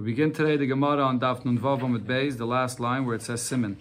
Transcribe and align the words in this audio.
We 0.00 0.06
begin 0.06 0.32
today 0.32 0.56
the 0.56 0.66
Gemara 0.66 1.02
on 1.02 1.20
Daf 1.20 1.44
Nun 1.44 1.58
Vav 1.58 1.92
with 1.92 2.08
Beis, 2.08 2.38
the 2.38 2.46
last 2.46 2.80
line 2.80 3.04
where 3.04 3.16
it 3.16 3.20
says 3.20 3.42
Simon. 3.42 3.76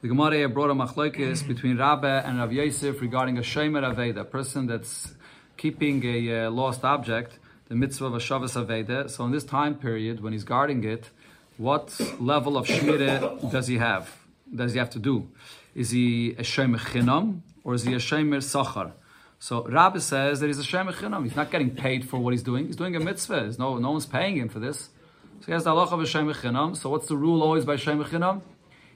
The 0.00 0.08
Gemara 0.08 0.48
brought 0.48 0.70
a 0.70 0.74
machlokes 0.74 1.46
between 1.46 1.76
Rabbe 1.76 2.06
and 2.24 2.38
Rav 2.38 2.50
Yosef 2.50 3.02
regarding 3.02 3.36
a 3.36 3.42
Shemer 3.42 3.82
Aveda, 3.82 4.20
a 4.20 4.24
person 4.24 4.66
that's 4.66 5.12
keeping 5.58 6.02
a 6.06 6.46
uh, 6.46 6.50
lost 6.50 6.86
object, 6.86 7.38
the 7.68 7.74
mitzvah 7.74 8.06
of 8.06 8.12
Hashavas 8.14 8.56
Aveda. 8.56 9.10
So 9.10 9.26
in 9.26 9.30
this 9.30 9.44
time 9.44 9.74
period, 9.74 10.22
when 10.22 10.32
he's 10.32 10.42
guarding 10.42 10.82
it, 10.84 11.10
what 11.58 12.00
level 12.18 12.56
of 12.56 12.66
Shmire 12.66 13.52
does 13.52 13.66
he 13.66 13.76
have? 13.76 14.10
Does 14.56 14.72
he 14.72 14.78
have 14.78 14.88
to 14.88 14.98
do? 14.98 15.28
Is 15.74 15.90
he 15.90 16.30
a 16.30 16.44
Shemer 16.44 16.78
Chinam 16.78 17.40
or 17.62 17.74
is 17.74 17.82
he 17.82 17.92
a 17.92 17.98
Shemer 17.98 18.38
Sachar? 18.38 18.92
So 19.38 19.64
Rabbi 19.64 19.98
says 19.98 20.40
that 20.40 20.46
he's 20.46 20.58
a 20.58 20.62
Shemer 20.62 20.94
Chinam. 20.94 21.24
He's 21.24 21.36
not 21.36 21.50
getting 21.50 21.76
paid 21.76 22.08
for 22.08 22.18
what 22.18 22.32
he's 22.32 22.42
doing. 22.42 22.68
He's 22.68 22.76
doing 22.76 22.96
a 22.96 23.00
mitzvah. 23.00 23.40
There's 23.40 23.58
no, 23.58 23.76
no 23.76 23.90
one's 23.90 24.06
paying 24.06 24.38
him 24.38 24.48
for 24.48 24.58
this. 24.58 24.88
So 25.44 25.48
he 25.48 25.52
has 25.52 25.64
the 25.64 25.72
halacha 25.72 25.92
of 25.92 26.00
Shemer 26.00 26.74
So 26.74 26.88
what's 26.88 27.06
the 27.06 27.18
rule 27.18 27.42
always 27.42 27.66
by 27.66 27.76
Shemer 27.76 28.06
Chinam? 28.06 28.40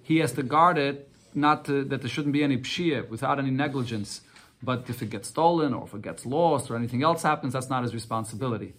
He 0.02 0.16
has 0.20 0.33
to 0.33 0.43
guard 0.43 0.79
it, 0.79 1.11
not 1.34 1.66
to, 1.66 1.84
that 1.84 2.01
there 2.01 2.09
shouldn't 2.09 2.33
be 2.33 2.43
any 2.43 2.57
pshia, 2.57 3.07
without 3.07 3.38
any 3.38 3.51
negligence. 3.51 4.23
But 4.62 4.88
if 4.88 5.02
it 5.02 5.11
gets 5.11 5.29
stolen 5.29 5.74
or 5.74 5.84
if 5.84 5.93
it 5.93 6.01
gets 6.01 6.24
lost 6.24 6.71
or 6.71 6.77
anything 6.77 7.02
else 7.02 7.23
happens, 7.23 7.52
that's 7.52 7.69
not 7.69 7.83
his 7.83 7.93
responsibility. 7.93 8.73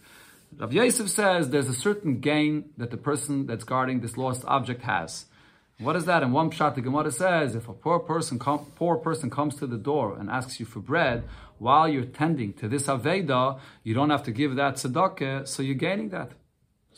Rav 0.58 0.74
Yosef 0.74 1.10
says 1.10 1.52
there's 1.52 1.70
a 1.70 1.76
certain 1.76 2.22
gain 2.22 2.72
that 2.78 2.90
the 2.90 2.98
person 2.98 3.46
that's 3.46 3.66
guarding 3.66 4.00
this 4.00 4.18
lost 4.18 4.44
object 4.46 4.82
has. 4.82 5.28
What 5.78 5.96
is 5.96 6.06
that? 6.06 6.24
In 6.24 6.32
one 6.32 6.50
pshat, 6.50 6.74
the 6.74 6.82
Gemara 6.82 7.12
says, 7.12 7.54
if 7.54 7.70
a 7.70 7.74
poor 7.74 8.00
person, 8.00 8.40
com- 8.40 8.66
poor 8.74 8.98
person 8.98 9.30
comes 9.30 9.58
to 9.58 9.68
the 9.68 9.78
door 9.78 10.18
and 10.18 10.28
asks 10.32 10.60
you 10.60 10.66
for 10.66 10.80
bread, 10.80 11.24
while 11.60 11.88
you're 11.88 12.06
tending 12.06 12.54
to 12.54 12.68
this 12.68 12.88
Aveda, 12.88 13.60
you 13.84 13.94
don't 13.94 14.10
have 14.10 14.24
to 14.24 14.32
give 14.32 14.56
that 14.56 14.78
tzedakah, 14.78 15.48
so 15.48 15.62
you're 15.62 15.76
gaining 15.76 16.10
that. 16.10 16.32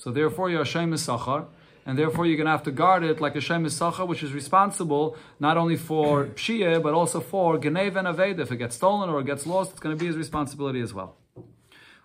So 0.02 0.10
therefore, 0.10 0.50
you're 0.50 0.64
a 0.64 0.66
Shem 0.66 0.92
Sachar, 0.94 1.46
and 1.86 1.96
therefore 1.96 2.26
you're 2.26 2.36
going 2.36 2.48
to 2.48 2.52
have 2.52 2.64
to 2.64 2.72
guard 2.72 3.04
it 3.04 3.22
like 3.22 3.36
a 3.36 3.40
Shem 3.40 3.64
Sachar, 3.66 4.08
which 4.08 4.24
is 4.24 4.34
responsible 4.34 5.16
not 5.40 5.58
only 5.58 5.78
for 5.78 6.26
Pshia, 6.40 6.82
but 6.82 6.96
also 6.96 7.20
for 7.20 7.60
Genev 7.60 7.96
and 7.96 8.08
Aveda. 8.08 8.40
If 8.40 8.52
it 8.52 8.58
gets 8.58 8.78
stolen 8.78 9.12
or 9.12 9.20
it 9.20 9.28
gets 9.28 9.46
lost, 9.46 9.70
it's 9.74 9.80
going 9.80 9.96
to 9.96 10.00
be 10.00 10.08
his 10.08 10.18
responsibility 10.18 10.82
as 10.82 10.92
well. 10.92 11.18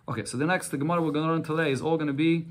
Okay, 0.07 0.25
so 0.25 0.37
the 0.37 0.45
next, 0.45 0.69
the 0.69 0.77
Gemara 0.77 1.01
we're 1.01 1.09
going 1.11 1.25
to 1.25 1.33
learn 1.33 1.41
today 1.41 1.71
is 1.71 1.81
all 1.81 1.97
going 1.97 2.05
to 2.05 2.13
be 2.13 2.45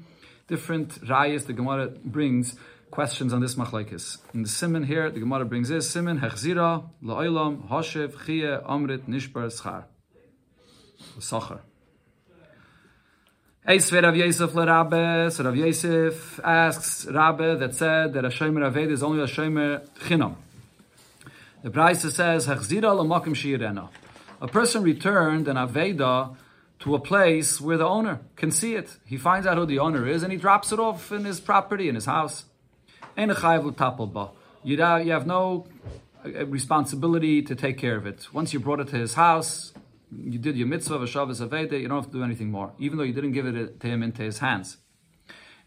different 0.48 1.00
rayas 1.06 1.46
the 1.46 1.52
Gemara 1.52 1.90
brings 2.04 2.56
questions 2.90 3.32
on 3.32 3.40
this 3.40 3.54
machlaikis. 3.54 4.18
In 4.34 4.42
the 4.42 4.48
simon 4.48 4.82
here, 4.82 5.12
the 5.12 5.20
Gemara 5.20 5.44
brings 5.44 5.68
this 5.68 5.88
simon 5.88 6.18
hechzira 6.18 6.90
la'olam 7.04 7.68
hoshev 7.68 8.14
chiyah 8.14 8.66
amrit 8.66 9.02
nishbar 9.06 9.46
schar 9.46 9.84
sachar. 11.20 11.60
Eis 13.68 13.90
Rav 13.90 14.14
Yosef 14.14 14.54
Rabbe, 14.54 15.28
so 15.28 15.42
Rav 15.42 15.56
Yosef 15.56 16.38
asks 16.44 17.04
Rabbe 17.06 17.58
that 17.58 17.74
said 17.74 18.12
that 18.12 18.24
a 18.24 18.28
shomer 18.28 18.72
aved 18.72 18.92
is 18.92 19.02
only 19.02 19.20
a 19.20 19.26
shomer 19.26 19.84
chinam. 19.98 20.36
The 21.64 21.70
Brisa 21.70 22.12
says 22.12 22.46
hechzira 22.46 22.94
la'makim 22.94 23.34
shirena. 23.34 23.88
A 24.40 24.46
person 24.46 24.84
returned 24.84 25.48
an 25.48 25.56
aveda 25.56 26.36
to 26.78 26.94
a 26.94 27.00
place 27.00 27.60
where 27.60 27.76
the 27.76 27.84
owner 27.84 28.20
can 28.36 28.52
see 28.52 28.76
it. 28.76 28.98
He 29.04 29.16
finds 29.16 29.48
out 29.48 29.58
who 29.58 29.66
the 29.66 29.80
owner 29.80 30.06
is 30.06 30.22
and 30.22 30.30
he 30.30 30.38
drops 30.38 30.70
it 30.70 30.78
off 30.78 31.10
in 31.10 31.24
his 31.24 31.40
property, 31.40 31.88
in 31.88 31.96
his 31.96 32.04
house. 32.04 32.44
You 33.16 33.26
have 33.34 35.26
no 35.26 35.66
uh, 36.24 36.46
responsibility 36.46 37.42
to 37.42 37.56
take 37.56 37.78
care 37.78 37.96
of 37.96 38.06
it. 38.06 38.32
Once 38.32 38.52
you 38.52 38.60
brought 38.60 38.78
it 38.78 38.86
to 38.90 38.96
his 38.96 39.14
house, 39.14 39.72
you 40.12 40.38
did 40.38 40.56
your 40.56 40.68
mitzvah 40.68 40.94
of 40.94 41.02
Aveda, 41.40 41.80
you 41.80 41.88
don't 41.88 42.02
have 42.02 42.12
to 42.12 42.18
do 42.18 42.24
anything 42.24 42.50
more, 42.50 42.72
even 42.78 42.98
though 42.98 43.04
you 43.04 43.12
didn't 43.12 43.32
give 43.32 43.46
it 43.46 43.80
to 43.80 43.86
him 43.86 44.02
into 44.02 44.22
his 44.22 44.38
hands. 44.38 44.78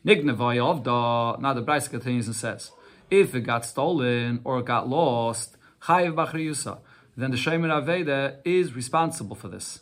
Now 0.04 0.14
the 0.16 1.64
Bryce 1.66 1.88
continues 1.88 2.28
and 2.28 2.36
says, 2.36 2.72
if 3.12 3.36
it 3.36 3.42
got 3.42 3.66
stolen 3.66 4.40
or 4.44 4.60
it 4.60 4.66
got 4.66 4.88
lost, 4.88 5.58
then 5.88 7.32
the 7.32 7.38
Shemer 7.38 7.84
Aveda 7.84 8.38
is 8.46 8.74
responsible 8.74 9.36
for 9.36 9.50
this. 9.50 9.82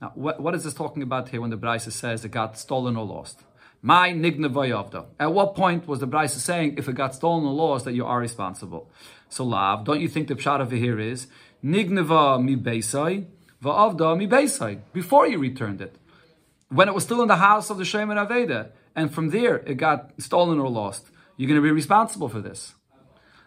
Now, 0.00 0.12
what, 0.14 0.40
what 0.40 0.54
is 0.54 0.64
this 0.64 0.74
talking 0.74 1.02
about 1.02 1.28
here 1.28 1.40
when 1.40 1.50
the 1.50 1.56
Bryce 1.56 1.92
says 1.94 2.24
it 2.24 2.30
got 2.30 2.58
stolen 2.58 2.96
or 2.96 3.04
lost? 3.04 3.44
My 3.82 4.12
nignavayavda. 4.12 5.06
At 5.20 5.32
what 5.32 5.54
point 5.54 5.86
was 5.86 6.00
the 6.00 6.06
Bryce 6.06 6.34
saying 6.34 6.74
if 6.78 6.88
it 6.88 6.94
got 6.94 7.14
stolen 7.14 7.44
or 7.44 7.52
lost 7.52 7.84
that 7.84 7.94
you 7.94 8.06
are 8.06 8.18
responsible? 8.18 8.90
So 9.28 9.44
lav, 9.44 9.84
don't 9.84 10.00
you 10.00 10.08
think 10.08 10.28
the 10.28 10.34
pshat 10.34 10.60
over 10.60 10.74
here 10.74 10.98
is 10.98 11.26
beisai 11.64 12.42
mi 12.42 12.56
beisai 12.56 13.26
before 13.62 15.26
you 15.26 15.38
returned 15.38 15.80
it, 15.80 15.96
when 16.68 16.88
it 16.88 16.94
was 16.94 17.04
still 17.04 17.22
in 17.22 17.28
the 17.28 17.36
house 17.36 17.70
of 17.70 17.78
the 17.78 17.84
Shemin 17.84 18.18
Aveda, 18.26 18.70
and 18.96 19.12
from 19.14 19.30
there 19.30 19.56
it 19.56 19.76
got 19.76 20.12
stolen 20.18 20.58
or 20.58 20.68
lost, 20.68 21.06
you're 21.36 21.48
going 21.48 21.60
to 21.60 21.62
be 21.62 21.70
responsible 21.70 22.28
for 22.28 22.40
this. 22.40 22.74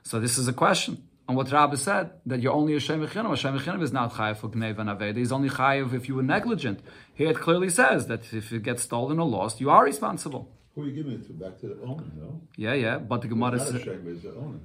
So 0.04 0.20
this 0.20 0.38
is 0.38 0.48
a 0.48 0.54
question 0.54 1.04
on 1.28 1.36
what 1.36 1.52
Rabbi 1.52 1.76
said 1.76 2.12
that 2.28 2.42
you're 2.42 2.54
only 2.54 2.76
a 2.76 2.78
shemichinam. 2.78 3.34
A 3.34 3.38
shemichinam 3.44 3.82
is 3.82 3.92
not 3.92 4.14
chayiv 4.14 4.38
for 4.38 4.50
gneva 4.50 4.80
and 4.80 4.90
aveda. 4.90 5.18
He's 5.18 5.32
only 5.32 5.50
chayiv 5.50 5.94
if 5.94 6.08
you 6.08 6.16
were 6.16 6.24
negligent. 6.24 6.82
Here 7.14 7.32
it 7.32 7.40
clearly 7.40 7.70
says 7.70 8.08
that 8.08 8.32
if 8.32 8.52
it 8.52 8.64
gets 8.64 8.84
stolen 8.84 9.20
or 9.20 9.28
lost, 9.28 9.60
you 9.60 9.70
are 9.70 9.84
responsible. 9.84 10.52
Who 10.76 10.84
are 10.84 10.86
you 10.86 10.92
giving 10.92 11.14
it 11.14 11.28
to? 11.28 11.34
Back 11.34 11.60
to 11.62 11.68
the 11.68 11.82
owner, 11.82 12.04
no? 12.16 12.42
Yeah, 12.58 12.74
yeah. 12.74 12.98
But 12.98 13.22
the 13.22 13.30
Gemara 13.30 13.60
says 13.60 13.74
the 13.74 14.60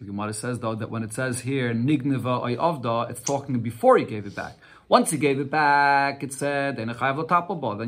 The 0.00 0.06
Gemara 0.06 0.32
says 0.32 0.58
though 0.58 0.74
that 0.74 0.90
when 0.90 1.02
it 1.04 1.12
says 1.12 1.40
here 1.40 1.72
nigneva 1.74 2.42
ay 2.42 2.56
avda, 2.56 3.10
it's 3.10 3.22
talking 3.22 3.60
before 3.60 3.98
he 3.98 4.04
gave 4.04 4.26
it 4.26 4.34
back. 4.34 4.56
Once 4.96 5.10
he 5.10 5.16
gave 5.16 5.40
it 5.40 5.50
back, 5.50 6.22
it 6.22 6.34
said 6.34 6.76
then 6.76 6.90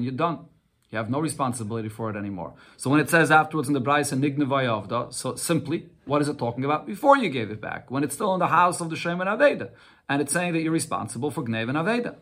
you're 0.03 0.13
done. 0.27 0.39
You 0.91 0.97
have 0.97 1.11
no 1.11 1.21
responsibility 1.21 1.91
for 1.91 2.09
it 2.09 2.17
anymore. 2.17 2.55
So 2.79 2.89
when 2.89 2.99
it 2.99 3.11
says 3.11 3.31
afterwards 3.31 3.69
in 3.69 3.75
the 3.75 3.81
Bryce 3.89 4.11
and 4.11 4.23
so 5.13 5.35
simply, 5.35 5.91
what 6.07 6.23
is 6.23 6.29
it 6.31 6.39
talking 6.39 6.65
about? 6.65 6.87
Before 6.87 7.19
you 7.19 7.29
gave 7.29 7.51
it 7.51 7.61
back, 7.61 7.91
when 7.91 8.05
it's 8.05 8.15
still 8.15 8.33
in 8.33 8.41
the 8.41 8.47
house 8.47 8.81
of 8.81 8.89
the 8.89 8.97
Shem 8.97 9.21
and 9.21 9.29
Aveda. 9.29 9.69
And 10.09 10.23
it's 10.23 10.33
saying 10.33 10.55
that 10.55 10.63
you're 10.63 10.73
responsible 10.73 11.31
for 11.31 11.43
Gnev 11.43 11.69
and 11.69 11.77
Aveda. 11.77 12.17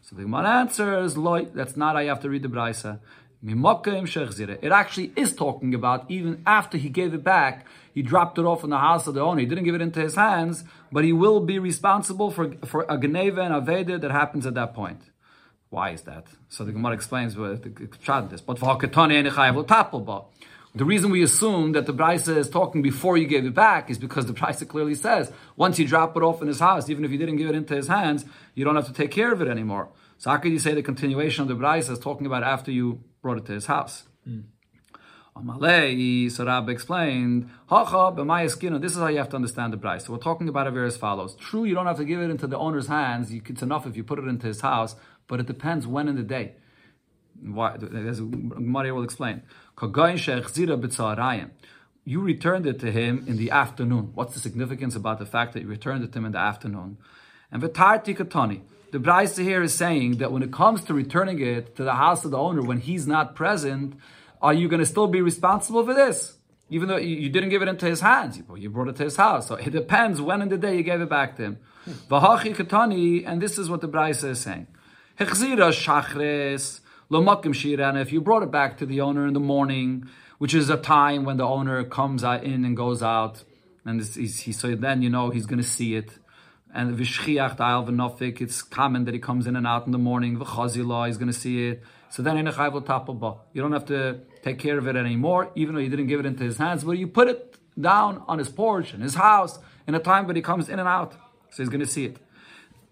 So 0.00 0.16
the 0.16 0.22
Gemara 0.22 0.48
answers, 0.60 1.18
Loi, 1.18 1.44
that's 1.44 1.76
not 1.76 2.00
you 2.00 2.08
have 2.08 2.20
to 2.20 2.30
read 2.30 2.44
the 2.44 2.48
Bryce. 2.48 2.86
It 3.42 4.72
actually 4.72 5.12
is 5.16 5.34
talking 5.34 5.74
about 5.74 6.10
even 6.10 6.42
after 6.46 6.78
he 6.78 6.88
gave 6.88 7.12
it 7.12 7.22
back, 7.22 7.66
he 7.96 8.02
dropped 8.02 8.38
it 8.38 8.44
off 8.44 8.62
in 8.62 8.68
the 8.68 8.76
house 8.76 9.06
of 9.06 9.14
the 9.14 9.22
owner. 9.22 9.40
He 9.40 9.46
didn't 9.46 9.64
give 9.64 9.74
it 9.74 9.80
into 9.80 10.00
his 10.00 10.16
hands, 10.16 10.64
but 10.92 11.02
he 11.02 11.14
will 11.14 11.40
be 11.40 11.58
responsible 11.58 12.30
for, 12.30 12.52
for 12.66 12.82
a 12.82 12.98
Gneva 12.98 13.38
and 13.38 13.54
Aveda 13.54 13.98
that 14.02 14.10
happens 14.10 14.44
at 14.44 14.52
that 14.52 14.74
point. 14.74 15.00
Why 15.70 15.92
is 15.92 16.02
that? 16.02 16.26
So 16.50 16.62
the 16.62 16.72
Gemara 16.72 16.92
explains 16.92 17.38
with 17.38 17.62
this. 17.62 18.42
But 18.42 18.58
the 20.74 20.84
reason 20.84 21.10
we 21.10 21.22
assume 21.22 21.72
that 21.72 21.86
the 21.86 21.94
Brisa 21.94 22.36
is 22.36 22.50
talking 22.50 22.82
before 22.82 23.16
you 23.16 23.26
gave 23.26 23.46
it 23.46 23.54
back 23.54 23.88
is 23.88 23.96
because 23.96 24.26
the 24.26 24.34
Brisa 24.34 24.68
clearly 24.68 24.94
says 24.94 25.32
once 25.56 25.78
you 25.78 25.88
drop 25.88 26.18
it 26.18 26.22
off 26.22 26.42
in 26.42 26.48
his 26.48 26.60
house, 26.60 26.90
even 26.90 27.02
if 27.02 27.10
you 27.10 27.16
didn't 27.16 27.36
give 27.36 27.48
it 27.48 27.54
into 27.54 27.74
his 27.74 27.88
hands, 27.88 28.26
you 28.54 28.66
don't 28.66 28.76
have 28.76 28.88
to 28.88 28.92
take 28.92 29.10
care 29.10 29.32
of 29.32 29.40
it 29.40 29.48
anymore. 29.48 29.88
So 30.18 30.28
how 30.28 30.36
could 30.36 30.52
you 30.52 30.58
say 30.58 30.74
the 30.74 30.82
continuation 30.82 31.40
of 31.40 31.48
the 31.48 31.56
Brisa 31.56 31.92
is 31.92 31.98
talking 31.98 32.26
about 32.26 32.42
after 32.42 32.70
you 32.70 33.00
brought 33.22 33.38
it 33.38 33.46
to 33.46 33.52
his 33.52 33.64
house? 33.64 34.02
Mm. 34.28 34.42
Amalei, 35.36 36.30
so 36.30 36.46
Rabbi 36.46 36.72
explained, 36.72 37.50
this 37.68 38.92
is 38.92 38.98
how 38.98 39.08
you 39.08 39.18
have 39.18 39.28
to 39.28 39.36
understand 39.36 39.72
the 39.72 39.76
price. 39.76 40.06
So 40.06 40.12
we're 40.12 40.18
talking 40.18 40.48
about 40.48 40.66
it 40.66 40.74
as 40.74 40.96
follows. 40.96 41.34
True, 41.36 41.64
you 41.64 41.74
don't 41.74 41.86
have 41.86 41.98
to 41.98 42.06
give 42.06 42.20
it 42.20 42.30
into 42.30 42.46
the 42.46 42.56
owner's 42.56 42.86
hands. 42.86 43.30
It's 43.30 43.62
enough 43.62 43.86
if 43.86 43.96
you 43.96 44.04
put 44.04 44.18
it 44.18 44.26
into 44.26 44.46
his 44.46 44.62
house, 44.62 44.96
but 45.26 45.38
it 45.38 45.46
depends 45.46 45.86
when 45.86 46.08
in 46.08 46.16
the 46.16 46.22
day. 46.22 46.54
Why? 47.42 47.74
As 47.74 48.20
Gemara 48.20 48.94
will 48.94 49.04
explain. 49.04 49.42
You 52.08 52.20
returned 52.20 52.66
it 52.66 52.78
to 52.78 52.90
him 52.90 53.24
in 53.26 53.36
the 53.36 53.50
afternoon. 53.50 54.12
What's 54.14 54.32
the 54.32 54.40
significance 54.40 54.96
about 54.96 55.18
the 55.18 55.26
fact 55.26 55.52
that 55.52 55.60
you 55.62 55.68
returned 55.68 56.02
it 56.02 56.12
to 56.12 56.18
him 56.18 56.24
in 56.24 56.32
the 56.32 56.38
afternoon? 56.38 56.96
And 57.52 57.62
v'tarti 57.62 58.16
katani. 58.16 58.62
The 58.92 58.98
Braisa 58.98 59.42
here 59.42 59.62
is 59.62 59.74
saying 59.74 60.18
that 60.18 60.32
when 60.32 60.42
it 60.42 60.52
comes 60.52 60.82
to 60.84 60.94
returning 60.94 61.40
it 61.40 61.76
to 61.76 61.84
the 61.84 61.94
house 61.94 62.24
of 62.24 62.30
the 62.30 62.38
owner 62.38 62.62
when 62.62 62.78
he's 62.78 63.06
not 63.06 63.34
present, 63.34 63.98
are 64.46 64.54
you 64.54 64.68
going 64.68 64.78
to 64.78 64.86
still 64.86 65.08
be 65.08 65.20
responsible 65.20 65.84
for 65.84 65.92
this? 65.92 66.36
Even 66.70 66.88
though 66.88 66.98
you 66.98 67.28
didn't 67.28 67.50
give 67.50 67.62
it 67.62 67.68
into 67.68 67.86
his 67.86 68.00
hands, 68.00 68.40
you 68.56 68.70
brought 68.70 68.86
it 68.86 68.96
to 68.96 69.02
his 69.02 69.16
house. 69.16 69.48
So 69.48 69.56
it 69.56 69.70
depends 69.70 70.20
when 70.20 70.40
in 70.40 70.48
the 70.48 70.56
day 70.56 70.76
you 70.76 70.84
gave 70.84 71.00
it 71.00 71.08
back 71.08 71.36
to 71.36 71.42
him. 71.42 71.58
And 72.10 73.42
this 73.42 73.58
is 73.58 73.68
what 73.68 73.80
the 73.80 73.88
Braisa 73.88 74.28
is 74.30 74.40
saying. 74.40 74.68
If 75.18 75.32
you 78.12 78.20
brought 78.20 78.42
it 78.44 78.50
back 78.52 78.78
to 78.78 78.86
the 78.86 79.00
owner 79.00 79.26
in 79.26 79.34
the 79.34 79.40
morning, 79.40 80.08
which 80.38 80.54
is 80.54 80.70
a 80.70 80.76
time 80.76 81.24
when 81.24 81.38
the 81.38 81.46
owner 81.46 81.82
comes 81.84 82.22
in 82.22 82.64
and 82.64 82.76
goes 82.76 83.02
out, 83.02 83.42
and 83.84 84.00
he, 84.02 84.52
so 84.52 84.76
then 84.76 85.02
you 85.02 85.10
know 85.10 85.30
he's 85.30 85.46
going 85.46 85.62
to 85.62 85.68
see 85.78 85.96
it. 85.96 86.10
And 86.72 87.00
it's 87.00 88.62
common 88.62 89.04
that 89.06 89.14
he 89.14 89.20
comes 89.20 89.46
in 89.46 89.56
and 89.56 89.66
out 89.66 89.86
in 89.86 89.92
the 89.92 89.98
morning. 89.98 90.36
He's 90.36 91.16
going 91.16 91.32
to 91.32 91.32
see 91.32 91.68
it. 91.68 91.82
So 92.10 92.22
then 92.22 92.36
in 92.36 92.46
You 92.46 93.62
don't 93.62 93.72
have 93.72 93.86
to 93.86 94.20
take 94.46 94.58
care 94.60 94.78
of 94.78 94.86
it 94.86 94.94
anymore, 94.94 95.50
even 95.56 95.74
though 95.74 95.80
you 95.80 95.88
didn't 95.88 96.06
give 96.06 96.20
it 96.20 96.26
into 96.26 96.44
his 96.44 96.56
hands, 96.56 96.84
but 96.84 96.92
you 96.92 97.08
put 97.08 97.26
it 97.26 97.56
down 97.80 98.22
on 98.28 98.38
his 98.38 98.48
porch, 98.48 98.94
in 98.94 99.00
his 99.00 99.16
house, 99.16 99.58
in 99.88 99.94
a 99.96 99.98
time 99.98 100.26
when 100.26 100.36
he 100.36 100.42
comes 100.42 100.68
in 100.68 100.78
and 100.78 100.88
out. 100.88 101.14
So 101.50 101.62
he's 101.62 101.68
going 101.68 101.80
to 101.80 101.86
see 101.86 102.04
it. 102.04 102.18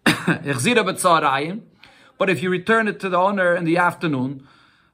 but 2.19 2.31
if 2.31 2.43
you 2.43 2.51
return 2.51 2.89
it 2.89 2.99
to 3.01 3.09
the 3.09 3.17
owner 3.17 3.55
in 3.55 3.65
the 3.65 3.77
afternoon, 3.77 4.49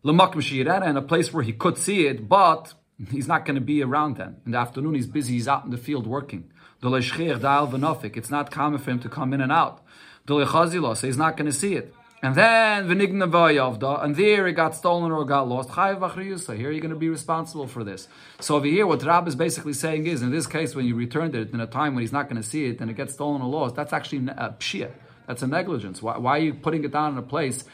in 0.05 0.97
a 0.97 1.03
place 1.03 1.33
where 1.33 1.43
he 1.43 1.53
could 1.53 1.79
see 1.79 2.07
it, 2.07 2.29
but 2.29 2.75
he's 3.11 3.27
not 3.27 3.47
going 3.47 3.55
to 3.55 3.61
be 3.61 3.83
around 3.83 4.17
then. 4.17 4.37
In 4.45 4.53
the 4.53 4.59
afternoon, 4.59 4.95
he's 4.95 5.07
busy, 5.07 5.35
he's 5.35 5.49
out 5.49 5.65
in 5.65 5.71
the 5.71 5.79
field 5.79 6.07
working. 6.07 6.51
It's 6.83 8.31
not 8.31 8.51
common 8.51 8.79
for 8.79 8.91
him 8.91 9.01
to 9.01 9.09
come 9.09 9.33
in 9.33 9.41
and 9.41 9.53
out. 9.53 9.83
So 10.29 11.07
he's 11.07 11.17
not 11.17 11.37
going 11.37 11.51
to 11.51 11.59
see 11.63 11.75
it. 11.75 11.95
And 12.23 12.35
then 12.35 12.87
v'nigna 12.87 14.03
and 14.05 14.15
there 14.15 14.47
it 14.47 14.53
got 14.53 14.75
stolen 14.75 15.11
or 15.11 15.25
got 15.25 15.49
lost. 15.49 15.71
Here 15.71 16.71
you're 16.71 16.81
going 16.81 16.91
to 16.91 16.97
be 16.97 17.09
responsible 17.09 17.67
for 17.67 17.83
this. 17.83 18.09
So 18.41 18.57
over 18.57 18.67
here, 18.67 18.87
what 18.87 19.03
Rab 19.03 19.27
is 19.27 19.35
basically 19.35 19.73
saying 19.73 20.07
is, 20.07 20.21
in 20.21 20.31
this 20.31 20.47
case, 20.47 20.75
when 20.75 20.85
you 20.85 20.95
returned 20.95 21.35
it 21.35 21.55
in 21.55 21.61
a 21.61 21.67
time 21.67 21.95
when 21.95 22.03
he's 22.03 22.13
not 22.13 22.29
going 22.29 22.41
to 22.41 22.47
see 22.47 22.67
it 22.67 22.81
and 22.81 22.91
it 22.91 22.95
gets 22.95 23.15
stolen 23.15 23.41
or 23.41 23.49
lost, 23.49 23.75
that's 23.75 23.95
actually 23.95 24.29
a 24.29 24.55
pshia. 24.59 24.91
That's 25.27 25.43
a 25.43 25.47
negligence. 25.47 26.03
Why, 26.03 26.19
why, 26.19 26.37
are 26.37 26.43
you 26.43 26.55
putting 26.55 26.85
it 26.85 26.93
down 26.93 27.13
in 27.13 27.19
a 27.19 27.23
place 27.23 27.65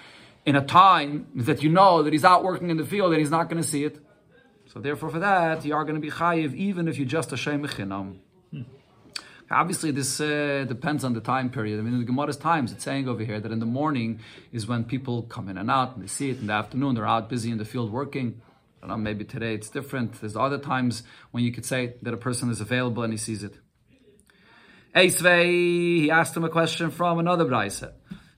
in 0.44 0.54
a 0.54 0.64
time 0.64 1.26
that 1.34 1.64
you 1.64 1.70
know 1.70 2.04
that 2.04 2.12
he's 2.12 2.24
out 2.24 2.44
working 2.44 2.70
in 2.70 2.76
the 2.76 2.86
field 2.86 3.12
and 3.12 3.18
he's 3.18 3.30
not 3.30 3.48
going 3.50 3.60
to 3.60 3.68
see 3.68 3.82
it? 3.82 3.98
So 4.66 4.78
therefore, 4.78 5.10
for 5.10 5.18
that, 5.18 5.64
you 5.64 5.74
are 5.74 5.82
going 5.82 5.96
to 5.96 6.00
be 6.00 6.10
chayiv 6.10 6.54
even 6.54 6.86
if 6.86 6.98
you 6.98 7.04
just 7.04 7.32
a 7.32 7.36
shem 7.36 7.66
mechinam. 7.66 8.18
Obviously, 9.50 9.92
this 9.92 10.20
uh, 10.20 10.64
depends 10.66 11.04
on 11.04 11.12
the 11.12 11.20
time 11.20 11.50
period. 11.50 11.78
I 11.78 11.82
mean, 11.82 11.94
in 11.94 12.00
the 12.00 12.06
Gemara's 12.06 12.36
times, 12.36 12.72
it's 12.72 12.82
saying 12.82 13.08
over 13.08 13.24
here 13.24 13.38
that 13.38 13.52
in 13.52 13.60
the 13.60 13.66
morning 13.66 14.20
is 14.52 14.66
when 14.66 14.84
people 14.84 15.22
come 15.22 15.48
in 15.48 15.56
and 15.56 15.70
out, 15.70 15.94
and 15.94 16.02
they 16.02 16.08
see 16.08 16.30
it. 16.30 16.40
In 16.40 16.48
the 16.48 16.52
afternoon, 16.52 16.96
they're 16.96 17.06
out 17.06 17.28
busy 17.28 17.52
in 17.52 17.58
the 17.58 17.64
field 17.64 17.92
working. 17.92 18.40
I 18.82 18.88
don't 18.88 18.98
know, 18.98 19.02
maybe 19.02 19.24
today 19.24 19.54
it's 19.54 19.70
different. 19.70 20.20
There's 20.20 20.36
other 20.36 20.58
times 20.58 21.04
when 21.30 21.44
you 21.44 21.52
could 21.52 21.64
say 21.64 21.94
that 22.02 22.12
a 22.12 22.16
person 22.16 22.50
is 22.50 22.60
available 22.60 23.04
and 23.04 23.12
he 23.12 23.16
sees 23.16 23.44
it. 23.44 23.54
Eisvei, 24.94 25.44
he 26.00 26.10
asked 26.10 26.36
him 26.36 26.44
a 26.44 26.48
question 26.48 26.90
from 26.90 27.18
another 27.18 27.44
brisa. 27.44 27.92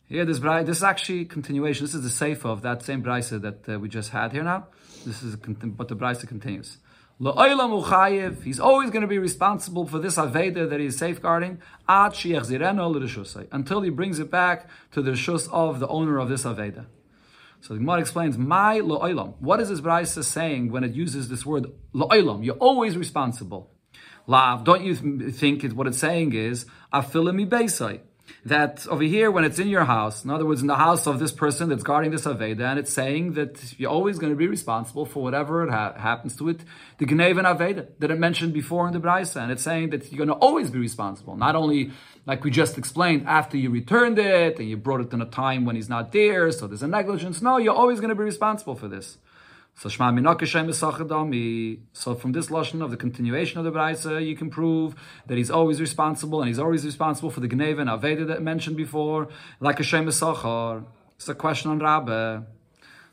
Here, 0.07 0.25
this 0.25 0.41
brisa, 0.41 0.67
this 0.67 0.79
is 0.79 0.83
actually 0.83 1.25
continuation. 1.25 1.85
This 1.85 1.95
is 1.95 2.03
the 2.03 2.11
safe 2.11 2.45
of 2.45 2.63
that 2.63 2.83
same 2.83 3.03
brisa 3.03 3.41
that 3.41 3.69
uh, 3.69 3.79
we 3.79 3.89
just 3.89 4.11
had 4.11 4.33
here 4.33 4.43
now. 4.43 4.67
This 5.07 5.23
is, 5.23 5.37
but 5.37 5.89
the 5.89 5.97
brisa 5.97 6.27
continues. 6.29 6.79
He's 7.21 8.61
always 8.61 8.91
going 8.91 9.03
to 9.03 9.09
be 9.09 9.19
responsible 9.19 9.87
for 9.87 9.99
this 9.99 10.15
Aveda 10.17 10.71
that 10.71 10.79
he's 10.79 10.97
safeguarding 10.97 11.61
until 11.89 13.81
he 13.81 13.91
brings 13.91 14.21
it 14.21 14.31
back 14.31 14.69
to 14.93 15.03
the 15.03 15.11
Rishus 15.11 15.49
of 15.53 15.81
the 15.81 15.89
owner 15.89 16.19
of 16.19 16.29
this 16.29 16.45
Aveda. 16.45 16.87
So 17.61 17.75
the 17.75 17.81
Gemara 17.81 17.99
explains, 17.99 18.39
My 18.39 18.79
lo'olam. 18.79 19.35
What 19.41 19.59
is 19.59 19.69
this 19.69 19.81
Brisa 19.81 20.23
saying 20.23 20.71
when 20.71 20.85
it 20.85 20.93
uses 20.93 21.29
this 21.29 21.45
word 21.45 21.67
lo'olam? 21.93 22.45
You're 22.45 22.55
always 22.55 22.97
responsible. 22.97 23.73
Lav, 24.29 24.63
don't 24.63 24.85
you 24.85 24.95
think 25.33 25.65
what 25.73 25.89
it's 25.89 25.99
saying 25.99 26.35
is, 26.35 26.67
afilimi 26.93 27.49
beisai 27.49 27.99
that 28.45 28.87
over 28.89 29.03
here, 29.03 29.31
when 29.31 29.45
it's 29.45 29.59
in 29.59 29.69
your 29.69 29.85
house, 29.85 30.25
in 30.25 30.31
other 30.31 30.47
words, 30.47 30.61
in 30.61 30.67
the 30.67 30.77
house 30.77 31.07
of 31.07 31.19
this 31.19 31.33
person 31.33 31.69
that's 31.69 31.83
guarding 31.83 32.11
this 32.11 32.25
Aveda, 32.25 32.63
and 32.63 32.79
it's 32.79 32.93
saying 32.93 33.35
that 33.35 33.79
you're 33.79 33.91
always 33.91 34.19
going 34.19 34.33
to 34.33 34.37
be 34.37 34.47
responsible 34.47 35.07
for 35.07 35.23
whatever 35.23 35.71
ha- 35.71 35.95
happens 35.97 36.37
to 36.37 36.49
it, 36.49 36.61
the 36.99 37.07
Gnev 37.07 37.39
and 37.39 37.47
Aveda 37.47 37.89
that 37.99 38.11
it 38.11 38.19
mentioned 38.19 38.53
before 38.53 38.87
in 38.87 38.93
the 38.93 39.01
Braisa, 39.01 39.43
and 39.43 39.53
it's 39.53 39.63
saying 39.63 39.91
that 39.91 40.11
you're 40.11 40.25
going 40.25 40.29
to 40.29 40.47
always 40.47 40.71
be 40.71 40.79
responsible, 40.79 41.37
not 41.37 41.55
only 41.55 41.91
like 42.27 42.45
we 42.45 42.51
just 42.51 42.77
explained, 42.77 43.27
after 43.27 43.57
you 43.57 43.71
returned 43.71 44.19
it 44.19 44.59
and 44.59 44.69
you 44.69 44.77
brought 44.77 45.01
it 45.01 45.13
in 45.13 45.21
a 45.21 45.27
time 45.27 45.65
when 45.65 45.77
he's 45.77 45.89
not 45.89 46.13
there, 46.13 46.51
so 46.53 46.67
there's 46.67 46.83
a 46.83 46.89
negligence. 46.89 47.41
No, 47.41 47.57
you're 47.57 47.75
always 47.75 48.01
going 48.01 48.11
to 48.11 48.15
be 48.15 48.25
responsible 48.25 48.75
for 48.75 48.89
this. 48.89 49.19
So 49.81 49.89
So 49.89 49.99
from 50.01 50.17
this 52.33 52.49
lashon 52.51 52.83
of 52.83 52.91
the 52.91 52.97
continuation 52.97 53.59
of 53.61 53.65
the 53.65 53.71
brayse, 53.71 54.27
you 54.27 54.35
can 54.35 54.51
prove 54.51 54.97
that 55.29 55.39
he's 55.39 55.53
always 55.53 55.81
responsible, 55.81 56.41
and 56.41 56.49
he's 56.49 56.59
always 56.59 56.85
responsible 56.85 57.31
for 57.31 57.39
the 57.39 57.47
gneva 57.47 57.83
and 57.83 57.89
aveda 57.89 58.27
that 58.27 58.39
I 58.39 58.41
mentioned 58.41 58.77
before, 58.77 59.29
like 59.61 59.79
a 59.79 59.85
shem 59.85 60.07
Sachar. 60.07 60.85
It's 61.15 61.29
a 61.29 61.35
question 61.37 61.71
on 61.71 61.79
Rabbe. 61.79 62.45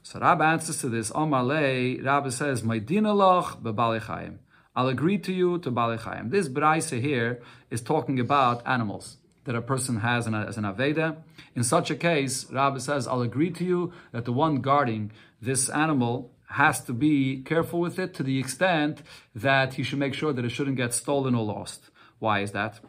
So 0.01 0.19
Rabbe 0.19 0.41
answers 0.41 0.81
to 0.81 0.89
this. 0.89 1.11
Omar 1.13 1.43
lei, 1.43 1.99
Rabbe 1.99 2.31
says, 2.31 2.63
"My 2.63 2.79
dinalach 2.79 3.61
bebalechayim." 3.61 4.39
I'll 4.75 4.87
agree 4.87 5.19
to 5.19 5.31
you 5.31 5.59
to 5.59 5.71
balechayim. 5.71 6.31
This 6.31 6.49
brayse 6.49 6.99
here 6.99 7.43
is 7.69 7.81
talking 7.81 8.19
about 8.19 8.63
animals 8.65 9.17
that 9.43 9.55
a 9.55 9.61
person 9.61 9.97
has 9.97 10.25
as 10.25 10.57
an 10.57 10.63
aveda. 10.63 11.17
In 11.53 11.63
such 11.63 11.91
a 11.91 11.95
case, 11.95 12.51
Rabbi 12.51 12.79
says, 12.79 13.07
I'll 13.07 13.21
agree 13.21 13.51
to 13.51 13.63
you 13.63 13.93
that 14.11 14.25
the 14.25 14.33
one 14.33 14.61
guarding 14.61 15.11
this 15.39 15.69
animal 15.69 16.31
has 16.55 16.81
to 16.85 16.93
be 16.93 17.41
careful 17.43 17.79
with 17.79 17.99
it 17.99 18.13
to 18.13 18.23
the 18.23 18.39
extent 18.39 19.01
that 19.33 19.73
he 19.73 19.83
should 19.83 19.99
make 19.99 20.13
sure 20.13 20.31
that 20.33 20.45
it 20.45 20.49
shouldn't 20.49 20.77
get 20.77 20.93
stolen 20.93 21.35
or 21.35 21.43
lost. 21.43 21.89
Why 22.19 22.39
is 22.39 22.51
that? 22.53 22.79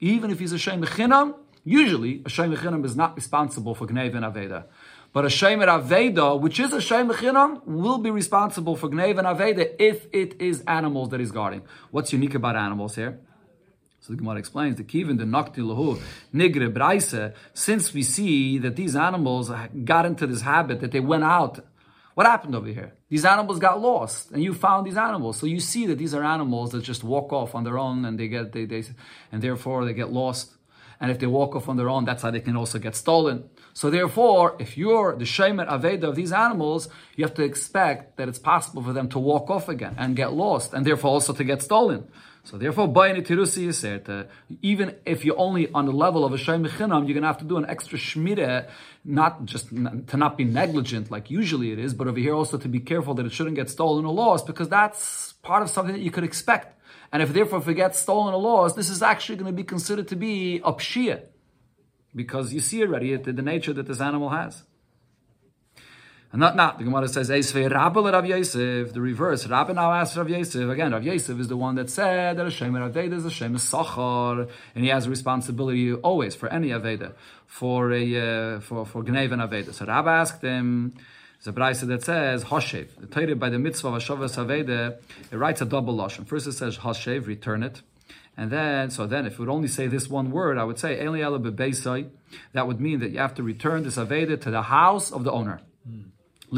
Even 0.00 0.30
if 0.30 0.38
he's 0.38 0.52
a 0.52 0.58
Shem 0.58 0.82
usually 1.62 2.22
a 2.24 2.30
Shem 2.30 2.52
is 2.84 2.96
not 2.96 3.14
responsible 3.14 3.74
for 3.74 3.86
Gnev 3.86 4.14
and 4.14 4.24
Aveda. 4.24 4.64
But 5.12 5.26
a 5.26 5.30
Shem 5.30 5.60
Aveda, 5.60 6.40
which 6.40 6.58
is 6.58 6.72
a 6.72 6.80
Shem 6.80 7.10
Chinam, 7.10 7.62
will 7.66 7.98
be 7.98 8.10
responsible 8.10 8.76
for 8.76 8.88
Gnev 8.88 9.18
and 9.18 9.28
Aveda 9.28 9.74
if 9.78 10.06
it 10.12 10.40
is 10.40 10.62
animals 10.66 11.10
that 11.10 11.20
he's 11.20 11.32
guarding. 11.32 11.62
What's 11.90 12.14
unique 12.14 12.34
about 12.34 12.56
animals 12.56 12.94
here? 12.94 13.20
So 14.02 14.14
the 14.14 14.16
Gemara 14.16 14.38
explains 14.38 14.76
the 14.76 14.84
kivin 14.84 15.18
the 15.18 15.24
nakti 15.24 15.58
lahu 15.58 16.00
nigre 16.34 16.72
braise. 16.72 17.34
Since 17.52 17.92
we 17.92 18.02
see 18.02 18.56
that 18.58 18.74
these 18.74 18.96
animals 18.96 19.52
got 19.84 20.06
into 20.06 20.26
this 20.26 20.40
habit 20.40 20.80
that 20.80 20.92
they 20.92 21.00
went 21.00 21.24
out 21.24 21.60
what 22.20 22.26
happened 22.26 22.54
over 22.54 22.66
here? 22.66 22.92
These 23.08 23.24
animals 23.24 23.58
got 23.58 23.80
lost, 23.80 24.30
and 24.30 24.44
you 24.44 24.52
found 24.52 24.86
these 24.86 24.98
animals. 24.98 25.38
So 25.38 25.46
you 25.46 25.58
see 25.58 25.86
that 25.86 25.96
these 25.96 26.12
are 26.12 26.22
animals 26.22 26.72
that 26.72 26.82
just 26.82 27.02
walk 27.02 27.32
off 27.32 27.54
on 27.54 27.64
their 27.64 27.78
own, 27.78 28.04
and 28.04 28.20
they 28.20 28.28
get 28.28 28.52
they, 28.52 28.66
they 28.66 28.84
and 29.32 29.40
therefore 29.40 29.86
they 29.86 29.94
get 29.94 30.12
lost. 30.12 30.52
And 31.00 31.10
if 31.10 31.18
they 31.18 31.26
walk 31.26 31.56
off 31.56 31.66
on 31.70 31.78
their 31.78 31.88
own, 31.88 32.04
that's 32.04 32.22
how 32.22 32.30
they 32.30 32.40
can 32.40 32.56
also 32.58 32.78
get 32.78 32.94
stolen. 32.94 33.48
So 33.72 33.88
therefore, 33.88 34.54
if 34.58 34.76
you're 34.76 35.16
the 35.16 35.24
shemer 35.24 35.66
aveda 35.66 36.02
of 36.10 36.14
these 36.14 36.30
animals, 36.30 36.90
you 37.16 37.24
have 37.24 37.32
to 37.36 37.42
expect 37.42 38.18
that 38.18 38.28
it's 38.28 38.38
possible 38.38 38.82
for 38.82 38.92
them 38.92 39.08
to 39.08 39.18
walk 39.18 39.48
off 39.48 39.70
again 39.70 39.94
and 39.96 40.14
get 40.14 40.34
lost, 40.34 40.74
and 40.74 40.84
therefore 40.84 41.12
also 41.12 41.32
to 41.32 41.42
get 41.42 41.62
stolen. 41.62 42.06
So 42.42 42.56
therefore, 42.56 42.88
bayani 42.88 43.24
tirusi 43.24 43.66
yiser, 43.66 44.08
uh, 44.08 44.24
even 44.62 44.96
if 45.04 45.24
you're 45.24 45.38
only 45.38 45.70
on 45.72 45.84
the 45.84 45.92
level 45.92 46.24
of 46.24 46.32
a 46.32 46.38
shay 46.38 46.54
mechinam, 46.54 47.06
you're 47.06 47.14
going 47.14 47.22
to 47.22 47.28
have 47.28 47.38
to 47.38 47.44
do 47.44 47.58
an 47.58 47.66
extra 47.66 47.98
shmira, 47.98 48.68
not 49.04 49.44
just 49.44 49.68
to 49.68 50.16
not 50.16 50.38
be 50.38 50.44
negligent 50.44 51.10
like 51.10 51.30
usually 51.30 51.70
it 51.70 51.78
is, 51.78 51.92
but 51.92 52.08
over 52.08 52.18
here 52.18 52.34
also 52.34 52.56
to 52.56 52.66
be 52.68 52.80
careful 52.80 53.12
that 53.14 53.26
it 53.26 53.32
shouldn't 53.32 53.56
get 53.56 53.68
stolen 53.68 54.04
or 54.06 54.14
lost, 54.14 54.46
because 54.46 54.68
that's 54.68 55.34
part 55.42 55.62
of 55.62 55.68
something 55.70 55.94
that 55.94 56.00
you 56.00 56.10
could 56.10 56.24
expect. 56.24 56.80
And 57.12 57.22
if 57.22 57.32
therefore 57.32 57.58
if 57.58 57.68
it 57.68 57.74
gets 57.74 57.98
stolen 57.98 58.32
or 58.32 58.40
lost, 58.40 58.74
this 58.74 58.88
is 58.88 59.02
actually 59.02 59.36
going 59.36 59.52
to 59.52 59.56
be 59.56 59.64
considered 59.64 60.08
to 60.08 60.16
be 60.16 60.62
a 60.64 60.72
pshia, 60.72 61.24
because 62.16 62.54
you 62.54 62.60
see 62.60 62.82
already 62.82 63.16
the 63.16 63.32
nature 63.32 63.74
that 63.74 63.86
this 63.86 64.00
animal 64.00 64.30
has. 64.30 64.64
And 66.32 66.38
not 66.38 66.54
not 66.54 66.78
the 66.78 66.84
Gemara 66.84 67.08
says 67.08 67.28
Rav 67.28 68.26
Yosef. 68.26 68.92
The 68.92 69.00
reverse. 69.00 69.46
Rabbi 69.48 69.72
now 69.72 69.92
asks 69.92 70.16
Rav 70.16 70.28
Yosef 70.28 70.70
again. 70.70 70.92
Rav 70.92 71.02
Yosef 71.02 71.40
is 71.40 71.48
the 71.48 71.56
one 71.56 71.74
that 71.74 71.90
said 71.90 72.36
that 72.36 72.44
Hashem 72.44 72.72
Aveda 72.72 73.14
is 73.14 73.24
Hashem 73.24 73.56
Sachar, 73.56 74.48
and 74.76 74.84
he 74.84 74.90
has 74.90 75.06
a 75.06 75.10
responsibility 75.10 75.92
always 75.92 76.36
for 76.36 76.48
any 76.48 76.68
Aveda, 76.68 77.14
for 77.46 77.92
a 77.92 78.56
uh, 78.56 78.60
for 78.60 78.86
for 78.86 79.02
Gnev 79.02 79.32
and 79.32 79.42
Aveda. 79.42 79.74
So 79.74 79.86
Rabbi 79.86 80.20
asked 80.20 80.42
him. 80.42 80.94
There's 81.42 81.56
a 81.56 81.58
brayse 81.58 81.86
that 81.86 82.02
says 82.02 82.44
Hashev. 82.44 82.96
The 83.00 83.06
Torah 83.06 83.34
by 83.34 83.48
the 83.48 83.58
mitzvah 83.58 83.88
of 83.88 83.94
Hashavas 83.94 84.36
Aveda, 84.36 84.98
it 85.32 85.36
writes 85.36 85.62
a 85.62 85.64
double 85.64 85.96
lashon. 85.96 86.26
First 86.26 86.46
it 86.46 86.52
says 86.52 86.76
Hashev, 86.76 87.26
return 87.26 87.62
it. 87.62 87.80
And 88.36 88.50
then, 88.50 88.90
so 88.90 89.06
then, 89.06 89.24
if 89.24 89.38
we 89.38 89.46
would 89.46 89.52
only 89.52 89.68
say 89.68 89.86
this 89.86 90.06
one 90.06 90.30
word, 90.30 90.58
I 90.58 90.64
would 90.64 90.78
say 90.78 91.02
Eli 91.02 91.20
That 92.52 92.66
would 92.66 92.78
mean 92.78 92.98
that 93.00 93.10
you 93.10 93.18
have 93.18 93.34
to 93.36 93.42
return 93.42 93.84
this 93.84 93.96
Aveda 93.96 94.38
to 94.42 94.50
the 94.50 94.62
house 94.62 95.10
of 95.10 95.24
the 95.24 95.32
owner. 95.32 95.62
Hmm. 96.50 96.56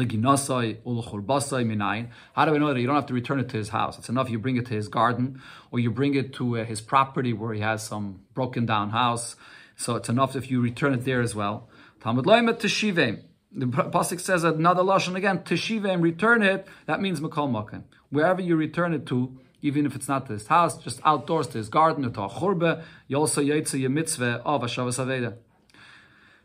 How 2.33 2.45
do 2.45 2.51
we 2.51 2.59
know 2.59 2.73
that 2.73 2.79
you 2.79 2.87
don't 2.87 2.95
have 2.95 3.05
to 3.05 3.13
return 3.13 3.39
it 3.39 3.49
to 3.49 3.57
his 3.57 3.69
house? 3.69 3.97
It's 3.99 4.09
enough 4.09 4.29
you 4.29 4.39
bring 4.39 4.57
it 4.57 4.65
to 4.65 4.73
his 4.73 4.87
garden 4.87 5.41
or 5.71 5.79
you 5.79 5.91
bring 5.91 6.15
it 6.15 6.33
to 6.33 6.57
uh, 6.57 6.65
his 6.65 6.81
property 6.81 7.31
where 7.33 7.53
he 7.53 7.61
has 7.61 7.83
some 7.83 8.21
broken 8.33 8.65
down 8.65 8.89
house. 8.89 9.35
So 9.75 9.95
it's 9.95 10.09
enough 10.09 10.35
if 10.35 10.49
you 10.49 10.61
return 10.61 10.93
it 10.93 11.05
there 11.05 11.21
as 11.21 11.35
well. 11.35 11.69
Talmud 12.01 12.25
Loimet 12.25 12.59
Teshivim. 12.59 13.21
The 13.55 13.67
Pasuk 13.67 14.19
says 14.19 14.43
another 14.43 14.81
Lashon 14.81 15.15
again, 15.15 15.39
Teshivim, 15.39 16.01
return 16.01 16.41
it. 16.41 16.67
That 16.87 16.99
means 16.99 17.19
Makol 17.19 17.51
Makim. 17.51 17.83
Wherever 18.09 18.41
you 18.41 18.55
return 18.55 18.93
it 18.93 19.05
to, 19.07 19.37
even 19.61 19.85
if 19.85 19.95
it's 19.95 20.07
not 20.07 20.25
to 20.25 20.33
his 20.33 20.47
house, 20.47 20.77
just 20.77 20.99
outdoors 21.05 21.47
to 21.47 21.59
his 21.59 21.69
garden 21.69 22.03
or 22.03 22.09
to 22.09 22.23
a 22.23 22.29
churbe, 22.29 22.83
you 23.07 23.17
also 23.17 23.41
yetze 23.41 23.79
your 23.79 23.91
mitzvah 23.91 24.41
of 24.43 24.61
Hashavas 24.63 25.03
Aveda. 25.03 25.35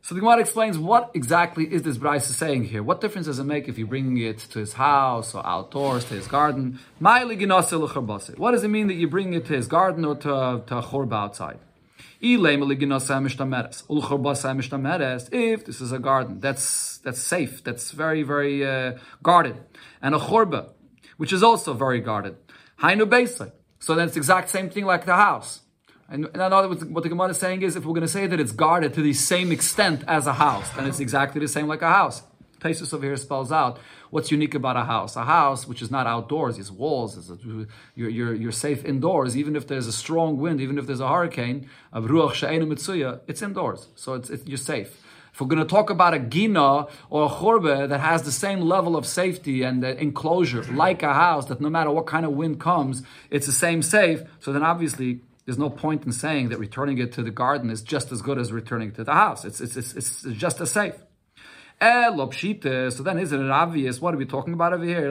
So 0.03 0.15
the 0.15 0.21
Gemara 0.21 0.41
explains 0.41 0.79
what 0.79 1.11
exactly 1.15 1.71
is 1.71 1.83
this 1.83 1.99
Bryce 1.99 2.27
saying 2.27 2.65
here. 2.65 2.83
What 2.83 3.01
difference 3.01 3.27
does 3.27 3.39
it 3.39 3.45
make 3.45 3.69
if 3.69 3.79
you're 3.79 3.87
bringing 3.87 4.17
it 4.17 4.39
to 4.53 4.59
his 4.59 4.75
house 4.75 5.35
or 5.35 5.47
outdoors 5.47 6.05
to 6.07 6.15
his 6.15 6.27
garden? 6.27 6.79
What 8.39 8.53
does 8.53 8.65
it 8.65 8.69
mean 8.69 8.87
that 8.87 8.95
you 8.95 9.09
bring 9.09 9.35
it 9.35 9.45
to 9.47 9.55
his 9.55 9.67
garden 9.67 10.05
or 10.05 10.15
to, 10.17 10.63
to 10.67 10.79
a 10.79 10.83
chorba 10.83 11.15
outside? 11.15 11.59
If 12.21 12.41
this 15.67 15.81
is 15.81 15.93
a 15.93 15.99
garden, 15.99 16.41
that's 16.41 16.99
that's 16.99 17.21
safe, 17.21 17.63
that's 17.63 17.93
very 17.93 18.23
very 18.25 18.67
uh, 18.67 18.99
guarded, 19.23 19.57
and 20.03 20.15
a 20.15 20.19
chorba, 20.19 20.71
which 21.17 21.33
is 21.33 21.43
also 21.43 21.75
very 21.75 22.01
guarded. 22.01 22.37
So 23.81 23.95
that's 23.95 24.15
the 24.15 24.19
exact 24.19 24.49
same 24.49 24.71
thing 24.71 24.85
like 24.85 25.07
the 25.07 25.15
house. 25.15 25.61
And 26.09 26.25
in 26.35 26.95
what 26.95 27.03
the 27.03 27.09
Gemara 27.11 27.29
is 27.29 27.39
saying 27.39 27.63
is, 27.63 27.77
if 27.77 27.85
we're 27.85 27.93
going 27.93 28.01
to 28.01 28.09
say 28.09 28.27
that 28.27 28.41
it's 28.41 28.53
guarded 28.53 28.95
to 28.95 29.03
the 29.03 29.13
same 29.13 29.53
extent 29.53 30.05
as 30.09 30.27
a 30.27 30.33
house, 30.33 30.71
then 30.71 30.87
it's 30.87 31.01
exactly 31.01 31.41
the 31.41 31.49
same 31.49 31.69
like 31.69 31.83
a 31.83 31.91
house. 31.91 32.23
Taisus 32.61 32.93
over 32.95 33.05
here 33.05 33.17
spells 33.17 33.53
out 33.53 33.79
what's 34.11 34.31
unique 34.31 34.55
about 34.55 34.77
a 34.77 34.85
house. 34.85 35.17
A 35.17 35.25
house 35.25 35.67
which 35.69 35.83
is 35.83 35.91
not 35.91 36.07
outdoors, 36.07 36.59
it's 36.59 36.71
walls, 36.71 37.31
a, 37.31 37.39
you're, 37.95 38.09
you're, 38.09 38.35
you're 38.35 38.53
safe 38.53 38.85
indoors, 38.85 39.37
even 39.37 39.55
if 39.55 39.67
there's 39.67 39.87
a 39.87 39.93
strong 39.93 40.39
wind, 40.39 40.61
even 40.61 40.79
if 40.79 40.87
there's 40.87 41.01
a 41.01 41.09
hurricane, 41.09 41.69
it's 41.95 43.43
indoors. 43.43 43.89
So 43.95 44.15
it's, 44.15 44.31
it's, 44.31 44.47
you're 44.47 44.59
safe. 44.59 45.05
If 45.33 45.43
we're 45.43 45.47
going 45.47 45.63
to 45.63 45.69
talk 45.69 45.91
about 45.91 46.15
a 46.15 46.19
gina 46.19 46.87
or 47.11 47.27
a 47.27 47.29
chorbe 47.29 47.89
that 47.89 48.01
has 48.01 48.23
the 48.23 48.33
same 48.33 48.61
level 48.61 48.97
of 48.97 49.07
safety 49.07 49.63
and 49.63 49.85
enclosure, 49.85 50.65
like 50.65 51.03
a 51.05 51.15
house, 51.15 51.47
that 51.47 51.61
no 51.61 51.71
matter 51.71 51.91
what 51.93 52.07
kind 52.07 52.25
of 52.27 52.33
wind 52.33 52.59
comes, 52.59 53.03
it's 53.31 53.47
the 53.47 53.53
same 53.53 53.83
safe, 53.83 54.23
so 54.41 54.53
then 54.53 54.65
obviously 54.65 55.21
there's 55.49 55.57
no 55.57 55.71
point 55.71 56.05
in 56.05 56.13
saying 56.13 56.51
that 56.51 56.59
returning 56.59 56.99
it 56.99 57.13
to 57.13 57.23
the 57.23 57.31
garden 57.31 57.71
is 57.71 57.81
just 57.81 58.13
as 58.13 58.21
good 58.21 58.39
as 58.39 58.53
returning 58.53 58.91
it 58.91 58.97
to 58.97 59.03
the 59.03 59.15
house. 59.15 59.47
It's, 59.47 59.63
it's, 59.63 59.79
it's, 59.79 59.95
it's 59.95 60.23
just 60.37 60.61
as 60.61 60.71
safe. 60.71 60.93
Eh, 61.81 62.11
so 62.11 63.03
then 63.03 63.19
isn't 63.19 63.47
it 63.47 63.51
obvious? 63.51 63.99
What 63.99 64.13
are 64.13 64.19
we 64.19 64.27
talking 64.27 64.53
about 64.53 64.75
over 64.75 64.85
here? 64.85 65.11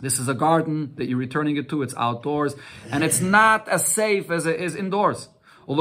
This 0.00 0.18
is 0.18 0.26
a 0.26 0.34
garden 0.34 0.94
that 0.96 1.06
you're 1.06 1.18
returning 1.18 1.56
it 1.56 1.68
to. 1.68 1.82
It's 1.82 1.94
outdoors, 1.96 2.56
and 2.90 3.04
it's 3.04 3.20
not 3.20 3.68
as 3.68 3.86
safe 3.86 4.28
as 4.32 4.46
it 4.46 4.60
is 4.60 4.74
indoors. 4.74 5.28
It's 5.68 5.78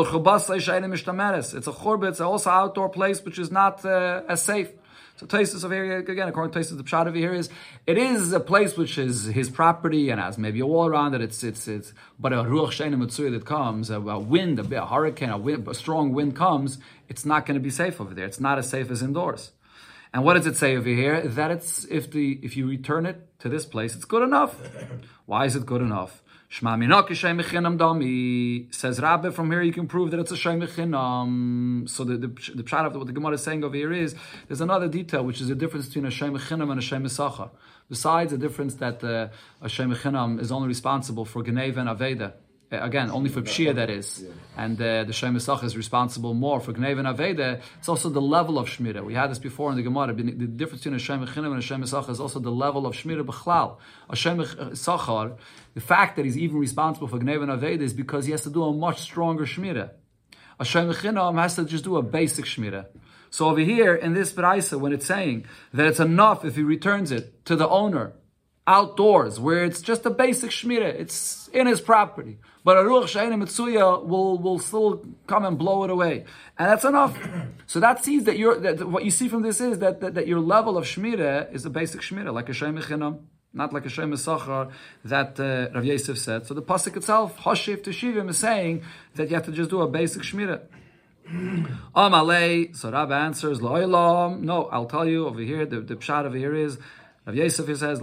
a 1.68 1.74
churba. 1.74 2.08
It's 2.10 2.22
also 2.22 2.50
outdoor 2.52 2.90
place, 2.90 3.26
which 3.26 3.40
is 3.40 3.50
not 3.50 3.84
uh, 3.84 4.22
as 4.30 4.44
safe. 4.44 4.70
So 5.18 5.26
Taisus 5.26 5.64
over 5.64 5.74
here, 5.74 6.00
again, 6.00 6.28
according 6.28 6.52
to 6.52 6.60
Taisus, 6.60 6.76
the 6.76 6.84
pshat 6.84 7.08
over 7.08 7.16
here 7.16 7.34
is, 7.34 7.50
it 7.88 7.98
is 7.98 8.34
a 8.34 8.40
place 8.42 8.76
which 8.76 8.98
is 8.98 9.28
his 9.28 9.50
property 9.50 10.10
and 10.10 10.20
has 10.20 10.38
maybe 10.38 10.60
a 10.60 10.66
wall 10.66 10.88
around 10.88 11.14
it, 11.14 11.22
it's, 11.22 11.42
it's, 11.42 11.70
it's, 11.70 11.94
but 12.20 12.34
a 12.34 12.38
ruach 12.38 12.72
sheina 12.72 12.96
mitzuyah 12.96 13.32
that 13.32 13.46
comes, 13.46 13.90
a, 13.90 13.96
a 13.96 14.20
wind, 14.20 14.60
a, 14.60 14.84
a 14.84 14.86
hurricane, 14.86 15.30
a, 15.30 15.38
wind, 15.38 15.66
a 15.70 15.74
strong 15.74 16.12
wind 16.12 16.36
comes, 16.36 16.80
it's 17.08 17.24
not 17.24 17.46
going 17.46 17.56
to 17.56 17.64
be 17.64 17.70
safe 17.70 18.02
over 18.02 18.14
there. 18.14 18.26
It's 18.26 18.42
not 18.42 18.58
as 18.58 18.70
safe 18.70 18.92
as 18.92 19.02
indoors. 19.02 19.52
And 20.14 20.26
what 20.26 20.34
does 20.34 20.48
it 20.48 20.58
say 20.58 20.76
over 20.76 20.90
here? 20.90 21.22
That 21.22 21.50
it's, 21.50 21.86
if 21.86 22.12
the, 22.12 22.38
if 22.44 22.58
you 22.58 22.68
return 22.68 23.06
it 23.06 23.40
to 23.40 23.48
this 23.48 23.66
place, 23.66 23.96
it's 23.96 24.06
good 24.06 24.24
enough. 24.24 24.54
Why 25.26 25.46
is 25.46 25.56
it 25.56 25.66
good 25.66 25.82
enough? 25.82 26.22
Shma 26.56 26.78
minok. 26.78 27.12
Says 28.74 29.02
Rabbi, 29.02 29.30
from 29.32 29.52
here 29.52 29.62
you 29.62 29.74
can 29.74 29.88
prove 29.88 30.12
that 30.12 30.22
it's 30.22 30.32
a 30.32 30.38
shem 30.38 30.62
mechinam. 30.62 31.90
So 31.90 32.06
the, 32.06 32.16
the, 32.16 32.28
the 32.28 32.64
pshat 32.64 32.86
of 32.86 32.96
what 32.96 33.08
the 33.08 33.12
Gemara 33.12 33.34
is 33.34 33.44
saying 33.44 33.66
over 33.66 33.76
here 33.76 33.92
is, 33.92 34.16
there's 34.48 34.62
another 34.62 34.88
detail, 34.88 35.26
which 35.26 35.42
is 35.42 35.50
the 35.50 35.56
difference 35.56 35.88
between 35.88 36.06
a 36.06 36.12
shem 36.12 36.34
mechinam 36.34 36.72
and 36.72 36.80
a 36.80 36.82
shem 36.82 37.04
mesachar. 37.04 37.50
Besides 37.90 38.32
the 38.32 38.38
difference 38.38 38.76
that 38.76 39.04
uh, 39.04 39.28
a 39.62 39.68
shem 39.68 39.94
mechinam 39.94 40.40
is 40.40 40.50
only 40.50 40.70
responsible 40.70 41.26
for 41.26 41.44
Geneva 41.44 41.82
and 41.82 41.90
Aveda, 41.90 42.32
again, 42.82 43.12
only 43.12 43.30
for 43.30 43.42
Pshia 43.42 43.76
that 43.76 43.90
is. 43.90 44.24
Yeah. 44.24 44.32
And 44.58 44.82
uh, 44.82 45.04
the 45.04 45.14
Shem 45.14 45.36
is 45.36 45.78
responsible 45.78 46.34
more 46.34 46.60
for 46.60 46.74
Gnev 46.74 47.00
and 47.00 47.08
Aveda. 47.08 47.62
It's 47.80 47.90
also 47.90 48.10
the 48.10 48.22
level 48.22 48.58
of 48.58 48.68
Shmira. 48.68 49.04
We 49.04 49.14
had 49.14 49.30
this 49.30 49.40
before 49.40 49.70
in 49.72 49.78
the 49.78 49.84
Gemara. 49.84 50.14
The 50.14 50.24
difference 50.24 50.84
between 50.84 50.96
a 50.96 51.00
Shem 51.00 51.26
Chinim 51.26 51.48
and 51.48 51.60
a 51.60 51.62
Shem 51.62 51.84
is 51.84 51.94
also 51.94 52.40
the 52.40 52.52
level 52.52 52.86
of 52.86 52.96
Shmira 52.96 53.24
B'chlal. 53.26 53.78
A 54.10 54.16
Shem 54.16 54.38
Sachar, 54.40 55.38
the 55.74 55.82
fact 55.82 56.16
that 56.16 56.26
he's 56.26 56.38
even 56.38 56.58
responsible 56.58 57.08
for 57.08 57.20
Gnev 57.20 57.44
and 57.44 57.52
Aveda 57.52 57.82
is 57.82 57.94
because 57.94 58.26
he 58.26 58.32
has 58.32 58.42
to 58.42 58.50
do 58.50 58.64
a 58.64 58.74
much 58.74 59.02
stronger 59.02 59.46
Shmira. 59.46 59.92
A 60.60 60.66
Shem 60.66 60.92
Chinim 60.92 61.40
has 61.42 61.56
to 61.56 61.66
just 61.66 61.84
do 61.84 61.98
a 61.98 62.02
basic 62.02 62.46
Shmira. 62.46 62.86
So 63.30 63.50
over 63.50 63.60
here 63.60 63.94
in 63.94 64.14
this 64.14 64.32
Braisa, 64.32 64.80
when 64.80 64.94
it's 64.94 65.06
saying 65.06 65.46
that 65.74 65.88
it's 65.88 66.00
enough 66.00 66.46
if 66.46 66.56
he 66.56 66.64
returns 66.64 67.12
it 67.12 67.46
to 67.46 67.56
the 67.56 67.68
owner 67.68 68.14
outdoors, 68.68 69.40
where 69.40 69.64
it's 69.64 69.82
just 69.82 70.06
a 70.06 70.10
basic 70.10 70.50
shmira, 70.50 70.86
it's 70.86 71.48
in 71.50 71.68
his 71.68 71.82
property. 71.82 72.38
But 72.64 72.78
a 72.78 72.82
ruach 72.82 73.08
she'ena 73.08 73.38
mitzuya 73.38 74.06
will 74.06 74.40
will 74.40 74.60
still 74.60 75.06
come 75.28 75.46
and 75.46 75.58
blow 75.58 75.84
it 75.84 75.92
away, 75.92 76.26
and 76.58 76.70
that's 76.70 76.84
enough. 76.84 77.16
so 77.68 77.80
that 77.80 78.04
sees 78.04 78.24
that 78.24 78.38
your 78.40 78.60
that 78.60 78.88
what 78.90 79.06
you 79.06 79.12
see 79.12 79.28
from 79.28 79.44
this 79.44 79.62
is 79.62 79.80
that 79.80 80.02
that, 80.02 80.16
that 80.16 80.28
your 80.28 80.40
level 80.40 80.78
of 80.78 80.86
shmira 80.86 81.54
is 81.54 81.66
a 81.66 81.70
basic 81.70 82.02
shmira, 82.02 82.34
like 82.34 82.50
a 82.50 82.54
shem 82.54 82.80
not 83.56 83.72
like 83.72 83.86
a 83.86 83.90
shem 83.90 84.12
sachar 84.12 84.72
that 85.06 85.40
uh, 85.40 85.70
Rav 85.74 85.86
Yosef 85.86 86.18
said. 86.18 86.46
So 86.46 86.54
the 86.54 86.62
pasuk 86.62 86.98
itself, 86.98 87.38
Hoshev 87.38 87.84
Teshivim, 87.84 88.30
is 88.30 88.38
saying 88.38 88.84
that 89.16 89.30
you 89.30 89.36
have 89.36 89.46
to 89.46 89.52
just 89.52 89.70
do 89.70 89.82
a 89.82 89.88
basic 89.88 90.24
shmira. 90.24 90.62
Amalei, 91.96 92.76
so 92.76 92.92
Rab 92.92 93.12
answers, 93.12 93.62
No, 93.62 94.70
I'll 94.72 94.86
tell 94.86 95.08
you 95.08 95.26
over 95.26 95.40
here, 95.40 95.66
the, 95.66 95.80
the 95.80 95.96
pshat 95.96 96.26
over 96.26 96.38
here 96.38 96.54
is 96.54 96.78
Rav 97.26 97.36
Yosef 97.36 97.78
says, 97.78 98.00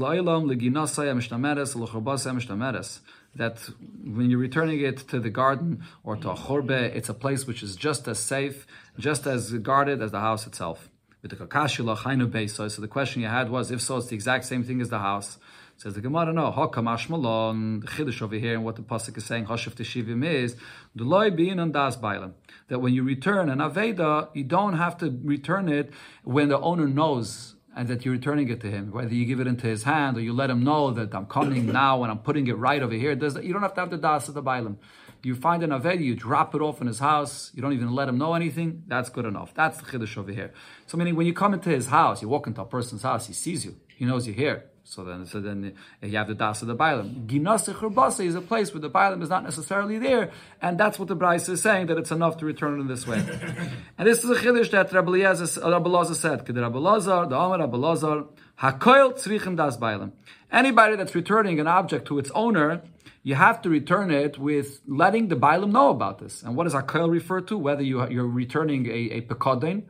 that 3.35 3.71
when 4.05 4.29
you're 4.31 4.39
returning 4.39 4.81
it 4.81 4.99
to 5.09 5.21
the 5.21 5.31
garden 5.31 5.85
or 6.03 6.17
to 6.17 6.31
a 6.31 6.35
chorbe, 6.35 6.71
it's 6.71 7.09
a 7.09 7.15
place 7.15 7.47
which 7.47 7.63
is 7.63 7.77
just 7.77 8.09
as 8.09 8.19
safe, 8.19 8.67
just 8.99 9.27
as 9.27 9.53
guarded 9.55 10.03
as 10.03 10.11
the 10.11 10.19
house 10.21 10.47
itself. 10.47 10.89
So 11.23 11.29
the 11.29 12.89
question 12.91 13.23
you 13.23 13.29
had 13.29 13.49
was, 13.49 13.71
if 13.71 13.81
so, 13.81 13.97
it's 13.99 14.09
the 14.09 14.17
exact 14.17 14.45
same 14.45 14.65
thing 14.65 14.81
as 14.81 14.89
the 14.89 14.99
house. 14.99 15.39
Says 15.77 15.95
the 15.95 16.01
Gemara, 16.01 16.33
no. 16.33 16.51
Hakamash 16.51 17.09
malon. 17.09 17.81
The 17.81 17.87
chiddush 17.87 18.23
over 18.23 18.35
here, 18.37 18.55
and 18.55 18.65
what 18.65 18.77
the 18.77 18.83
pasuk 18.83 19.17
is 19.17 19.25
saying, 19.25 19.47
Hashav 19.47 19.75
teshivim 19.75 20.25
is 20.25 20.57
the 20.95 21.05
loy 21.05 21.31
being 21.31 21.59
on 21.59 21.73
das 21.73 21.97
bailam. 21.97 22.35
That 22.69 22.81
when 22.81 22.93
you 22.93 23.03
return 23.05 23.49
an 23.49 23.59
aveda, 23.59 24.29
you 24.35 24.45
don't 24.45 24.75
have 24.75 24.99
to 24.99 25.17
return 25.25 25.69
it 25.69 25.93
when 26.25 26.49
the 26.49 26.59
owner 26.61 26.87
knows 26.87 27.55
and 27.75 27.89
that 27.89 28.05
you're 28.05 28.13
returning 28.13 28.49
it 28.49 28.61
to 28.61 28.71
him, 28.71 28.91
whether 28.91 29.15
you 29.15 29.25
give 29.25 29.41
it 29.41 29.47
into 29.47 29.67
his 29.67 29.85
hand 29.85 30.17
or 30.17 30.21
you 30.21 30.33
let 30.33 30.51
him 30.51 30.63
know 30.63 30.91
that 30.91 31.15
I'm 31.15 31.27
coming 31.27 31.67
now 31.73 32.03
and 32.03 32.11
I'm 32.11 32.19
putting 32.19 32.47
it 32.47 32.57
right 32.57 32.83
over 32.83 32.95
here. 32.95 33.15
There's, 33.15 33.37
you 33.37 33.53
don't 33.53 33.63
have 33.63 33.75
to 33.75 33.81
have 33.81 33.91
the 33.91 33.97
das 33.97 34.29
of 34.29 34.35
the 34.35 34.43
bailam. 34.43 34.77
You 35.23 35.37
find 35.37 35.63
an 35.63 35.71
aved, 35.71 36.03
you 36.03 36.17
drop 36.17 36.55
it 36.55 36.61
off 36.61 36.81
in 36.81 36.89
his 36.89 36.99
house, 36.99 37.53
you 37.55 37.63
don't 37.63 37.73
even 37.73 37.95
let 37.95 38.09
him 38.09 38.19
know 38.19 38.35
anything, 38.35 38.83
that's 38.89 39.09
good 39.09 39.25
enough. 39.25 39.55
That's 39.55 39.79
the 39.79 39.85
chiddush 39.85 40.17
over 40.19 40.33
here. 40.33 40.53
So 40.87 40.99
meaning 40.99 41.15
when 41.15 41.27
you 41.27 41.33
come 41.33 41.55
into 41.55 41.71
his 41.71 41.87
house, 41.87 42.23
you 42.23 42.29
walk 42.29 42.49
into 42.49 42.61
a 42.61 42.67
person's 42.67 43.03
house, 43.03 43.29
he 43.29 43.33
sees 43.33 43.65
you, 43.65 43.77
he 43.97 44.05
knows 44.05 44.27
you're 44.27 44.35
here. 44.35 44.65
So 44.95 45.05
then, 45.05 45.25
so 45.25 45.41
then 45.41 45.73
you 46.03 46.19
have 46.19 46.29
the 46.29 46.35
das 46.35 46.61
of 46.61 46.69
the 46.69 46.77
Bailam. 46.77 47.27
Ginase 47.27 47.73
Churbase 47.73 48.27
is 48.27 48.35
a 48.35 48.43
place 48.43 48.75
where 48.75 48.81
the 48.83 48.91
Bailam 48.91 49.23
is 49.23 49.31
not 49.31 49.43
necessarily 49.43 49.99
there, 49.99 50.31
and 50.61 50.79
that's 50.79 50.99
what 50.99 51.09
the 51.09 51.15
Bryce 51.15 51.49
is 51.49 51.63
saying, 51.63 51.87
that 51.87 51.97
it's 51.97 52.11
enough 52.11 52.37
to 52.37 52.45
return 52.45 52.77
it 52.77 52.83
in 52.83 52.89
this 52.89 53.07
way. 53.07 53.17
and 53.97 54.07
this 54.07 54.23
is 54.23 54.29
a 54.29 54.35
chiddush 54.35 54.71
that 54.73 54.93
Rabbi 54.93 55.13
Elazar 55.13 56.15
said, 56.15 56.47
Rabbi 56.47 56.79
Elazar, 56.79 57.27
the 57.27 57.37
Omer 57.37 57.61
Rabbi 57.61 57.77
Elazar, 57.79 58.27
Hakoil 58.61 59.15
Tzrichim 59.15 59.57
Das 59.57 59.79
Bailam. 59.79 60.13
Anybody 60.51 60.97
that's 60.97 61.15
returning 61.15 61.59
an 61.59 61.67
object 61.67 62.07
to 62.09 62.19
its 62.19 62.31
owner, 62.35 62.83
you 63.23 63.35
have 63.35 63.63
to 63.63 63.71
return 63.71 64.11
it 64.11 64.39
with 64.39 64.83
letting 64.87 65.29
the 65.29 65.37
Bailam 65.37 65.73
know 65.73 65.89
about 65.89 66.19
this. 66.19 66.43
And 66.43 66.55
what 66.55 66.65
does 66.65 66.75
Hakoil 66.75 67.11
refer 67.11 67.41
to? 67.41 67.57
Whether 67.57 67.83
you, 67.83 68.07
you're 68.11 68.27
returning 68.27 68.85
a, 68.89 69.11
a 69.13 69.21
Pekodin 69.23 69.85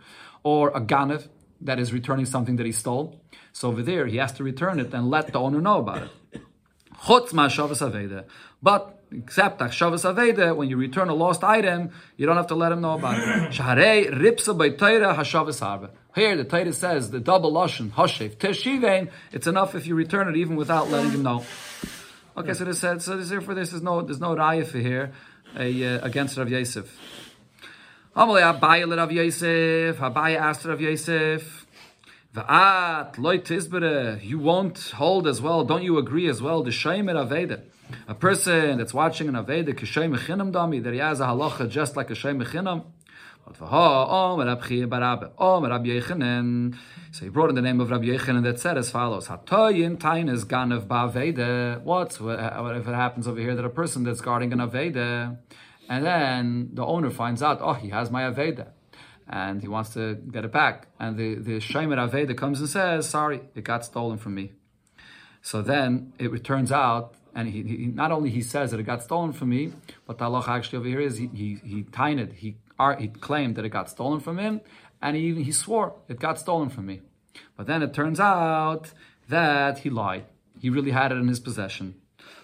or 0.44 0.68
a 0.68 0.80
Ganev, 0.80 1.26
that 1.64 1.78
is 1.78 1.92
returning 1.92 2.26
something 2.26 2.56
that 2.56 2.66
he 2.66 2.72
stole. 2.72 3.20
So 3.52 3.68
over 3.68 3.82
there, 3.82 4.06
he 4.06 4.16
has 4.16 4.32
to 4.34 4.44
return 4.44 4.80
it 4.80 4.92
and 4.94 5.10
let 5.10 5.32
the 5.32 5.38
owner 5.38 5.60
know 5.60 5.78
about 5.78 6.02
it. 6.02 6.10
But 8.62 9.02
except 9.10 9.60
Akshavas 9.60 10.14
Aveda, 10.14 10.56
when 10.56 10.68
you 10.68 10.76
return 10.76 11.08
a 11.08 11.14
lost 11.14 11.44
item, 11.44 11.90
you 12.16 12.26
don't 12.26 12.36
have 12.36 12.46
to 12.48 12.54
let 12.54 12.72
him 12.72 12.80
know 12.80 12.94
about 12.94 13.18
it. 13.18 13.24
Shaharei 13.52 14.10
ripsa 14.10 14.56
by 14.56 14.70
Torah 14.70 15.14
hashavas 15.14 15.60
harba. 15.60 15.90
Here 16.14 16.36
the 16.36 16.44
Torah 16.44 16.72
says 16.72 17.10
the 17.10 17.20
double 17.20 17.52
lashon 17.52 17.90
hashev 17.90 18.36
teshivein. 18.36 19.10
It's 19.32 19.46
enough 19.46 19.74
if 19.74 19.86
you 19.86 19.94
return 19.94 20.28
it 20.28 20.36
even 20.36 20.56
without 20.56 20.90
letting 20.90 21.10
him 21.10 21.22
know. 21.22 21.44
Okay, 22.36 22.54
so 22.54 22.64
this 22.64 22.78
said 22.78 23.02
so 23.02 23.16
therefore 23.16 23.54
this 23.54 23.72
is 23.72 23.82
no 23.82 24.02
there's 24.02 24.20
no 24.20 24.34
raya 24.34 24.66
for 24.66 24.78
here 24.78 25.12
uh, 25.56 25.60
against 25.60 26.36
Rav 26.36 26.48
Yosef. 26.48 26.96
Amalei 28.16 28.58
Abaye 28.58 28.96
Rav 28.96 29.12
Yosef. 29.12 29.98
Abaye 29.98 30.36
asked 30.36 30.64
Rav 30.64 30.80
Yosef. 30.80 31.66
Va'at 32.34 33.18
loy 33.18 33.38
tizbere. 33.38 34.22
You 34.24 34.38
won't 34.38 34.78
hold 34.94 35.26
as 35.26 35.40
well. 35.42 35.64
Don't 35.64 35.82
you 35.82 35.98
agree 35.98 36.28
as 36.28 36.40
well? 36.40 36.62
The 36.62 36.70
shaymer 36.70 37.14
aveda. 37.14 37.62
A 38.08 38.14
person 38.14 38.78
that's 38.78 38.94
watching 38.94 39.28
an 39.28 39.34
aveda 39.34 39.74
kishay 39.74 40.10
mechinam 40.10 40.50
dami 40.50 40.82
that 40.82 40.92
he 40.92 40.98
has 40.98 41.20
a 41.20 41.26
halacha 41.26 41.68
just 41.68 41.94
like 41.96 42.10
a 42.10 42.14
shay 42.14 42.30
mechinam. 42.30 42.84
So 47.12 47.24
he 47.24 47.28
brought 47.28 47.48
in 47.50 47.54
the 47.56 47.60
name 47.60 47.80
of 47.80 47.90
Rabbi 47.90 48.04
Yechanan 48.04 48.44
that 48.44 48.60
said 48.60 48.78
as 48.78 48.88
follows: 48.90 49.26
Hatoyin 49.26 49.98
tainas 49.98 50.44
ganav 50.44 50.86
ba'aveda. 50.86 51.82
What 51.82 52.12
if 52.76 52.88
it 52.88 52.94
happens 52.94 53.26
over 53.26 53.40
here 53.40 53.56
that 53.56 53.64
a 53.64 53.68
person 53.68 54.04
that's 54.04 54.20
guarding 54.20 54.52
an 54.52 54.60
aveda 54.60 55.38
and 55.88 56.06
then 56.06 56.70
the 56.72 56.84
owner 56.86 57.10
finds 57.10 57.42
out, 57.42 57.58
oh, 57.60 57.74
he 57.74 57.90
has 57.90 58.10
my 58.10 58.22
Aveda. 58.22 58.68
And 59.28 59.60
he 59.62 59.68
wants 59.68 59.90
to 59.94 60.14
get 60.14 60.44
it 60.44 60.52
back. 60.52 60.88
And 60.98 61.16
the, 61.16 61.34
the 61.36 61.56
Shemer 61.58 61.96
Aveda 61.96 62.36
comes 62.36 62.60
and 62.60 62.68
says, 62.68 63.08
sorry, 63.08 63.40
it 63.54 63.64
got 63.64 63.84
stolen 63.84 64.18
from 64.18 64.34
me. 64.34 64.52
So 65.42 65.60
then 65.62 66.12
it 66.18 66.44
turns 66.44 66.70
out, 66.70 67.14
and 67.34 67.48
he, 67.48 67.62
he 67.62 67.86
not 67.86 68.12
only 68.12 68.30
he 68.30 68.42
says 68.42 68.70
that 68.70 68.78
it 68.78 68.84
got 68.84 69.02
stolen 69.02 69.32
from 69.32 69.48
me, 69.48 69.72
but 70.06 70.18
the 70.18 70.24
Allah 70.24 70.44
actually 70.46 70.78
over 70.78 70.88
here 70.88 71.00
is 71.00 71.18
he 71.18 71.26
he 71.34 71.58
he 71.64 71.82
tainted, 71.82 72.34
he 72.34 72.56
he 72.98 73.08
claimed 73.08 73.56
that 73.56 73.64
it 73.64 73.70
got 73.70 73.90
stolen 73.90 74.20
from 74.20 74.38
him, 74.38 74.60
and 75.00 75.16
he 75.16 75.22
even 75.24 75.42
he 75.42 75.50
swore 75.50 75.94
it 76.08 76.20
got 76.20 76.38
stolen 76.38 76.68
from 76.68 76.86
me. 76.86 77.00
But 77.56 77.66
then 77.66 77.82
it 77.82 77.92
turns 77.92 78.20
out 78.20 78.92
that 79.28 79.78
he 79.78 79.90
lied. 79.90 80.26
He 80.60 80.70
really 80.70 80.92
had 80.92 81.10
it 81.10 81.16
in 81.16 81.26
his 81.26 81.40
possession. 81.40 81.96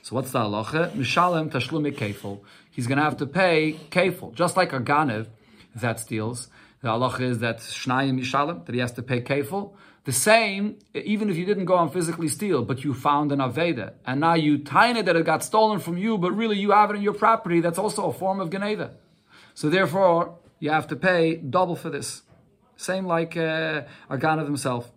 So 0.02 0.16
what's 0.16 0.32
the 0.32 0.40
halacha? 0.40 0.92
Mishalem 0.92 1.50
tashlumi 1.50 1.94
kefil. 1.94 2.40
He's 2.70 2.86
going 2.86 2.98
to 2.98 3.04
have 3.04 3.16
to 3.18 3.26
pay 3.26 3.74
kefil, 3.90 4.34
just 4.34 4.56
like 4.56 4.72
a 4.72 4.80
ganev 4.80 5.26
that 5.74 6.00
steals. 6.00 6.48
The 6.80 6.88
halacha 6.88 7.20
is 7.20 7.38
that 7.40 7.58
shnayim 7.58 8.20
yishalim, 8.20 8.66
that 8.66 8.74
he 8.74 8.80
has 8.80 8.92
to 8.92 9.02
pay 9.02 9.20
kefil. 9.20 9.72
The 10.04 10.12
same, 10.12 10.78
even 10.94 11.28
if 11.28 11.36
you 11.36 11.44
didn't 11.44 11.66
go 11.66 11.76
and 11.78 11.92
physically 11.92 12.28
steal, 12.28 12.64
but 12.64 12.82
you 12.84 12.94
found 12.94 13.30
an 13.30 13.40
aveda, 13.40 13.92
and 14.06 14.20
now 14.20 14.34
you 14.34 14.58
tiny 14.58 15.02
that 15.02 15.16
it 15.16 15.26
got 15.26 15.44
stolen 15.44 15.80
from 15.80 15.98
you, 15.98 16.16
but 16.16 16.32
really 16.32 16.58
you 16.58 16.70
have 16.70 16.90
it 16.90 16.96
in 16.96 17.02
your 17.02 17.14
property, 17.14 17.60
that's 17.60 17.78
also 17.78 18.06
a 18.06 18.12
form 18.12 18.40
of 18.40 18.50
geneva. 18.50 18.92
So 19.54 19.68
therefore, 19.68 20.38
you 20.60 20.70
have 20.70 20.86
to 20.88 20.96
pay 20.96 21.36
double 21.36 21.76
for 21.76 21.90
this. 21.90 22.22
Same 22.76 23.06
like 23.06 23.36
uh, 23.36 23.82
Aganav 24.08 24.46
himself. 24.46 24.90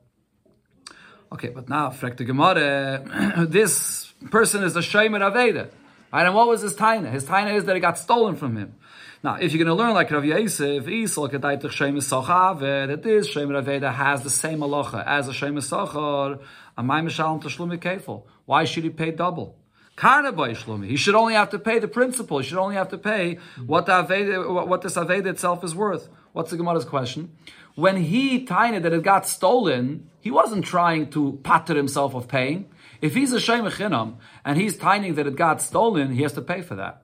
Okay, 1.34 1.50
but 1.50 1.68
now, 1.68 1.90
frek 1.90 2.18
the 2.18 2.24
Gemara, 2.24 3.46
this 3.50 4.14
person 4.30 4.64
is 4.64 4.76
a 4.76 4.82
Shemer 4.82 5.20
Aveda. 5.20 5.72
Right, 6.12 6.26
and 6.26 6.36
what 6.36 6.48
was 6.48 6.62
his 6.62 6.76
taina? 6.76 7.10
His 7.12 7.26
taina 7.26 7.56
is 7.56 7.66
that 7.66 7.76
it 7.76 7.80
got 7.80 7.98
stolen 7.98 8.36
from 8.36 8.58
him. 8.58 8.76
Now, 9.24 9.36
if 9.36 9.54
you're 9.54 9.64
going 9.64 9.78
to 9.78 9.82
learn 9.82 9.94
like 9.94 10.12
Rav 10.12 10.26
Yosef, 10.26 10.86
Isol 10.86 11.32
Kedaitach 11.32 11.72
Shemer 11.72 12.00
Sochav, 12.00 12.60
that 12.60 13.04
this 13.04 13.30
Shem 13.30 13.50
Aveda 13.50 13.94
has 13.94 14.24
the 14.24 14.30
same 14.30 14.60
halacha 14.60 15.06
as 15.06 15.30
a 15.30 15.32
Shemer 15.32 15.60
Sochar, 15.60 16.42
Amay 16.78 17.06
Mishalim 17.06 17.42
Tashlumi 17.42 17.78
Kefil. 17.78 18.24
Why 18.46 18.66
should 18.66 18.84
he 18.84 18.90
pay 18.90 19.12
double? 19.12 19.56
Karnabai 19.96 20.58
Shlumi. 20.58 20.88
He 20.88 20.98
should 20.98 21.16
only 21.16 21.36
have 21.36 21.52
to 21.52 21.60
pay 21.60 21.80
the 21.80 21.88
principal. 21.88 22.40
He 22.40 22.48
should 22.48 22.58
only 22.58 22.76
have 22.76 22.90
to 22.90 22.98
pay 22.98 23.38
what 23.66 23.86
the 23.86 23.92
Aveda, 23.92 24.68
what 24.68 24.82
this 24.82 24.96
Aveda 24.96 25.28
itself 25.28 25.64
is 25.64 25.76
worth. 25.76 26.10
What's 26.34 26.50
the 26.50 26.58
Gemara's 26.58 26.86
question? 26.86 27.36
When 27.76 27.98
he 27.98 28.46
taina 28.46 28.82
that 28.82 28.92
it 28.92 29.04
got 29.04 29.28
stolen, 29.28 30.10
he 30.20 30.32
wasn't 30.32 30.66
trying 30.66 31.12
to 31.12 31.40
patter 31.44 31.76
himself 31.76 32.16
of 32.16 32.28
paying. 32.28 32.70
If 33.02 33.16
he's 33.16 33.34
a 33.34 33.38
Shemechinam 33.38 34.16
and 34.46 34.58
he's 34.58 34.78
tining 34.78 35.16
that 35.16 35.28
it 35.28 35.36
got 35.36 35.62
stolen, 35.62 36.14
he 36.14 36.22
has 36.22 36.34
to 36.34 36.42
pay 36.42 36.62
for 36.62 36.76
that. 36.76 37.04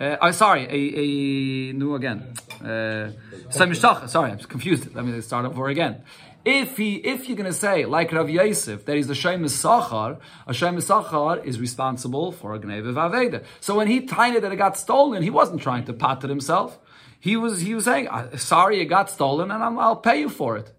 Uh, 0.00 0.16
oh, 0.22 0.30
sorry, 0.30 0.62
a, 0.64 1.70
a 1.70 1.72
new 1.74 1.94
again. 1.94 2.32
Uh, 2.64 3.10
sorry, 3.50 4.32
I'm 4.32 4.38
confused. 4.38 4.94
Let 4.94 5.04
me 5.04 5.20
start 5.20 5.44
over 5.44 5.68
again. 5.68 6.02
If 6.42 6.78
he, 6.78 6.94
if 6.96 7.28
you're 7.28 7.36
going 7.36 7.52
to 7.52 7.58
say 7.58 7.84
like 7.84 8.10
Rav 8.12 8.30
Yosef 8.30 8.86
that 8.86 8.96
he's 8.96 9.08
the 9.08 9.14
Shem 9.14 9.44
Sachar, 9.44 10.18
a 10.46 10.54
Shem 10.54 10.76
Sachar 10.78 11.44
is 11.44 11.60
responsible 11.60 12.32
for 12.32 12.54
a 12.54 12.58
Gneva 12.58 12.94
Vaveda. 12.94 13.44
So 13.60 13.74
when 13.74 13.88
he 13.88 14.06
tined 14.06 14.42
that 14.42 14.50
it 14.50 14.56
got 14.56 14.78
stolen, 14.78 15.22
he 15.22 15.28
wasn't 15.28 15.60
trying 15.60 15.84
to 15.84 15.92
pat 15.92 16.20
patter 16.20 16.28
himself. 16.28 16.78
He 17.20 17.36
was 17.36 17.60
he 17.60 17.74
was 17.74 17.84
saying, 17.84 18.08
"Sorry, 18.38 18.80
it 18.80 18.86
got 18.86 19.10
stolen, 19.10 19.50
and 19.50 19.62
i 19.62 19.68
will 19.68 19.96
pay 19.96 20.20
you 20.20 20.30
for 20.30 20.56
it." 20.56 20.72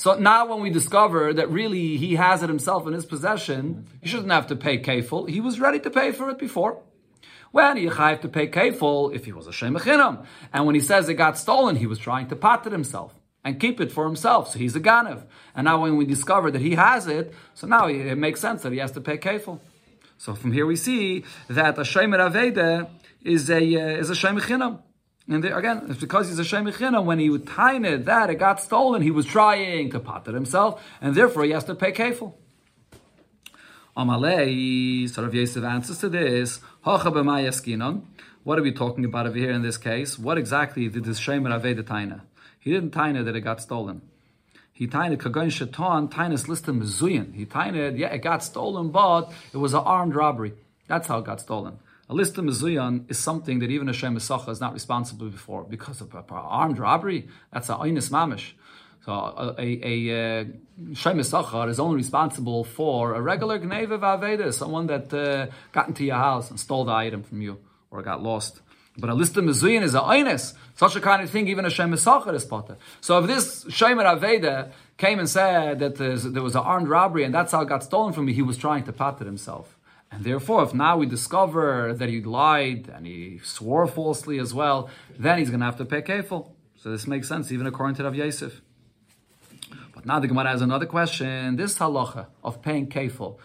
So 0.00 0.18
now, 0.18 0.46
when 0.46 0.62
we 0.62 0.70
discover 0.70 1.34
that 1.34 1.50
really 1.50 1.98
he 1.98 2.14
has 2.14 2.42
it 2.42 2.48
himself 2.48 2.86
in 2.86 2.94
his 2.94 3.04
possession, 3.04 3.86
he 4.00 4.08
shouldn't 4.08 4.32
have 4.32 4.46
to 4.46 4.56
pay 4.56 4.78
kafel. 4.78 5.28
He 5.28 5.42
was 5.42 5.60
ready 5.60 5.78
to 5.80 5.90
pay 5.90 6.10
for 6.10 6.30
it 6.30 6.38
before. 6.38 6.80
When 7.50 7.76
he 7.76 7.84
have 7.84 8.22
to 8.22 8.28
pay 8.28 8.48
kafel 8.48 9.14
if 9.14 9.26
he 9.26 9.32
was 9.32 9.46
a 9.46 9.50
shemachinam, 9.50 10.24
and 10.54 10.64
when 10.64 10.74
he 10.74 10.80
says 10.80 11.10
it 11.10 11.16
got 11.16 11.36
stolen, 11.36 11.76
he 11.76 11.86
was 11.86 11.98
trying 11.98 12.28
to 12.28 12.34
pat 12.34 12.66
it 12.66 12.72
himself 12.72 13.12
and 13.44 13.60
keep 13.60 13.78
it 13.78 13.92
for 13.92 14.06
himself. 14.06 14.50
So 14.52 14.58
he's 14.58 14.74
a 14.74 14.80
ganav. 14.80 15.24
And 15.54 15.66
now, 15.66 15.82
when 15.82 15.98
we 15.98 16.06
discover 16.06 16.50
that 16.50 16.62
he 16.62 16.76
has 16.76 17.06
it, 17.06 17.34
so 17.52 17.66
now 17.66 17.86
it 17.86 18.16
makes 18.16 18.40
sense 18.40 18.62
that 18.62 18.72
he 18.72 18.78
has 18.78 18.92
to 18.92 19.02
pay 19.02 19.18
kafel. 19.18 19.60
So 20.16 20.34
from 20.34 20.52
here 20.52 20.64
we 20.64 20.76
see 20.76 21.24
that 21.48 21.76
a 21.76 21.82
shemer 21.82 22.20
aveda 22.26 22.88
is 23.22 23.50
a 23.50 23.56
uh, 23.58 23.98
is 23.98 24.08
a 24.08 24.14
shemachinam. 24.14 24.80
And 25.28 25.44
again, 25.44 25.86
it's 25.88 26.00
because 26.00 26.28
he's 26.28 26.38
a 26.38 26.42
Shemichinam. 26.42 27.04
When 27.04 27.18
he 27.18 27.28
it 27.28 28.04
that 28.06 28.30
it 28.30 28.34
got 28.36 28.60
stolen, 28.60 29.02
he 29.02 29.10
was 29.10 29.26
trying 29.26 29.90
to 29.90 30.00
pot 30.00 30.26
it 30.26 30.34
himself, 30.34 30.82
and 31.00 31.14
therefore 31.14 31.44
he 31.44 31.50
has 31.52 31.64
to 31.64 31.74
pay 31.74 31.92
kefil. 31.92 32.34
Amalei, 33.96 35.08
sort 35.08 35.26
of 35.26 35.34
Yosef 35.34 35.62
answers 35.62 35.98
to 35.98 36.08
this. 36.08 36.60
What 36.82 38.58
are 38.58 38.62
we 38.62 38.72
talking 38.72 39.04
about 39.04 39.26
over 39.26 39.36
here 39.36 39.50
in 39.50 39.62
this 39.62 39.76
case? 39.76 40.18
What 40.18 40.38
exactly 40.38 40.88
did 40.88 41.04
this 41.04 41.20
Shemer 41.20 41.60
Aveda 41.60 41.82
taina? 41.82 42.22
He 42.58 42.72
didn't 42.72 42.92
taina 42.92 43.24
that 43.24 43.36
it 43.36 43.42
got 43.42 43.60
stolen. 43.60 44.02
He 44.72 44.86
taina 44.86 45.16
kagon 45.18 45.50
shaitan 45.52 46.08
tainas 46.08 46.48
listed 46.48 46.74
mezuyin. 46.74 47.34
He 47.34 47.44
taina, 47.44 47.96
yeah, 47.98 48.08
it 48.08 48.22
got 48.22 48.42
stolen, 48.42 48.90
but 48.90 49.30
it 49.52 49.58
was 49.58 49.74
an 49.74 49.80
armed 49.80 50.14
robbery. 50.14 50.54
That's 50.86 51.06
how 51.06 51.18
it 51.18 51.26
got 51.26 51.40
stolen. 51.40 51.78
A 52.10 52.14
list 52.14 52.36
of 52.38 52.44
mezuyan 52.44 53.08
is 53.08 53.20
something 53.20 53.60
that 53.60 53.70
even 53.70 53.88
a 53.88 53.92
Esacha 53.92 54.48
is 54.48 54.60
not 54.60 54.72
responsible 54.72 55.30
for 55.30 55.62
because 55.62 56.00
of 56.00 56.12
armed 56.28 56.80
robbery. 56.80 57.28
That's 57.52 57.68
a 57.68 57.74
oinus 57.74 58.10
mamish. 58.10 58.50
So 59.06 59.12
a, 59.12 59.54
a, 59.56 60.40
a 60.40 60.44
Shem 60.92 61.18
Esacha 61.18 61.68
is 61.68 61.78
only 61.78 61.94
responsible 61.94 62.64
for 62.64 63.14
a 63.14 63.20
regular 63.22 63.60
Gneva 63.60 64.00
Vaveda, 64.00 64.52
someone 64.52 64.88
that 64.88 65.14
uh, 65.14 65.46
got 65.70 65.86
into 65.86 66.04
your 66.04 66.16
house 66.16 66.50
and 66.50 66.58
stole 66.58 66.84
the 66.84 66.92
item 66.92 67.22
from 67.22 67.42
you 67.42 67.58
or 67.92 68.02
got 68.02 68.20
lost. 68.20 68.60
But 68.98 69.08
a 69.08 69.14
list 69.14 69.36
of 69.36 69.44
mezuyin 69.44 69.82
is 69.82 69.94
a 69.94 70.00
oinus. 70.00 70.54
Such 70.74 70.96
a 70.96 71.00
kind 71.00 71.22
of 71.22 71.30
thing, 71.30 71.46
even 71.46 71.64
a 71.64 71.70
Shem 71.70 71.92
Esacha 71.92 72.34
is 72.34 72.44
potter. 72.44 72.76
So 73.00 73.20
if 73.20 73.28
this 73.28 73.64
Shemer 73.66 74.18
Aveda 74.18 74.72
came 74.98 75.20
and 75.20 75.28
said 75.28 75.78
that 75.78 75.94
there 75.94 76.42
was 76.42 76.56
an 76.56 76.62
armed 76.62 76.88
robbery 76.88 77.22
and 77.22 77.32
that's 77.32 77.52
how 77.52 77.60
it 77.60 77.68
got 77.68 77.84
stolen 77.84 78.12
from 78.12 78.24
me, 78.24 78.32
he 78.32 78.42
was 78.42 78.56
trying 78.56 78.82
to 78.82 78.92
patter 78.92 79.24
himself. 79.24 79.76
And 80.10 80.24
therefore, 80.24 80.64
if 80.64 80.74
now 80.74 80.96
we 80.96 81.06
discover 81.06 81.94
that 81.94 82.08
he 82.08 82.20
lied 82.20 82.90
and 82.94 83.06
he 83.06 83.40
swore 83.44 83.86
falsely 83.86 84.38
as 84.38 84.52
well, 84.52 84.90
then 85.18 85.38
he's 85.38 85.50
going 85.50 85.60
to 85.60 85.66
have 85.66 85.76
to 85.76 85.84
pay 85.84 86.02
kefil. 86.02 86.50
So 86.76 86.90
this 86.90 87.06
makes 87.06 87.28
sense, 87.28 87.52
even 87.52 87.66
according 87.66 87.96
to 87.96 88.04
Rav 88.04 88.14
Yosef. 88.14 88.60
But 89.94 90.06
now 90.06 90.18
the 90.18 90.26
Gemara 90.26 90.48
has 90.48 90.62
another 90.62 90.86
question. 90.86 91.56
This 91.56 91.78
halacha 91.78 92.26
of 92.42 92.60
paying 92.62 92.88
kefil 92.88 93.38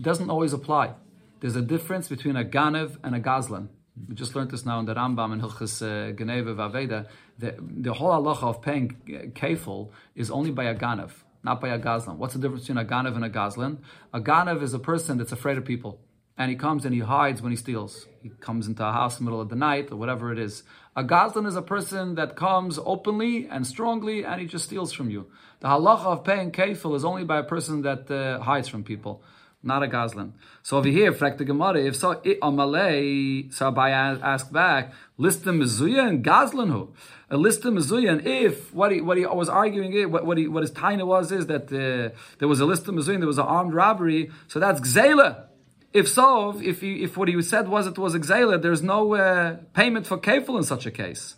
doesn't 0.00 0.28
always 0.28 0.52
apply. 0.52 0.94
There's 1.40 1.56
a 1.56 1.62
difference 1.62 2.08
between 2.08 2.36
a 2.36 2.44
ganev 2.44 2.98
and 3.02 3.14
a 3.14 3.20
gazlan. 3.20 3.68
We 4.08 4.14
just 4.14 4.34
learned 4.34 4.50
this 4.50 4.64
now 4.66 4.80
in 4.80 4.86
the 4.86 4.94
Rambam 4.94 5.32
and 5.32 5.42
Hilchas 5.42 5.82
uh, 5.82 6.12
Geneva 6.12 6.54
Vaveda. 6.54 7.06
The, 7.38 7.54
the 7.58 7.92
whole 7.94 8.10
halacha 8.10 8.44
of 8.44 8.62
paying 8.62 9.32
kefil 9.34 9.90
is 10.14 10.30
only 10.30 10.50
by 10.50 10.64
a 10.64 10.74
ganev 10.74 11.12
not 11.44 11.60
by 11.60 11.68
a 11.68 11.78
gazlan. 11.78 12.16
What's 12.16 12.34
the 12.34 12.40
difference 12.40 12.66
between 12.66 12.84
a 12.84 12.88
ganav 12.88 13.16
and 13.16 13.24
a 13.24 13.30
gazlan? 13.30 13.78
A 14.12 14.20
ganav 14.20 14.62
is 14.62 14.74
a 14.74 14.78
person 14.78 15.18
that's 15.18 15.32
afraid 15.32 15.58
of 15.58 15.64
people. 15.64 16.00
And 16.38 16.50
he 16.50 16.56
comes 16.56 16.84
and 16.84 16.94
he 16.94 17.00
hides 17.00 17.42
when 17.42 17.52
he 17.52 17.56
steals. 17.56 18.06
He 18.22 18.30
comes 18.40 18.66
into 18.66 18.84
a 18.84 18.92
house 18.92 19.18
in 19.18 19.24
the 19.24 19.30
middle 19.30 19.42
of 19.42 19.50
the 19.50 19.56
night 19.56 19.92
or 19.92 19.96
whatever 19.96 20.32
it 20.32 20.38
is. 20.38 20.62
A 20.96 21.04
gazlan 21.04 21.46
is 21.46 21.56
a 21.56 21.62
person 21.62 22.14
that 22.14 22.36
comes 22.36 22.78
openly 22.84 23.46
and 23.50 23.66
strongly 23.66 24.24
and 24.24 24.40
he 24.40 24.46
just 24.46 24.64
steals 24.64 24.92
from 24.92 25.10
you. 25.10 25.26
The 25.60 25.68
halacha 25.68 26.06
of 26.06 26.24
paying 26.24 26.50
kefil 26.50 26.96
is 26.96 27.04
only 27.04 27.24
by 27.24 27.38
a 27.38 27.44
person 27.44 27.82
that 27.82 28.10
uh, 28.10 28.40
hides 28.40 28.68
from 28.68 28.82
people 28.82 29.22
not 29.62 29.82
a 29.82 29.86
gazlan. 29.86 30.32
So 30.62 30.76
over 30.78 30.88
here, 30.88 31.12
frak 31.12 31.38
the 31.38 31.44
Gemara, 31.44 31.80
if 31.82 31.96
so, 31.96 32.14
amalei, 32.14 33.52
so 33.52 33.72
I 33.74 33.90
ask 33.90 34.50
back, 34.52 34.92
list 35.16 35.44
the 35.44 35.52
mezuya 35.52 36.08
and 36.08 36.24
gazlan 36.24 36.70
who? 36.70 36.92
A 37.32 37.38
list 37.38 37.64
of 37.64 37.72
mezuya, 37.72 38.10
and 38.12 38.26
if 38.26 38.74
what 38.74 38.92
he 38.92 39.00
what 39.00 39.16
he 39.16 39.24
was 39.24 39.48
arguing, 39.48 40.10
what 40.12 40.26
what, 40.26 40.36
he, 40.36 40.46
what 40.48 40.62
his 40.62 40.70
taina 40.70 41.06
was 41.06 41.32
is 41.32 41.46
that 41.46 41.72
uh, 41.72 42.14
there 42.38 42.46
was 42.46 42.60
a 42.60 42.66
list 42.66 42.86
of 42.88 42.94
mezuya, 42.94 43.18
there 43.18 43.26
was 43.26 43.38
an 43.38 43.46
armed 43.46 43.72
robbery, 43.72 44.30
so 44.48 44.60
that's 44.60 44.80
gzela. 44.80 45.46
If 45.94 46.08
so, 46.08 46.60
if 46.60 46.82
he, 46.82 47.02
if 47.02 47.16
what 47.16 47.28
he 47.28 47.40
said 47.40 47.68
was 47.68 47.86
it 47.86 47.96
was 47.96 48.14
gzela, 48.14 48.60
there's 48.60 48.82
no 48.82 49.14
uh, 49.14 49.56
payment 49.72 50.06
for 50.06 50.18
kefil 50.18 50.58
in 50.58 50.62
such 50.62 50.84
a 50.84 50.90
case. 50.90 51.36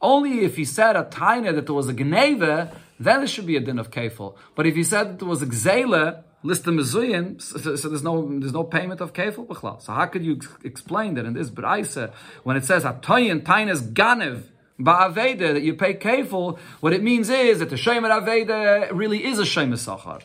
Only 0.00 0.44
if 0.46 0.56
he 0.56 0.64
said 0.64 0.96
a 0.96 1.04
taina 1.04 1.54
that 1.54 1.66
there 1.66 1.74
was 1.74 1.88
a 1.88 1.94
gneva, 1.94 2.74
then 2.98 3.22
it 3.22 3.28
should 3.28 3.46
be 3.46 3.56
a 3.56 3.60
din 3.60 3.78
of 3.78 3.90
kefil. 3.90 4.34
But 4.54 4.66
if 4.66 4.76
he 4.76 4.84
said 4.84 5.04
that 5.10 5.18
there 5.18 5.28
was 5.28 5.42
a 5.42 5.46
gzela, 5.46 6.22
list 6.42 6.64
the 6.64 6.70
mezuyin, 6.70 7.40
so, 7.42 7.76
so, 7.76 7.88
there's 7.88 8.02
no 8.02 8.26
there's 8.38 8.52
no 8.52 8.64
payment 8.64 9.00
of 9.00 9.12
kefil 9.12 9.46
b'chlal. 9.46 9.82
So 9.82 9.92
how 9.92 10.06
could 10.06 10.24
you 10.24 10.40
explain 10.64 11.14
that 11.14 11.26
in 11.26 11.34
this 11.34 11.50
brayse 11.50 12.12
when 12.44 12.56
it 12.56 12.64
says 12.64 12.84
atoyin 12.84 13.42
tainas 13.42 13.92
ganev 13.92 14.44
ba'aveda 14.80 15.54
that 15.54 15.62
you 15.62 15.74
pay 15.74 15.94
kefil? 15.94 16.58
What 16.80 16.92
it 16.92 17.02
means 17.02 17.30
is 17.30 17.58
that 17.58 17.70
the 17.70 17.76
shemer 17.76 18.10
aveda 18.10 18.90
really 18.92 19.24
is 19.24 19.38
a 19.38 19.42
shemer 19.42 19.74
sachar. 19.74 20.22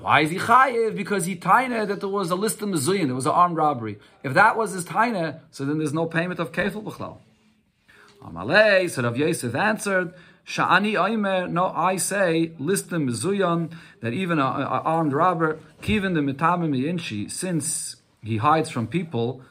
Why 0.00 0.20
is 0.20 0.30
he 0.30 0.38
chayiv? 0.38 0.96
Because 0.96 1.26
he 1.26 1.36
taina 1.36 1.86
that 1.88 2.00
there 2.00 2.08
was 2.08 2.30
a 2.30 2.34
list 2.34 2.60
of 2.62 2.68
mezuyin, 2.68 3.06
there 3.06 3.14
was 3.14 3.26
an 3.26 3.32
armed 3.32 3.56
robbery. 3.56 3.98
If 4.22 4.34
that 4.34 4.56
was 4.56 4.72
his 4.72 4.84
taina, 4.84 5.40
so 5.50 5.64
then 5.64 5.78
there's 5.78 5.94
no 5.94 6.06
payment 6.06 6.38
of 6.38 6.52
kefil 6.52 6.82
b'chlal. 6.84 7.18
Amalei, 8.22 8.90
so 8.90 9.02
Rav 9.02 9.16
Yosef 9.16 9.54
answered. 9.54 10.12
Sha'ani 10.46 10.94
Aimer, 10.94 11.48
no, 11.48 11.72
I 11.74 11.96
say, 11.96 12.52
list 12.58 12.90
the 12.90 12.98
Mizuyan, 12.98 13.72
that 14.00 14.12
even 14.12 14.38
an 14.38 14.44
armed 14.44 15.12
robber, 15.12 15.58
Kivin 15.82 16.14
the 16.14 16.20
Mitame 16.20 16.86
Inchi, 16.86 17.28
since 17.28 17.96
he 18.22 18.36
hides 18.36 18.70
from 18.70 18.86
people, 18.86 19.42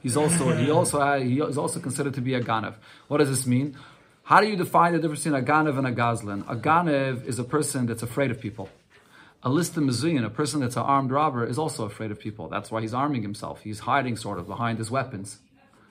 He's 0.00 0.16
also, 0.16 0.56
he 0.56 0.70
also, 0.78 1.00
uh, 1.00 1.20
he 1.20 1.40
is 1.40 1.58
also 1.58 1.80
considered 1.80 2.14
to 2.14 2.20
be 2.20 2.34
a 2.34 2.40
Ganav. 2.40 2.74
What 3.08 3.18
does 3.18 3.28
this 3.28 3.46
mean? 3.46 3.76
How 4.24 4.40
do 4.40 4.48
you 4.48 4.56
define 4.56 4.92
the 4.92 4.98
difference 4.98 5.24
between 5.24 5.40
a 5.40 5.44
Ganav 5.44 5.76
and 5.76 5.86
a 5.86 5.92
Gazlan? 5.92 6.50
A 6.50 6.56
Ganav 6.56 7.26
is 7.26 7.38
a 7.38 7.44
person 7.44 7.86
that's 7.86 8.02
afraid 8.02 8.30
of 8.30 8.40
people. 8.40 8.70
A 9.42 9.50
list 9.50 9.76
of 9.76 9.84
Mizuyan, 9.84 10.24
a 10.24 10.30
person 10.30 10.60
that's 10.60 10.76
an 10.76 10.82
armed 10.82 11.10
robber, 11.10 11.44
is 11.46 11.58
also 11.58 11.84
afraid 11.84 12.10
of 12.10 12.18
people. 12.18 12.48
That's 12.48 12.70
why 12.70 12.80
he's 12.80 12.94
arming 12.94 13.20
himself. 13.20 13.60
He's 13.62 13.80
hiding 13.80 14.16
sort 14.16 14.38
of 14.38 14.46
behind 14.46 14.78
his 14.78 14.90
weapons. 14.90 15.40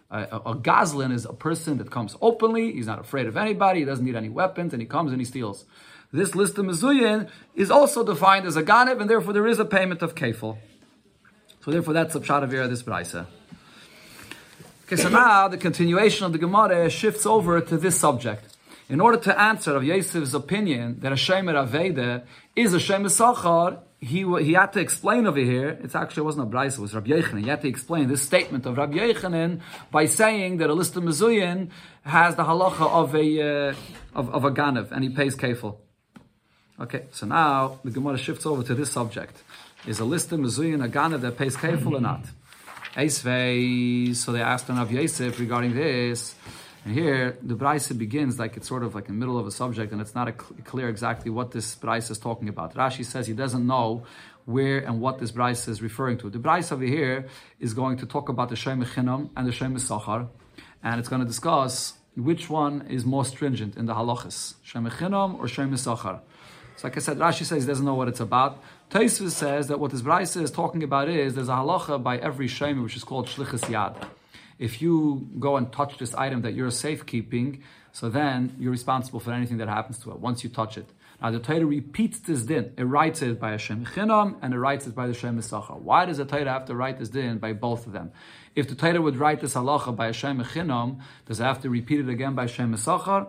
A, 0.09 0.23
a, 0.23 0.55
Gazlan 0.55 1.11
is 1.13 1.25
a 1.25 1.33
person 1.33 1.77
that 1.77 1.91
comes 1.91 2.15
openly, 2.21 2.71
he's 2.73 2.87
not 2.87 2.99
afraid 2.99 3.27
of 3.27 3.37
anybody, 3.37 3.79
he 3.79 3.85
doesn't 3.85 4.05
need 4.05 4.15
any 4.15 4.29
weapons, 4.29 4.73
and 4.73 4.81
he 4.81 4.87
comes 4.87 5.11
and 5.11 5.21
he 5.21 5.25
steals. 5.25 5.65
This 6.11 6.35
list 6.35 6.57
of 6.57 6.65
Mizuyin 6.65 7.29
is 7.55 7.71
also 7.71 8.03
defined 8.03 8.45
as 8.45 8.55
a 8.55 8.63
Ganev, 8.63 9.01
and 9.01 9.09
therefore 9.09 9.33
there 9.33 9.47
is 9.47 9.59
a 9.59 9.65
payment 9.65 10.01
of 10.01 10.13
Kefil. 10.13 10.57
So 11.63 11.71
therefore 11.71 11.93
that's 11.93 12.13
the 12.13 12.21
Pshat 12.21 12.43
of 12.43 12.49
this 12.49 12.83
Braisa. 12.83 13.27
Okay, 14.93 15.01
so 15.01 15.09
now 15.09 15.47
the 15.47 15.57
continuation 15.57 16.23
of 16.23 16.33
the 16.33 16.37
Gemara 16.37 16.87
shifts 16.87 17.25
over 17.25 17.59
to 17.59 17.77
this 17.77 17.99
subject. 17.99 18.55
In 18.89 19.01
order 19.01 19.17
to 19.17 19.41
answer 19.41 19.75
of 19.75 19.81
Yosef's 19.81 20.35
opinion 20.35 20.99
that 20.99 21.11
a 21.11 21.15
Shemer 21.15 21.55
Aveda 21.55 22.25
is 22.55 22.75
a 22.75 22.77
Shemer 22.77 23.07
Sachar, 23.07 23.79
he, 23.99 24.19
he 24.43 24.53
had 24.53 24.71
to 24.73 24.79
explain 24.79 25.25
over 25.25 25.39
here, 25.39 25.79
it's 25.81 25.95
actually 25.95 26.21
wasn't 26.23 26.43
a 26.43 26.45
Bryce, 26.45 26.77
it 26.77 26.81
was 26.81 26.93
Rabbi 26.93 27.09
Yechanan. 27.09 27.41
He 27.41 27.49
had 27.49 27.61
to 27.61 27.67
explain 27.67 28.07
this 28.07 28.21
statement 28.21 28.67
of 28.67 28.77
Rabbi 28.77 28.97
Yechanan 28.97 29.61
by 29.89 30.05
saying 30.05 30.57
that 30.57 30.69
a 30.69 30.75
list 30.75 30.95
of 30.95 31.01
Mizuyin 31.01 31.71
has 32.03 32.35
the 32.35 32.43
halacha 32.43 32.87
of 32.87 33.15
a, 33.15 33.69
uh, 33.69 33.73
of, 34.13 34.29
of 34.29 34.45
a 34.45 34.51
Ganav, 34.51 34.91
and 34.91 35.03
he 35.03 35.09
pays 35.09 35.35
kefil. 35.35 35.77
Okay, 36.79 37.05
so 37.09 37.25
now 37.25 37.79
the 37.83 37.89
Gemara 37.89 38.19
shifts 38.19 38.45
over 38.45 38.61
to 38.61 38.75
this 38.75 38.91
subject. 38.91 39.41
Is 39.87 39.99
a 39.99 40.05
list 40.05 40.31
of 40.31 40.39
Mizuyin 40.39 40.85
a 40.85 40.87
Ganav 40.87 41.21
that 41.21 41.35
pays 41.35 41.55
kefil 41.55 41.93
or 41.93 41.99
not? 41.99 42.25
Eisvei, 42.95 44.15
so 44.15 44.31
they 44.31 44.41
asked 44.41 44.69
on 44.69 44.87
Yosef 44.89 45.39
regarding 45.39 45.73
this. 45.73 46.35
And 46.85 46.93
here, 46.93 47.37
the 47.41 47.55
Braisa 47.55 47.97
begins 47.97 48.37
like 48.37 48.55
it's 48.57 48.67
sort 48.67 48.83
of 48.83 48.93
like 48.93 49.07
in 49.07 49.15
the 49.15 49.19
middle 49.19 49.39
of 49.39 49.47
a 49.47 49.51
subject, 49.51 49.91
and 49.93 50.01
it's 50.01 50.13
not 50.13 50.27
cl- 50.27 50.61
clear 50.63 50.89
exactly 50.89 51.31
what 51.31 51.51
this 51.51 51.75
Braisa 51.75 52.11
is 52.11 52.19
talking 52.19 52.49
about. 52.49 52.75
Rashi 52.75 53.03
says 53.03 53.25
he 53.25 53.33
doesn't 53.33 53.65
know 53.65 54.03
where 54.45 54.79
and 54.79 55.01
what 55.01 55.17
this 55.17 55.31
Braisa 55.31 55.69
is 55.69 55.81
referring 55.81 56.17
to. 56.19 56.29
The 56.29 56.39
Braisa 56.39 56.73
over 56.73 56.83
here 56.83 57.27
is 57.59 57.73
going 57.73 57.97
to 57.97 58.05
talk 58.05 58.29
about 58.29 58.49
the 58.49 58.55
Shem 58.55 58.83
Chinam 58.83 59.29
and 59.35 59.47
the 59.47 59.51
Shem 59.51 59.75
Sachar, 59.77 60.27
and 60.83 60.99
it's 60.99 61.09
going 61.09 61.21
to 61.21 61.27
discuss 61.27 61.93
which 62.15 62.47
one 62.49 62.85
is 62.89 63.05
more 63.05 63.25
stringent 63.25 63.75
in 63.75 63.87
the 63.87 63.95
halachas, 63.95 64.55
Shem 64.61 64.87
Chinam 64.87 65.39
or 65.39 65.47
Shem 65.47 65.71
Sachar. 65.71 66.19
So 66.75 66.87
like 66.87 66.97
I 66.97 66.99
said, 66.99 67.17
Rashi 67.17 67.45
says 67.45 67.63
he 67.63 67.67
doesn't 67.67 67.85
know 67.85 67.95
what 67.95 68.07
it's 68.07 68.19
about. 68.19 68.61
Taisvis 68.93 69.31
says 69.31 69.69
that 69.69 69.79
what 69.79 69.89
this 69.89 70.03
Braisa 70.03 70.43
is 70.43 70.51
talking 70.51 70.83
about 70.83 71.09
is 71.09 71.33
there's 71.33 71.49
a 71.49 71.53
halacha 71.53 72.03
by 72.03 72.19
every 72.19 72.47
Shem 72.47 72.83
which 72.83 72.95
is 72.95 73.03
called 73.03 73.25
Shlichus 73.27 73.61
Yad 73.61 73.95
if 74.59 74.83
you 74.83 75.27
go 75.39 75.57
and 75.57 75.71
touch 75.71 75.97
this 75.97 76.13
item 76.13 76.43
that 76.43 76.53
you're 76.53 76.69
safekeeping, 76.69 77.63
so 77.91 78.07
then 78.07 78.55
you're 78.59 78.71
responsible 78.71 79.19
for 79.19 79.31
anything 79.31 79.57
that 79.57 79.67
happens 79.67 79.97
to 79.97 80.11
it 80.11 80.19
once 80.19 80.43
you 80.43 80.49
touch 80.51 80.77
it. 80.77 80.87
Now 81.19 81.31
the 81.31 81.39
Torah 81.39 81.65
repeats 81.65 82.19
this 82.19 82.43
din. 82.43 82.71
It 82.77 82.83
writes 82.83 83.23
it 83.23 83.39
by 83.39 83.51
Hashem 83.51 83.85
Chinam 83.87 84.37
and 84.43 84.53
it 84.53 84.59
writes 84.59 84.85
it 84.85 84.93
by 84.93 85.07
the 85.07 85.15
Shem 85.15 85.39
Misachar. 85.39 85.79
Why 85.79 86.05
does 86.05 86.17
the 86.17 86.25
Torah 86.25 86.51
have 86.51 86.65
to 86.65 86.75
write 86.75 86.99
this 86.99 87.09
din 87.09 87.39
by 87.39 87.53
both 87.53 87.87
of 87.87 87.93
them? 87.93 88.11
If 88.55 88.69
the 88.69 88.75
Torah 88.75 89.01
would 89.01 89.15
write 89.15 89.41
this 89.41 89.55
halacha 89.55 89.95
by 89.95 90.05
Hashem 90.05 90.39
Chinam, 90.43 90.99
does 91.25 91.39
it 91.39 91.43
have 91.43 91.63
to 91.63 91.69
repeat 91.71 91.99
it 91.99 92.09
again 92.09 92.35
by 92.35 92.43
Hashem 92.43 92.71
Misachar? 92.71 93.27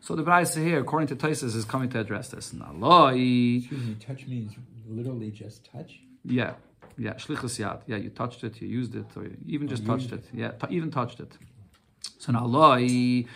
So 0.00 0.16
the 0.16 0.24
Braisa 0.24 0.62
here, 0.62 0.80
according 0.80 1.06
to 1.08 1.16
Taisus, 1.16 1.54
is 1.54 1.64
coming 1.64 1.88
to 1.90 2.00
address 2.00 2.28
this. 2.28 2.52
Naloi. 2.52 3.58
Excuse 3.58 3.84
me, 3.84 3.94
touch 3.94 4.26
means 4.26 4.52
literally 4.92 5.30
just 5.30 5.70
touch? 5.72 6.00
Yeah, 6.24 6.54
yeah, 6.98 7.14
shlichus 7.14 7.58
yad. 7.58 7.80
Yeah, 7.86 7.96
you 7.96 8.10
touched 8.10 8.44
it, 8.44 8.60
you 8.60 8.68
used 8.68 8.94
it, 8.94 9.06
or 9.16 9.24
you 9.24 9.36
even 9.46 9.66
oh, 9.66 9.70
just 9.70 9.86
touched 9.86 10.10
used 10.10 10.14
it. 10.14 10.24
Yeah, 10.32 10.52
even 10.70 10.90
touched 10.90 11.20
it. 11.20 11.32
So 12.18 12.32
now, 12.32 12.46
loi, 12.46 13.26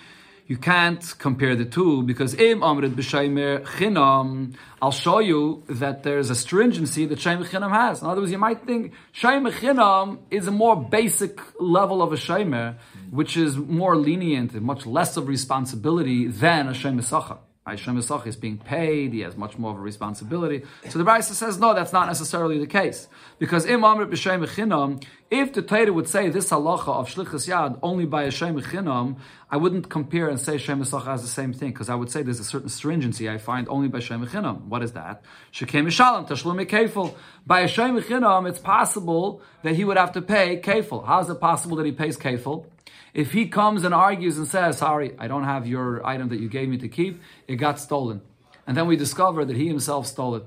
you 0.48 0.56
can't 0.56 1.14
compare 1.18 1.56
the 1.56 1.64
two 1.64 2.02
because 2.04 2.34
im 2.34 2.60
amrit 2.60 2.94
b'shaymer 2.94 3.64
chinam. 3.64 4.54
I'll 4.80 4.92
show 4.92 5.18
you 5.18 5.64
that 5.68 6.04
there's 6.04 6.30
a 6.30 6.36
stringency 6.36 7.04
that 7.06 7.18
shaymer 7.18 7.44
chinam 7.44 7.70
has. 7.70 8.02
In 8.02 8.08
other 8.08 8.20
words, 8.20 8.30
you 8.30 8.38
might 8.38 8.64
think 8.64 8.92
shaymer 9.12 9.50
chinam 9.50 10.18
is 10.30 10.46
a 10.46 10.52
more 10.52 10.76
basic 10.76 11.40
level 11.60 12.00
of 12.00 12.12
a 12.12 12.16
shaymer, 12.16 12.76
which 13.10 13.36
is 13.36 13.56
more 13.56 13.96
lenient 13.96 14.52
and 14.52 14.62
much 14.62 14.86
less 14.86 15.16
of 15.16 15.26
responsibility 15.26 16.28
than 16.28 16.68
a 16.68 16.72
shaymer 16.72 17.02
sacha. 17.02 17.38
Hashem 17.72 17.96
Yisach 17.96 18.26
is 18.26 18.36
being 18.36 18.58
paid, 18.58 19.12
he 19.12 19.20
has 19.20 19.36
much 19.36 19.58
more 19.58 19.72
of 19.72 19.78
a 19.78 19.80
responsibility. 19.80 20.62
So 20.88 20.98
the 20.98 21.04
Brisa 21.04 21.32
says, 21.32 21.58
no, 21.58 21.74
that's 21.74 21.92
not 21.92 22.06
necessarily 22.06 22.58
the 22.58 22.66
case. 22.66 23.08
Because 23.38 23.66
Im 23.66 23.80
Amrit 23.80 24.10
B'Shem 24.10 24.46
Echinam, 24.46 25.02
if 25.30 25.52
the 25.52 25.62
Torah 25.62 25.92
would 25.92 26.08
say 26.08 26.28
this 26.28 26.50
halacha 26.50 26.88
of 26.88 27.08
Shlichus 27.08 27.48
Yad 27.48 27.78
only 27.82 28.06
by 28.06 28.24
Hashem 28.24 28.60
Echinam, 28.60 29.16
I 29.50 29.56
wouldn't 29.56 29.90
compare 29.90 30.28
and 30.28 30.38
say 30.38 30.52
Hashem 30.52 30.80
Yisach 30.80 31.04
has 31.06 31.22
the 31.22 31.28
same 31.28 31.52
thing, 31.52 31.72
because 31.72 31.88
I 31.88 31.96
would 31.96 32.10
say 32.10 32.22
there's 32.22 32.40
a 32.40 32.44
certain 32.44 32.68
stringency 32.68 33.28
I 33.28 33.38
find 33.38 33.68
only 33.68 33.88
by 33.88 33.98
Hashem 33.98 34.24
Echinam. 34.24 34.66
What 34.66 34.82
is 34.82 34.92
that? 34.92 35.22
Shekem 35.52 35.86
Mishalem, 35.86 36.28
Tashlum 36.28 36.64
Kefil. 36.66 37.14
By 37.44 37.62
Hashem 37.62 38.00
Echinam, 38.00 38.48
it's 38.48 38.60
possible 38.60 39.42
that 39.62 39.74
he 39.74 39.84
would 39.84 39.96
have 39.96 40.12
to 40.12 40.22
pay 40.22 40.60
Kefil. 40.60 41.04
How 41.04 41.20
is 41.20 41.28
it 41.28 41.40
possible 41.40 41.76
that 41.78 41.86
he 41.86 41.92
pays 41.92 42.16
Kefil? 42.16 42.66
If 43.14 43.32
he 43.32 43.48
comes 43.48 43.84
and 43.84 43.94
argues 43.94 44.36
and 44.36 44.46
says, 44.46 44.78
sorry, 44.78 45.14
I 45.18 45.26
don't 45.26 45.44
have 45.44 45.66
your 45.66 46.06
item 46.06 46.28
that 46.28 46.40
you 46.40 46.48
gave 46.48 46.68
me 46.68 46.76
to 46.78 46.88
keep, 46.88 47.20
it 47.48 47.56
got 47.56 47.80
stolen. 47.80 48.20
And 48.66 48.76
then 48.76 48.86
we 48.86 48.96
discover 48.96 49.44
that 49.44 49.56
he 49.56 49.68
himself 49.68 50.06
stole 50.06 50.34
it. 50.34 50.44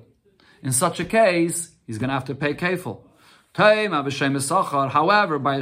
In 0.62 0.72
such 0.72 1.00
a 1.00 1.06
case, 1.06 1.72
he's 1.88 1.98
going 1.98 2.10
to 2.10 2.14
have 2.14 2.26
to 2.26 2.36
pay 2.36 2.54
kefil. 2.54 3.02
However, 3.54 5.40
by. 5.40 5.60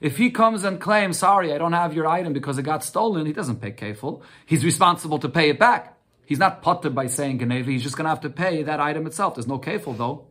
If 0.00 0.16
he 0.16 0.30
comes 0.30 0.64
and 0.64 0.80
claims, 0.80 1.18
sorry, 1.18 1.52
I 1.52 1.58
don't 1.58 1.72
have 1.72 1.92
your 1.94 2.06
item 2.06 2.32
because 2.32 2.56
it 2.56 2.62
got 2.62 2.82
stolen, 2.82 3.26
he 3.26 3.32
doesn't 3.32 3.60
pay 3.60 3.72
kefil. 3.72 4.22
He's 4.46 4.64
responsible 4.64 5.18
to 5.18 5.28
pay 5.28 5.50
it 5.50 5.58
back. 5.58 5.98
He's 6.24 6.38
not 6.38 6.62
putted 6.62 6.94
by 6.94 7.06
saying 7.08 7.40
Genevi, 7.40 7.66
he's 7.66 7.82
just 7.82 7.96
going 7.96 8.04
to 8.04 8.10
have 8.10 8.22
to 8.22 8.30
pay 8.30 8.62
that 8.62 8.80
item 8.80 9.06
itself. 9.06 9.34
There's 9.34 9.46
no 9.46 9.58
kefil 9.58 9.98
though. 9.98 10.28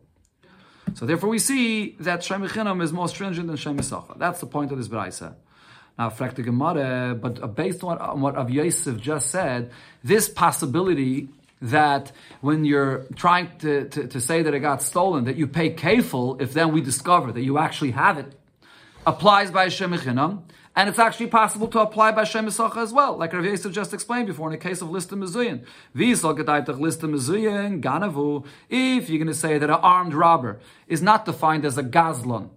So 0.92 1.06
therefore, 1.06 1.30
we 1.30 1.38
see 1.38 1.96
that 2.00 2.20
Shemichinam 2.20 2.82
is 2.82 2.92
more 2.92 3.08
stringent 3.08 3.46
than 3.46 3.56
Shem 3.56 3.80
Sacha. 3.82 4.14
That's 4.16 4.40
the 4.40 4.46
point 4.46 4.70
of 4.70 4.78
this 4.78 4.88
Braisa. 4.88 5.34
Now, 5.98 6.08
the 6.08 6.42
Gemara, 6.42 7.14
but 7.14 7.42
uh, 7.42 7.46
based 7.46 7.82
on 7.82 7.90
what, 7.90 8.00
on 8.00 8.20
what 8.20 8.34
Rav 8.34 8.50
Yosef 8.50 9.00
just 9.00 9.30
said, 9.30 9.70
this 10.02 10.28
possibility 10.28 11.28
that 11.62 12.12
when 12.40 12.64
you're 12.64 13.06
trying 13.14 13.56
to, 13.58 13.88
to, 13.88 14.08
to 14.08 14.20
say 14.20 14.42
that 14.42 14.52
it 14.54 14.60
got 14.60 14.82
stolen, 14.82 15.24
that 15.24 15.36
you 15.36 15.46
pay 15.46 15.70
kefil, 15.72 16.40
if 16.40 16.52
then 16.52 16.72
we 16.72 16.80
discover 16.80 17.32
that 17.32 17.42
you 17.42 17.58
actually 17.58 17.92
have 17.92 18.18
it, 18.18 18.26
applies 19.06 19.50
by 19.50 19.68
Shem 19.68 19.92
Chinam. 19.92 20.42
And 20.76 20.88
it's 20.88 20.98
actually 20.98 21.28
possible 21.28 21.68
to 21.68 21.80
apply 21.80 22.10
by 22.12 22.24
Shem 22.24 22.50
Sacha 22.50 22.80
as 22.80 22.92
well, 22.92 23.16
like 23.16 23.32
Rav 23.32 23.44
Yosef 23.44 23.72
just 23.72 23.94
explained 23.94 24.26
before 24.26 24.48
in 24.48 24.52
the 24.52 24.58
case 24.58 24.82
of 24.82 24.88
Lista 24.88 25.16
Mizuyin. 25.16 25.64
Lista 25.94 27.08
Mizuyin, 27.08 27.80
Ganavu, 27.80 28.44
if 28.68 29.08
you're 29.08 29.18
going 29.18 29.28
to 29.28 29.34
say 29.34 29.56
that 29.58 29.70
an 29.70 29.76
armed 29.76 30.14
robber 30.14 30.58
is 30.88 31.00
not 31.00 31.26
defined 31.26 31.64
as 31.64 31.78
a 31.78 31.84
Gazlan, 31.84 32.50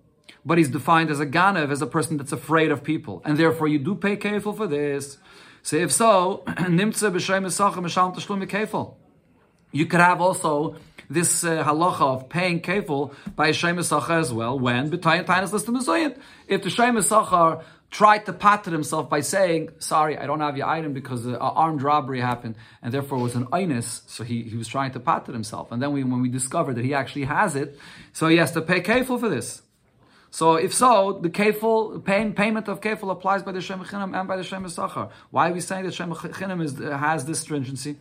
but 0.43 0.57
he's 0.57 0.69
defined 0.69 1.11
as 1.11 1.19
a 1.19 1.27
Ganav, 1.27 1.69
as 1.69 1.81
a 1.83 1.87
person 1.87 2.17
that's 2.17 2.31
afraid 2.31 2.71
of 2.71 2.83
people, 2.83 3.21
and 3.23 3.37
therefore 3.37 3.67
you 3.67 3.77
do 3.77 3.93
pay 3.93 4.17
kefil 4.17 4.57
for 4.57 4.65
this. 4.65 5.19
So 5.61 5.75
if 5.75 5.91
so, 5.91 6.43
Nimtze 6.47 7.11
b'Shem 7.11 7.51
Sacha 7.51 7.79
Mishal 7.81 8.15
Tashlum 8.15 8.47
kefil. 8.47 8.95
You 9.71 9.85
could 9.85 9.99
have 9.99 10.21
also 10.21 10.77
this 11.09 11.43
uh, 11.43 11.63
halacha 11.63 12.01
of 12.01 12.29
paying 12.29 12.61
kefil 12.61 13.13
by 13.35 13.49
a 13.49 13.53
Shem 13.53 13.81
Sacha 13.83 14.13
as 14.13 14.33
well, 14.33 14.57
when 14.57 14.89
b'tayin 14.89 15.25
tainas 15.25 15.51
Lista 15.51 15.75
Mizuyin. 15.75 16.17
If 16.47 16.63
the 16.63 17.01
Sacha 17.01 17.63
tried 17.89 18.25
to 18.25 18.33
patent 18.33 18.73
himself 18.73 19.09
by 19.09 19.21
saying, 19.21 19.69
sorry, 19.79 20.17
I 20.17 20.25
don't 20.25 20.41
have 20.41 20.57
your 20.57 20.67
item 20.67 20.93
because 20.93 21.25
an 21.25 21.35
uh, 21.35 21.39
armed 21.39 21.81
robbery 21.81 22.19
happened, 22.19 22.55
and 22.81 22.93
therefore 22.93 23.19
it 23.19 23.23
was 23.23 23.35
an 23.35 23.45
einus, 23.47 24.01
so 24.09 24.23
he, 24.23 24.43
he 24.43 24.57
was 24.57 24.67
trying 24.67 24.91
to 24.91 24.99
patent 24.99 25.33
himself. 25.33 25.71
And 25.71 25.81
then 25.81 25.93
we, 25.93 26.03
when 26.03 26.21
we 26.21 26.29
discovered 26.29 26.75
that 26.75 26.85
he 26.85 26.93
actually 26.93 27.25
has 27.25 27.55
it, 27.55 27.79
so 28.11 28.27
he 28.27 28.37
has 28.37 28.51
to 28.53 28.61
pay 28.61 28.81
kefil 28.81 29.19
for 29.19 29.29
this. 29.29 29.61
So 30.29 30.55
if 30.55 30.73
so, 30.73 31.19
the 31.21 31.29
kefil, 31.29 32.03
pay, 32.03 32.29
payment 32.31 32.67
of 32.67 32.81
kefil 32.81 33.09
applies 33.09 33.43
by 33.43 33.53
the 33.53 33.61
Shem 33.61 33.83
Chinam 33.83 34.17
and 34.17 34.27
by 34.27 34.35
the 34.35 34.43
Shem 34.43 34.65
Sachar. 34.65 35.09
Why 35.31 35.49
are 35.49 35.53
we 35.53 35.61
saying 35.61 35.85
that 35.85 35.93
Shem 35.93 36.11
Chinam 36.11 36.61
is, 36.61 36.79
uh, 36.79 36.97
has 36.97 37.25
this 37.25 37.39
stringency? 37.39 37.95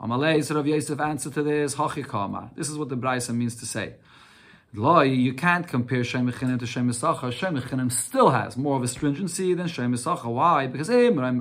Amalei, 0.00 0.48
of 0.54 0.66
Yosef 0.66 1.00
answer 1.00 1.30
to 1.30 1.42
this. 1.42 1.74
This 1.74 2.68
is 2.68 2.78
what 2.78 2.88
the 2.90 2.96
Braisa 2.96 3.34
means 3.34 3.56
to 3.56 3.66
say. 3.66 3.94
Lo, 4.78 5.00
you 5.00 5.32
can't 5.32 5.66
compare 5.66 6.04
Shem 6.04 6.30
Echinim 6.30 6.58
to 6.58 6.66
Shem 6.66 6.90
Esacha. 6.90 7.32
Shem 7.32 7.58
Echinim 7.58 7.90
still 7.90 8.28
has 8.28 8.58
more 8.58 8.76
of 8.76 8.82
a 8.82 8.88
stringency 8.88 9.54
than 9.54 9.68
Shem 9.68 9.94
Esacha. 9.94 10.26
Why? 10.26 10.66
Because 10.66 10.90
if 10.90 11.14
you're 11.14 11.40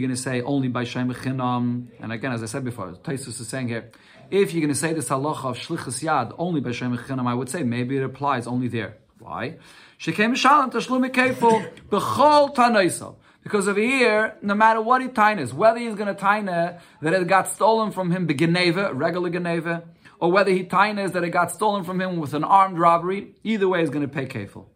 going 0.00 0.10
to 0.10 0.16
say 0.16 0.42
only 0.42 0.68
by 0.68 0.84
Shem 0.84 1.10
Echinim, 1.10 1.86
and 1.98 2.12
again, 2.12 2.32
as 2.32 2.42
I 2.42 2.46
said 2.46 2.62
before, 2.62 2.92
Taisus 2.92 3.40
is 3.40 3.48
saying 3.48 3.68
here, 3.68 3.90
if 4.30 4.52
you're 4.52 4.60
going 4.60 4.74
to 4.74 4.78
say 4.78 4.92
this 4.92 5.08
halacha 5.08 5.46
of 5.46 5.56
Shlichus 5.56 6.04
Yad 6.04 6.34
only 6.36 6.60
by 6.60 6.72
Shem 6.72 6.94
Echinim, 6.94 7.26
I 7.26 7.32
would 7.32 7.48
say 7.48 7.62
maybe 7.62 7.96
it 7.96 8.02
applies 8.02 8.46
only 8.46 8.68
there. 8.68 8.98
Why? 9.18 9.56
Shekem 9.98 10.36
Shalom 10.36 10.70
Tashlum 10.70 11.08
Kefil 11.08 11.70
B'chol 11.88 12.54
Tanoisav. 12.54 13.14
Because 13.42 13.66
over 13.66 13.80
here, 13.80 14.36
no 14.42 14.54
matter 14.54 14.82
what 14.82 15.00
he 15.00 15.08
tainas, 15.08 15.54
whether 15.54 15.78
he's 15.78 15.94
going 15.94 16.14
to 16.14 16.22
taina 16.22 16.80
that 17.00 17.14
it 17.14 17.26
got 17.26 17.48
stolen 17.48 17.92
from 17.92 18.10
him, 18.10 18.26
regular 18.26 19.30
geneva, 19.30 19.84
or 20.20 20.30
whether 20.30 20.50
he 20.50 20.62
tainas 20.64 21.12
that 21.12 21.24
it 21.24 21.30
got 21.30 21.50
stolen 21.50 21.82
from 21.82 22.00
him 22.00 22.18
with 22.18 22.34
an 22.34 22.44
armed 22.44 22.78
robbery, 22.78 23.34
either 23.42 23.68
way 23.68 23.80
he's 23.80 23.90
going 23.90 24.06
to 24.06 24.14
pay 24.14 24.26
kefil. 24.26 24.66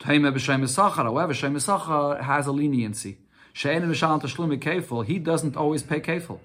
However, 0.00 0.38
Shem 1.34 1.54
has 1.54 2.46
a 2.46 2.52
leniency. 2.52 3.18
He 3.54 5.18
doesn't 5.18 5.56
always 5.56 5.82
pay 5.82 6.00
kefil. 6.00 6.38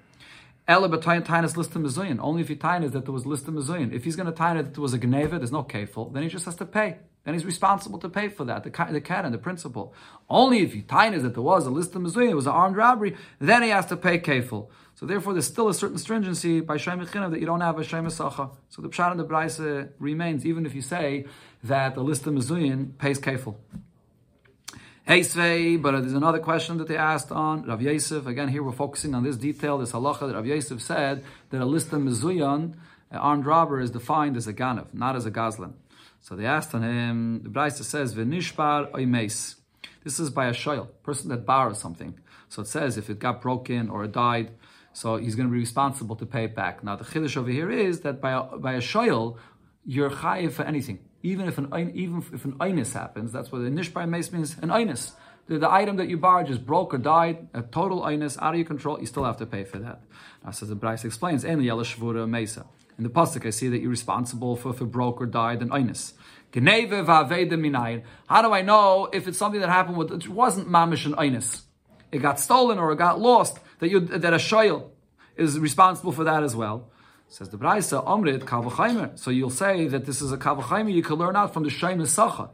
Ela 0.67 0.89
tainas 0.89 1.58
list. 1.58 1.75
Only 2.19 2.41
if 2.41 2.47
he 2.47 2.56
tainas 2.56 2.91
that 2.91 3.06
there 3.06 3.13
was 3.13 3.25
list. 3.25 3.45
If 3.47 4.03
he's 4.03 4.15
going 4.15 4.25
to 4.25 4.34
taina 4.34 4.63
that 4.63 4.73
there 4.73 4.82
was 4.82 4.93
a 4.93 4.97
geneva, 4.97 5.38
there's 5.38 5.51
no 5.51 5.63
kefil, 5.63 6.12
then 6.13 6.23
he 6.23 6.29
just 6.29 6.45
has 6.45 6.56
to 6.56 6.65
pay. 6.65 6.97
Then 7.23 7.33
he's 7.36 7.45
responsible 7.45 7.99
to 7.99 8.09
pay 8.09 8.27
for 8.27 8.43
that, 8.45 8.63
the, 8.63 8.69
the 8.91 9.01
cat 9.01 9.23
and 9.23 9.33
the 9.33 9.38
principal. 9.38 9.93
Only 10.29 10.59
if 10.59 10.73
he 10.73 10.81
tainas 10.81 11.21
that 11.21 11.33
there 11.33 11.43
was 11.43 11.65
a 11.65 11.69
list 11.69 11.95
of 11.95 12.01
mezuyin, 12.01 12.31
it 12.31 12.36
was 12.36 12.47
an 12.47 12.53
armed 12.53 12.75
robbery, 12.75 13.15
then 13.39 13.63
he 13.63 13.69
has 13.69 13.86
to 13.88 13.95
pay 13.95 14.19
kefil. 14.19 14.67
So 14.95 15.05
therefore, 15.05 15.33
there's 15.33 15.47
still 15.47 15.69
a 15.69 15.73
certain 15.73 15.97
stringency 15.97 16.59
by 16.59 16.77
Shem 16.77 16.99
that 16.99 17.39
you 17.39 17.45
don't 17.45 17.62
have 17.62 17.79
a 17.79 17.83
Shem. 17.83 18.09
So 18.09 18.51
the 18.77 18.89
Pshat 18.89 19.12
and 19.12 19.19
the 19.19 19.25
Braisa 19.25 19.89
remains, 19.99 20.45
even 20.45 20.65
if 20.65 20.75
you 20.75 20.81
say 20.81 21.25
that 21.63 21.95
the 21.95 22.03
list 22.03 22.27
of 22.27 22.33
Mezuyin 22.33 22.97
pays 22.97 23.19
kefil. 23.19 23.55
Heisvei, 25.07 25.81
but 25.81 25.91
there's 25.91 26.13
another 26.13 26.39
question 26.39 26.77
that 26.77 26.88
they 26.88 26.95
asked 26.95 27.31
on 27.31 27.65
Rav 27.65 27.81
Yosef. 27.81 28.25
Again, 28.25 28.47
here 28.47 28.63
we're 28.63 28.71
focusing 28.71 29.13
on 29.13 29.23
this 29.23 29.36
detail, 29.36 29.77
this 29.77 29.91
halacha 29.91 30.27
that 30.27 30.36
Rav 30.36 30.45
Yosef 30.45 30.81
said 30.81 31.25
that 31.49 31.59
a 31.59 31.65
list 31.65 31.91
of 31.91 32.01
mezuyan, 32.01 32.75
an 33.12 33.17
armed 33.17 33.45
robber, 33.45 33.81
is 33.81 33.91
defined 33.91 34.38
as 34.38 34.47
a 34.47 34.53
ganav, 34.53 34.93
not 34.93 35.17
as 35.17 35.25
a 35.25 35.31
gazlan. 35.31 35.73
So 36.23 36.38
they 36.38 36.45
asked 36.45 36.73
on 36.73 36.83
him, 36.83 37.43
the 37.43 37.49
Brisa 37.49 37.83
says, 37.83 38.15
V'nishbar 38.15 38.89
oimes. 38.91 39.55
This 40.05 40.21
is 40.21 40.29
by 40.29 40.45
a 40.47 40.53
shoyl, 40.53 40.88
person 41.03 41.29
that 41.29 41.45
borrows 41.45 41.79
something. 41.79 42.17
So 42.47 42.62
it 42.62 42.67
says 42.67 42.97
if 42.97 43.09
it 43.09 43.19
got 43.19 43.41
broken 43.41 43.89
or 43.89 44.05
it 44.05 44.13
died, 44.13 44.51
so 44.93 45.17
he's 45.17 45.36
going 45.36 45.49
to 45.49 45.51
be 45.51 45.59
responsible 45.59 46.15
to 46.15 46.25
pay 46.25 46.45
it 46.45 46.55
back. 46.55 46.81
Now 46.81 46.95
the 46.95 47.03
chiddush 47.03 47.36
over 47.36 47.49
here 47.51 47.69
is 47.69 48.01
that 48.01 48.21
by 48.21 48.31
a, 48.31 48.57
by 48.57 48.73
a 48.73 48.79
shoyl, 48.79 49.38
you're 49.86 50.09
chayiv 50.09 50.53
for 50.53 50.63
anything. 50.63 50.99
Even 51.23 51.45
if 51.45 51.57
an 51.57 51.67
even 51.93 52.23
if 52.31 52.45
an 52.45 52.53
einus 52.53 52.93
happens, 52.93 53.33
that's 53.33 53.51
what 53.51 53.59
the 53.59 53.69
nishbar 53.69 54.07
mace 54.07 54.31
means. 54.31 54.55
An 54.62 54.69
einus, 54.69 55.12
the, 55.47 55.59
the, 55.59 55.71
item 55.71 55.97
that 55.97 56.07
you 56.07 56.17
borrowed 56.17 56.47
just 56.47 56.65
broke 56.65 56.93
or 56.93 56.99
died, 56.99 57.49
a 57.53 57.63
total 57.63 58.01
einus 58.01 58.38
out 58.41 58.53
of 58.53 58.59
your 58.59 58.65
control, 58.65 58.97
you 58.99 59.07
still 59.07 59.25
have 59.25 59.38
to 59.38 59.45
pay 59.45 59.65
for 59.65 59.79
that. 59.79 60.01
Now, 60.43 60.51
says 60.51 60.69
the 60.69 60.75
Bryce 60.75 61.03
explains, 61.03 61.43
"And 61.43 61.62
"En 61.62 61.67
shvura 61.67 62.29
mesa." 62.29 62.65
In 62.97 63.03
the 63.03 63.10
pasuk, 63.10 63.45
I 63.45 63.49
see 63.49 63.69
that 63.69 63.79
you're 63.79 63.89
responsible 63.89 64.56
for 64.56 64.69
if 64.69 64.82
it 64.82 64.86
broke 64.86 65.21
or 65.21 65.25
died 65.25 65.62
an 65.62 65.69
einus. 65.69 66.13
How 68.27 68.41
do 68.43 68.53
I 68.53 68.62
know 68.62 69.10
if 69.12 69.27
it's 69.27 69.38
something 69.39 69.60
that 69.62 69.69
happened 69.69 69.97
with 69.97 70.12
it 70.12 70.27
wasn't 70.29 70.69
mamish 70.69 71.06
and 71.06 71.15
einus? 71.15 71.63
It 72.12 72.19
got 72.19 72.39
stolen 72.39 72.77
or 72.77 72.91
it 72.91 72.97
got 72.97 73.19
lost. 73.19 73.58
That 73.79 73.89
you 73.89 74.01
that 74.01 74.34
a 74.34 74.38
shoyl 74.38 74.91
is 75.36 75.58
responsible 75.60 76.12
for 76.12 76.23
that 76.25 76.43
as 76.43 76.56
well. 76.56 76.91
Says 77.27 77.49
the 77.49 77.58
Braisa, 77.58 78.06
Omrit 78.06 78.43
Kavachaimer. 78.43 79.17
So 79.17 79.32
you'll 79.32 79.49
say 79.49 79.88
that 79.88 80.06
this 80.06 80.21
is 80.21 80.32
a 80.32 80.38
Kavachaimer 80.38 80.93
you 80.93 81.01
can 81.01 81.15
learn 81.15 81.36
out 81.36 81.51
from 81.51 81.63
the 81.63 81.71
Shemus 81.71 82.15
Sachar. 82.15 82.51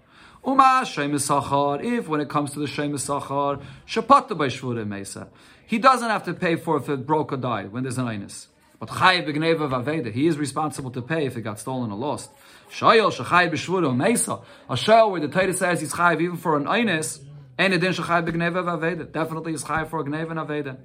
Uma 0.47 0.83
Shemus 0.85 1.27
Sachar, 1.27 1.83
if 1.83 2.07
when 2.07 2.21
it 2.21 2.29
comes 2.29 2.53
to 2.53 2.59
the 2.59 2.67
Shemus 2.67 3.05
Sachar, 3.05 3.61
Shapata 3.85 4.37
by 4.37 4.83
Mesa. 4.85 5.27
He 5.65 5.77
doesn't 5.77 6.09
have 6.09 6.23
to 6.23 6.33
pay 6.33 6.55
for 6.55 6.77
if 6.77 6.87
it 6.87 7.05
broke 7.05 7.33
or 7.33 7.37
died 7.37 7.73
when 7.73 7.83
there's 7.83 7.97
an 7.97 8.05
Inus. 8.05 8.47
But 8.79 8.89
Chay 8.89 9.21
Begneva 9.21 10.13
he 10.13 10.27
is 10.27 10.37
responsible 10.37 10.91
to 10.91 11.01
pay 11.01 11.25
if 11.25 11.35
it 11.35 11.41
got 11.41 11.59
stolen 11.59 11.91
or 11.91 11.97
lost. 11.97 12.31
Shayel 12.71 13.11
Shachay 13.11 13.51
B'Shvura 13.51 13.95
Mesa. 13.95 14.39
A 14.69 14.73
Shayel 14.73 15.11
where 15.11 15.19
the 15.19 15.27
Torah 15.27 15.53
says 15.53 15.81
he's 15.81 15.93
Chay 15.93 16.13
even 16.13 16.37
for 16.37 16.55
an 16.55 16.63
Inus, 16.63 17.21
and 17.57 17.73
it 17.73 17.79
didn't 17.79 17.97
Shachay 17.97 18.25
Begneva 18.25 18.63
Vaveda. 18.63 19.11
Definitely 19.11 19.53
is 19.53 19.63
Chay 19.63 19.83
for 19.83 19.99
a 19.99 20.03
Gneva 20.03 20.29
and. 20.29 20.77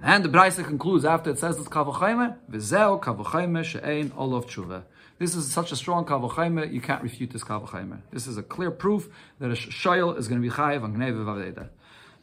And 0.00 0.24
the 0.24 0.28
Brisa 0.28 0.64
concludes 0.64 1.04
after 1.04 1.30
it 1.30 1.38
says 1.38 1.58
it's 1.58 1.68
kavachayme, 1.68 2.36
v'zeo 2.48 3.02
kavachayme 3.02 3.64
she'ein 3.64 4.12
olav 4.16 4.46
tshuva. 4.46 4.84
This 5.18 5.34
is 5.34 5.50
such 5.50 5.72
a 5.72 5.76
strong 5.76 6.04
kavachayme, 6.04 6.72
you 6.72 6.80
can't 6.80 7.02
refute 7.02 7.30
this 7.32 7.42
kavachayme. 7.42 7.98
This 8.12 8.28
is 8.28 8.38
a 8.38 8.42
clear 8.44 8.70
proof 8.70 9.08
that 9.40 9.50
a 9.50 9.54
shayel 9.54 10.16
is 10.16 10.28
going 10.28 10.40
to 10.40 10.48
be 10.48 10.54
chayiv 10.54 10.84
on 10.84 10.94
gneve 10.94 11.24
v'aveda. 11.24 11.68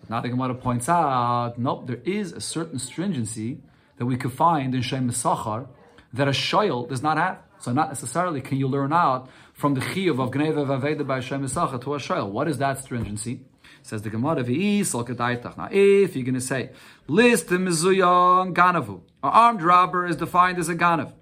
Now 0.07 0.21
the 0.21 0.29
Gemara 0.29 0.55
points 0.55 0.87
out, 0.87 1.59
nope, 1.59 1.87
there 1.87 1.99
is 2.05 2.31
a 2.31 2.39
certain 2.39 2.79
stringency 2.79 3.57
that 3.97 4.05
we 4.05 4.17
could 4.17 4.33
find 4.33 4.75
in 4.75 4.81
Shem 4.81 5.09
Sachar 5.09 5.67
that 6.13 6.27
a 6.27 6.31
shayel 6.31 6.87
does 6.87 7.01
not 7.01 7.17
have. 7.17 7.39
So 7.59 7.71
not 7.71 7.89
necessarily 7.89 8.41
can 8.41 8.57
you 8.57 8.67
learn 8.67 8.93
out 8.93 9.29
from 9.53 9.73
the 9.73 9.81
chiyuv 9.81 10.21
of 10.21 10.31
gneve 10.31 10.55
v'aveda 10.55 11.07
by 11.07 11.19
Shem 11.19 11.45
Sachar 11.45 11.81
to 11.83 11.95
a 11.95 11.97
shayel. 11.97 12.29
What 12.29 12.47
is 12.47 12.57
that 12.57 12.79
stringency? 12.79 13.41
Says 13.81 14.01
the 14.01 14.09
Gemara, 14.09 14.41
Now, 14.41 15.69
if 15.71 16.15
you're 16.15 16.25
going 16.25 16.33
to 16.33 16.41
say, 16.41 16.71
list 17.07 17.49
the 17.49 17.57
mizuyon 17.57 18.53
ganavu, 18.53 18.95
an 18.95 19.01
armed 19.21 19.61
robber 19.61 20.07
is 20.07 20.15
defined 20.15 20.57
as 20.57 20.69
a 20.69 20.75
ganav, 20.75 21.13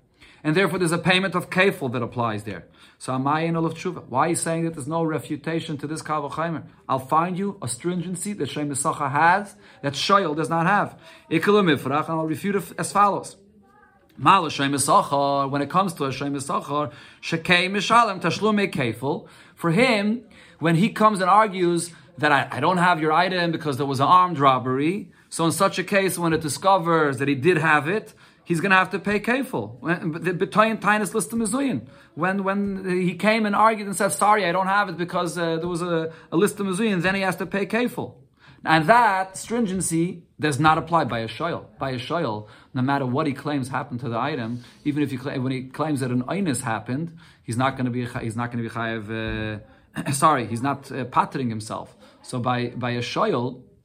and 0.43 0.55
therefore 0.55 0.79
there's 0.79 0.91
a 0.91 0.97
payment 0.97 1.35
of 1.35 1.49
kefil 1.49 1.91
that 1.93 2.01
applies 2.01 2.43
there. 2.43 2.65
So 2.99 3.13
am 3.13 3.27
I 3.27 3.43
amayin 3.43 3.57
olav 3.57 3.73
tshuva. 3.75 4.07
Why 4.07 4.27
you 4.27 4.35
saying 4.35 4.65
that 4.65 4.75
there's 4.75 4.87
no 4.87 5.03
refutation 5.03 5.77
to 5.77 5.87
this 5.87 6.01
kavachaymer? 6.01 6.63
I'll 6.87 6.99
find 6.99 7.37
you 7.37 7.57
a 7.61 7.67
stringency 7.67 8.33
that 8.33 8.49
Shem 8.49 8.69
Misacha 8.69 9.11
has 9.11 9.55
that 9.81 9.93
Shoyal 9.93 10.35
does 10.35 10.49
not 10.49 10.65
have. 10.65 10.99
Ikalam 11.31 11.83
and 11.85 11.93
I'll 11.93 12.25
refute 12.25 12.55
it 12.55 12.63
as 12.77 12.91
follows. 12.91 13.37
Mal 14.15 14.43
when 14.43 15.61
it 15.61 15.69
comes 15.69 15.93
to 15.93 16.03
Hashem 16.03 16.35
Yisachar, 16.35 16.91
Shekei 17.21 17.69
Mishalem 17.69 18.21
Tashlume 18.21 18.71
Kefil, 18.71 19.27
for 19.55 19.71
him, 19.71 20.23
when 20.59 20.75
he 20.75 20.89
comes 20.89 21.19
and 21.19 21.29
argues 21.29 21.91
that 22.19 22.31
I, 22.31 22.47
I, 22.51 22.59
don't 22.59 22.77
have 22.77 23.01
your 23.01 23.11
item 23.11 23.51
because 23.51 23.77
there 23.77 23.87
was 23.87 23.99
an 23.99 24.05
armed 24.05 24.37
robbery. 24.37 25.11
So 25.29 25.45
in 25.45 25.51
such 25.51 25.79
a 25.79 25.83
case, 25.83 26.17
when 26.17 26.31
it 26.31 26.41
discovers 26.41 27.17
that 27.17 27.27
he 27.27 27.33
did 27.33 27.57
have 27.57 27.87
it, 27.87 28.13
he's 28.43 28.59
going 28.59 28.71
to 28.71 28.77
have 28.77 28.91
to 28.91 28.99
pay 28.99 29.19
kefil. 29.19 29.79
When 32.15 32.43
when 32.43 32.89
he 32.89 33.15
came 33.15 33.45
and 33.45 33.55
argued 33.55 33.87
and 33.87 33.95
said, 33.95 34.09
"Sorry, 34.09 34.45
I 34.45 34.51
don't 34.51 34.67
have 34.67 34.89
it 34.89 34.97
because 34.97 35.37
uh, 35.37 35.57
there 35.57 35.67
was 35.67 35.81
a, 35.81 36.13
a 36.31 36.37
list 36.37 36.59
of 36.59 36.67
mizuyin," 36.67 37.01
then 37.01 37.15
he 37.15 37.21
has 37.21 37.35
to 37.37 37.45
pay 37.45 37.65
kefil. 37.65 38.15
And 38.65 38.87
that 38.87 39.35
stringency 39.35 40.23
does 40.39 40.57
not 40.57 40.77
apply 40.77 41.03
by 41.03 41.19
a 41.19 41.27
shoyl. 41.27 41.65
By 41.79 41.91
a 41.91 41.99
shoyl, 41.99 42.47
no 42.73 42.81
matter 42.81 43.05
what 43.05 43.27
he 43.27 43.33
claims 43.33 43.67
happened 43.67 43.99
to 44.01 44.09
the 44.09 44.17
item, 44.17 44.63
even 44.85 45.03
if 45.03 45.11
he 45.11 45.17
when 45.17 45.51
he 45.51 45.63
claims 45.63 45.99
that 45.99 46.11
an 46.11 46.23
einus 46.23 46.61
happened, 46.61 47.17
he's 47.43 47.57
not 47.57 47.75
going 47.75 47.85
to 47.85 47.91
be 47.91 48.05
he's 48.21 48.37
not 48.37 48.51
going 48.51 48.63
to 48.63 48.69
be 48.69 48.73
chayev. 48.73 49.59
Uh, 50.05 50.11
sorry, 50.25 50.47
he's 50.47 50.61
not 50.61 50.91
uh, 50.91 51.03
pattering 51.05 51.49
himself. 51.49 51.95
So 52.21 52.39
by 52.39 52.69
by 52.69 52.91
a 52.91 53.01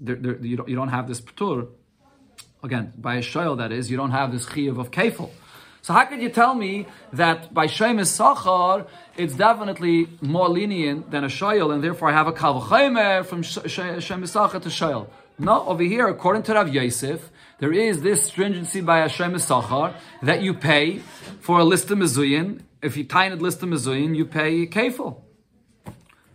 there, 0.01 0.16
you, 0.16 0.57
don't, 0.57 0.68
you 0.68 0.77
don't 0.77 0.88
have 0.88 1.09
this 1.09 1.21
patur. 1.21 1.68
Again, 2.62 2.92
by 2.97 3.16
a 3.16 3.23
shoyl, 3.23 3.57
that 3.59 3.73
is, 3.73 3.90
you 3.90 3.97
don't 3.97 4.11
have 4.11 4.33
this 4.33 4.47
chiyuv 4.47 4.79
of 4.81 4.90
kefil. 4.90 5.31
So 5.83 5.92
how 5.92 6.05
could 6.05 6.21
you 6.21 6.29
tell 6.29 6.55
me 6.55 6.87
that 7.12 7.55
by 7.55 7.66
shemis 7.66 8.11
sachar 8.18 8.87
it's 9.16 9.35
definitely 9.35 10.09
more 10.21 10.49
lenient 10.49 11.11
than 11.11 11.25
a 11.25 11.29
shoyl, 11.29 11.73
and 11.73 11.83
therefore 11.83 12.11
I 12.11 12.12
have 12.12 12.27
a 12.27 12.33
kavachaymer 12.33 13.25
from 13.25 13.42
shemis 13.42 14.03
sachar 14.03 14.61
to 14.62 14.68
shoyl? 14.68 15.09
No, 15.38 15.64
over 15.68 15.85
here, 15.85 16.09
according 16.09 16.42
to 16.44 16.55
Rav 16.55 16.75
Yosef, 16.75 17.31
there 17.59 17.73
is 17.73 18.03
this 18.03 18.25
stringency 18.25 18.81
by 18.81 18.99
Hashem 18.99 19.35
Sachar 19.35 19.94
that 20.23 20.42
you 20.42 20.53
pay 20.53 20.99
for 21.40 21.61
a 21.61 21.64
list 21.64 21.92
of 21.92 21.99
mezuyin. 21.99 22.62
If 22.83 22.97
you 22.97 23.05
tie 23.05 23.27
it 23.31 23.40
list 23.40 23.62
of 23.62 23.68
mezuyin, 23.68 24.16
you 24.16 24.25
pay 24.25 24.66
kefil. 24.66 25.21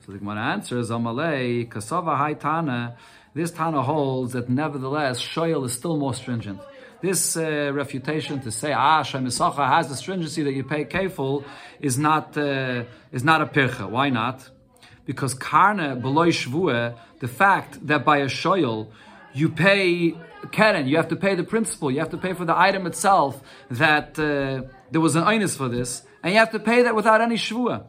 So 0.06 0.12
the 0.14 0.20
Gemara 0.20 0.42
answers, 0.54 0.90
Amalei, 0.90 1.68
Kasava 1.68 2.16
Hai 2.18 2.34
Tana, 2.34 2.96
this 3.34 3.52
Tana 3.52 3.82
holds 3.82 4.34
that 4.34 4.50
nevertheless, 4.50 5.20
Shoyal 5.20 5.66
is 5.66 5.74
still 5.74 5.98
more 5.98 6.14
stringent. 6.14 6.60
This 7.02 7.36
uh, 7.36 7.72
refutation 7.74 8.40
to 8.42 8.52
say, 8.52 8.72
ah, 8.72 9.04
Shemisacha 9.04 9.68
has 9.68 9.90
the 9.90 9.96
stringency 9.96 10.44
that 10.44 10.54
you 10.54 10.64
pay 10.64 10.86
kefil 10.86 11.44
is 11.82 11.98
not, 11.98 12.38
uh, 12.38 12.84
is 13.12 13.24
not 13.24 13.42
a 13.42 13.46
pircha. 13.46 13.90
Why 13.90 14.10
not? 14.10 14.50
Because 15.06 15.36
karne 15.36 16.02
beloy 16.02 16.30
shvue, 16.30 16.96
the 17.20 17.28
fact 17.28 17.86
that 17.88 18.06
by 18.06 18.20
a 18.20 18.28
shoyal 18.28 18.88
you 19.34 19.50
pay 19.50 20.16
keren, 20.52 20.88
you 20.88 20.96
have 20.98 21.10
to 21.10 21.16
pay 21.16 21.36
the 21.36 21.44
principal, 21.44 21.92
you 21.92 22.00
have 22.00 22.12
to 22.12 22.18
pay 22.18 22.34
for 22.34 22.46
the 22.46 22.58
item 22.58 22.86
itself, 22.86 23.42
that 23.70 24.18
uh, 24.20 24.68
there 24.92 25.02
was 25.02 25.16
an 25.16 25.24
einus 25.24 25.58
for 25.58 25.68
this, 25.68 26.04
and 26.22 26.34
you 26.34 26.40
have 26.40 26.52
to 26.52 26.60
pay 26.60 26.84
that 26.84 26.96
without 26.96 27.20
any 27.20 27.36
shvua. 27.36 27.86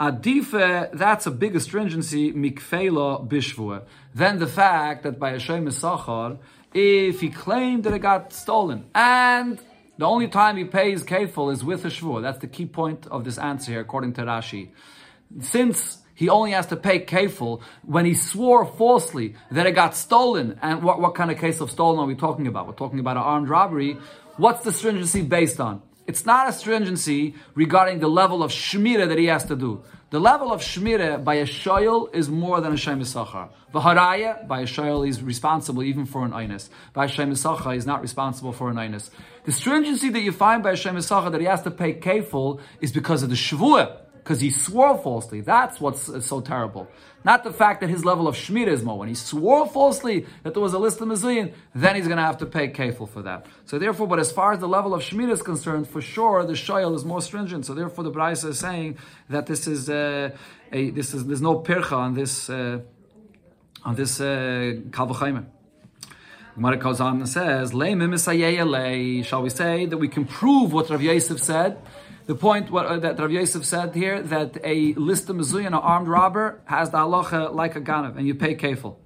Adife, 0.00 0.90
that's 0.92 1.26
a 1.26 1.30
bigger 1.30 1.60
stringency, 1.60 2.32
mikfela 2.32 3.26
bishvua, 3.28 3.84
than 4.14 4.38
the 4.38 4.46
fact 4.46 5.04
that 5.04 5.20
by 5.20 5.30
a 5.30 5.38
Shem 5.38 5.66
Sachar, 5.66 6.38
if 6.72 7.20
he 7.20 7.28
claimed 7.30 7.84
that 7.84 7.94
it 7.94 8.00
got 8.00 8.32
stolen, 8.32 8.86
and 8.94 9.60
the 9.96 10.04
only 10.04 10.26
time 10.26 10.56
he 10.56 10.64
pays 10.64 11.04
kefil 11.04 11.52
is 11.52 11.62
with 11.62 11.84
a 11.84 11.88
shvur. 11.88 12.20
That's 12.20 12.40
the 12.40 12.48
key 12.48 12.66
point 12.66 13.06
of 13.06 13.22
this 13.24 13.38
answer 13.38 13.70
here, 13.70 13.80
according 13.80 14.14
to 14.14 14.22
Rashi. 14.22 14.70
Since 15.40 15.98
he 16.14 16.28
only 16.28 16.50
has 16.50 16.66
to 16.68 16.76
pay 16.76 17.04
kefil 17.04 17.62
when 17.82 18.04
he 18.04 18.14
swore 18.14 18.66
falsely 18.66 19.36
that 19.52 19.66
it 19.66 19.72
got 19.72 19.94
stolen, 19.94 20.58
and 20.62 20.82
what, 20.82 21.00
what 21.00 21.14
kind 21.14 21.30
of 21.30 21.38
case 21.38 21.60
of 21.60 21.70
stolen 21.70 22.00
are 22.00 22.06
we 22.06 22.16
talking 22.16 22.48
about? 22.48 22.66
We're 22.66 22.74
talking 22.74 22.98
about 22.98 23.16
an 23.16 23.22
armed 23.22 23.48
robbery. 23.48 23.96
What's 24.36 24.64
the 24.64 24.72
stringency 24.72 25.22
based 25.22 25.60
on? 25.60 25.82
It's 26.06 26.26
not 26.26 26.48
a 26.48 26.52
stringency 26.52 27.34
regarding 27.54 28.00
the 28.00 28.08
level 28.08 28.42
of 28.42 28.50
shmira 28.50 29.08
that 29.08 29.18
he 29.18 29.26
has 29.26 29.44
to 29.44 29.56
do. 29.56 29.82
The 30.10 30.20
level 30.20 30.52
of 30.52 30.60
shmira 30.60 31.24
by 31.24 31.36
a 31.36 31.44
shoyl 31.44 32.14
is 32.14 32.28
more 32.28 32.60
than 32.60 32.72
a 32.72 32.76
shem 32.76 33.00
The 33.00 33.04
V'haraya, 33.06 34.46
by 34.46 34.60
a 34.60 34.64
shoyl, 34.64 35.08
is 35.08 35.22
responsible 35.22 35.82
even 35.82 36.04
for 36.04 36.24
an 36.24 36.32
einus. 36.32 36.68
By 36.92 37.06
a 37.06 37.08
shem 37.08 37.30
he's 37.30 37.86
not 37.86 38.02
responsible 38.02 38.52
for 38.52 38.70
an 38.70 38.76
einus. 38.76 39.10
The 39.44 39.52
stringency 39.52 40.10
that 40.10 40.20
you 40.20 40.32
find 40.32 40.62
by 40.62 40.72
a 40.72 40.76
shem 40.76 40.94
that 40.94 41.40
he 41.40 41.46
has 41.46 41.62
to 41.62 41.70
pay 41.70 41.94
kefil 41.94 42.60
is 42.80 42.92
because 42.92 43.22
of 43.22 43.30
the 43.30 43.34
shvuah 43.34 44.04
because 44.24 44.40
he 44.40 44.50
swore 44.50 44.96
falsely. 44.96 45.42
That's 45.42 45.80
what's 45.80 46.08
uh, 46.08 46.18
so 46.18 46.40
terrible. 46.40 46.88
Not 47.24 47.42
the 47.42 47.52
fact 47.52 47.80
that 47.80 47.88
his 47.88 48.04
level 48.04 48.28
of 48.28 48.36
shmira 48.36 48.68
is 48.68 48.82
more. 48.82 48.98
When 48.98 49.08
he 49.08 49.14
swore 49.14 49.66
falsely 49.66 50.26
that 50.42 50.52
there 50.52 50.62
was 50.62 50.74
a 50.74 50.78
list 50.78 51.00
of 51.00 51.08
mezuyim, 51.08 51.54
then 51.74 51.96
he's 51.96 52.06
going 52.06 52.18
to 52.18 52.22
have 52.22 52.36
to 52.38 52.46
pay 52.46 52.68
kefil 52.68 53.08
for 53.08 53.22
that. 53.22 53.46
So 53.64 53.78
therefore, 53.78 54.06
but 54.06 54.18
as 54.18 54.30
far 54.30 54.52
as 54.52 54.58
the 54.58 54.68
level 54.68 54.92
of 54.92 55.02
shmira 55.02 55.32
is 55.32 55.40
concerned, 55.40 55.88
for 55.88 56.02
sure 56.02 56.44
the 56.44 56.52
shoyel 56.52 56.94
is 56.94 57.04
more 57.04 57.22
stringent. 57.22 57.64
So 57.64 57.72
therefore, 57.72 58.04
the 58.04 58.12
Braisa 58.12 58.50
is 58.50 58.58
saying 58.58 58.98
that 59.30 59.46
this 59.46 59.66
is 59.66 59.88
uh, 59.88 60.36
a 60.70 60.90
this 60.90 61.14
is 61.14 61.24
there's 61.26 61.40
no 61.40 61.60
pircha 61.60 61.92
on 61.92 62.14
this 62.14 62.50
uh, 62.50 62.80
on 63.84 63.94
this 63.94 64.20
uh, 64.20 64.74
Gemara 64.90 65.46
on 66.56 67.16
and 67.16 67.28
says. 67.28 67.70
Shall 67.70 69.42
we 69.42 69.50
say 69.50 69.86
that 69.86 69.96
we 69.98 70.08
can 70.08 70.24
prove 70.24 70.72
what 70.72 70.90
Rav 70.90 71.02
Yosef 71.02 71.40
said? 71.40 71.78
The 72.26 72.34
point 72.34 72.70
what, 72.70 72.86
uh, 72.86 72.98
that 73.00 73.18
Rav 73.18 73.30
Yosef 73.30 73.66
said 73.66 73.94
here 73.94 74.22
that 74.22 74.56
a 74.64 74.94
list 74.94 75.28
of 75.28 75.36
mezuyah, 75.36 75.66
an 75.66 75.74
armed 75.74 76.08
robber, 76.08 76.62
has 76.64 76.88
the 76.88 76.96
halacha 76.96 77.54
like 77.54 77.76
a 77.76 77.82
ganav, 77.82 78.16
and 78.16 78.26
you 78.26 78.34
pay 78.34 78.54
kefil. 78.54 78.96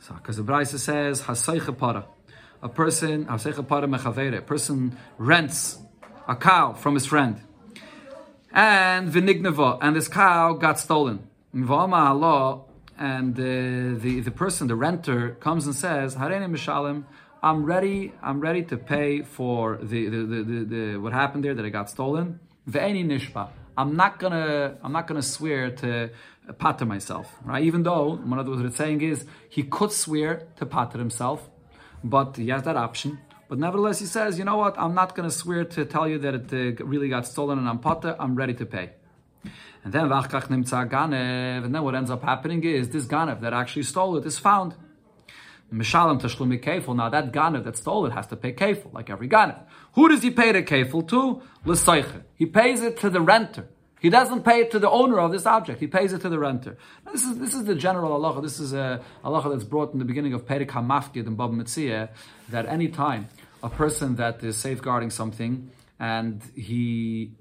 So, 0.00 0.14
because 0.14 0.36
the 0.36 0.44
Brisa 0.44 0.78
says 0.78 1.22
hasaycha 1.22 1.76
para, 1.76 2.06
a 2.62 2.68
person 2.68 3.24
hasaycha 3.26 3.66
para 3.66 3.88
mechavere, 3.88 4.38
a 4.38 4.42
person 4.42 4.96
rents 5.18 5.78
a 6.28 6.36
cow 6.36 6.74
from 6.74 6.94
his 6.94 7.06
friend, 7.06 7.40
and 8.52 9.10
vinignava, 9.10 9.78
and 9.82 9.96
this 9.96 10.06
cow 10.06 10.52
got 10.52 10.78
stolen. 10.78 11.26
V'ama 11.52 12.64
and 12.96 13.36
uh, 13.36 13.42
the 14.00 14.20
the 14.20 14.30
person, 14.30 14.68
the 14.68 14.76
renter, 14.76 15.30
comes 15.40 15.66
and 15.66 15.74
says, 15.74 16.14
"Hareni 16.14 16.48
mishalim." 16.48 17.02
I'm 17.44 17.66
ready. 17.66 18.10
I'm 18.22 18.40
ready 18.40 18.62
to 18.72 18.78
pay 18.78 19.20
for 19.20 19.76
the, 19.76 20.08
the, 20.08 20.16
the, 20.16 20.42
the, 20.42 20.64
the 20.64 20.96
what 20.96 21.12
happened 21.12 21.44
there 21.44 21.54
that 21.54 21.62
I 21.62 21.68
got 21.68 21.90
stolen. 21.90 22.40
Ve'eni 22.66 23.04
nishba. 23.04 23.50
I'm 23.76 23.96
not 23.96 24.18
gonna. 24.18 24.78
I'm 24.82 24.92
not 24.92 25.06
gonna 25.06 25.20
swear 25.20 25.70
to 25.82 26.08
pater 26.58 26.86
myself, 26.86 27.30
right? 27.44 27.62
Even 27.62 27.82
though 27.82 28.16
one 28.16 28.38
of 28.38 28.48
what 28.48 28.64
it's 28.64 28.78
saying 28.78 29.02
is 29.02 29.26
he 29.50 29.62
could 29.62 29.92
swear 29.92 30.46
to 30.56 30.64
pater 30.64 30.96
himself, 30.96 31.50
but 32.02 32.34
he 32.38 32.48
has 32.48 32.62
that 32.62 32.78
option. 32.78 33.18
But 33.50 33.58
nevertheless, 33.58 33.98
he 33.98 34.06
says, 34.06 34.38
you 34.38 34.46
know 34.46 34.56
what? 34.56 34.78
I'm 34.78 34.94
not 34.94 35.14
gonna 35.14 35.30
swear 35.30 35.64
to 35.66 35.84
tell 35.84 36.08
you 36.08 36.18
that 36.20 36.34
it 36.34 36.80
uh, 36.80 36.84
really 36.86 37.10
got 37.10 37.26
stolen 37.26 37.58
and 37.58 37.68
I'm 37.68 37.78
pater. 37.78 38.16
I'm 38.18 38.36
ready 38.36 38.54
to 38.54 38.64
pay. 38.64 38.92
And 39.84 39.92
then 39.92 40.10
and 40.10 41.74
then 41.74 41.82
what 41.82 41.94
ends 41.94 42.10
up 42.10 42.22
happening 42.22 42.64
is 42.64 42.88
this 42.88 43.04
ganev 43.04 43.42
that 43.42 43.52
actually 43.52 43.82
stole 43.82 44.16
it 44.16 44.24
is 44.24 44.38
found. 44.38 44.76
Mishalim 45.74 46.20
tashlumi 46.20 46.62
kefil. 46.62 46.94
Now 46.94 47.08
that 47.08 47.32
ganev 47.32 47.64
that 47.64 47.76
stole 47.76 48.06
it 48.06 48.12
has 48.12 48.26
to 48.28 48.36
pay 48.36 48.52
kefil, 48.52 48.92
like 48.92 49.10
every 49.10 49.28
ganev. 49.28 49.60
Who 49.94 50.08
does 50.08 50.22
he 50.22 50.30
pay 50.30 50.52
the 50.52 50.62
kefil 50.62 51.08
to? 51.08 51.42
L'seicher. 51.64 52.22
He 52.36 52.46
pays 52.46 52.82
it 52.82 52.98
to 53.00 53.10
the 53.10 53.20
renter. 53.20 53.66
He 54.00 54.10
doesn't 54.10 54.42
pay 54.44 54.60
it 54.60 54.70
to 54.72 54.78
the 54.78 54.90
owner 54.90 55.18
of 55.18 55.32
this 55.32 55.46
object. 55.46 55.80
He 55.80 55.86
pays 55.86 56.12
it 56.12 56.20
to 56.20 56.28
the 56.28 56.38
renter. 56.38 56.76
Now, 57.06 57.12
this 57.12 57.24
is 57.24 57.38
this 57.38 57.54
is 57.54 57.64
the 57.64 57.74
general 57.74 58.18
halacha. 58.18 58.42
This 58.42 58.60
is 58.60 58.74
a 58.74 59.02
halacha 59.24 59.50
that's 59.50 59.64
brought 59.64 59.92
in 59.92 59.98
the 59.98 60.04
beginning 60.04 60.34
of 60.34 60.46
Perik 60.46 60.68
Hamafkid 60.68 61.26
and 61.26 61.36
Bava 61.38 61.54
Metzia, 61.54 62.10
that 62.50 62.66
any 62.66 62.88
time 62.88 63.28
a 63.62 63.70
person 63.70 64.16
that 64.16 64.44
is 64.44 64.58
safeguarding 64.58 65.08
something 65.10 65.70
and 65.98 66.42
he 66.54 67.32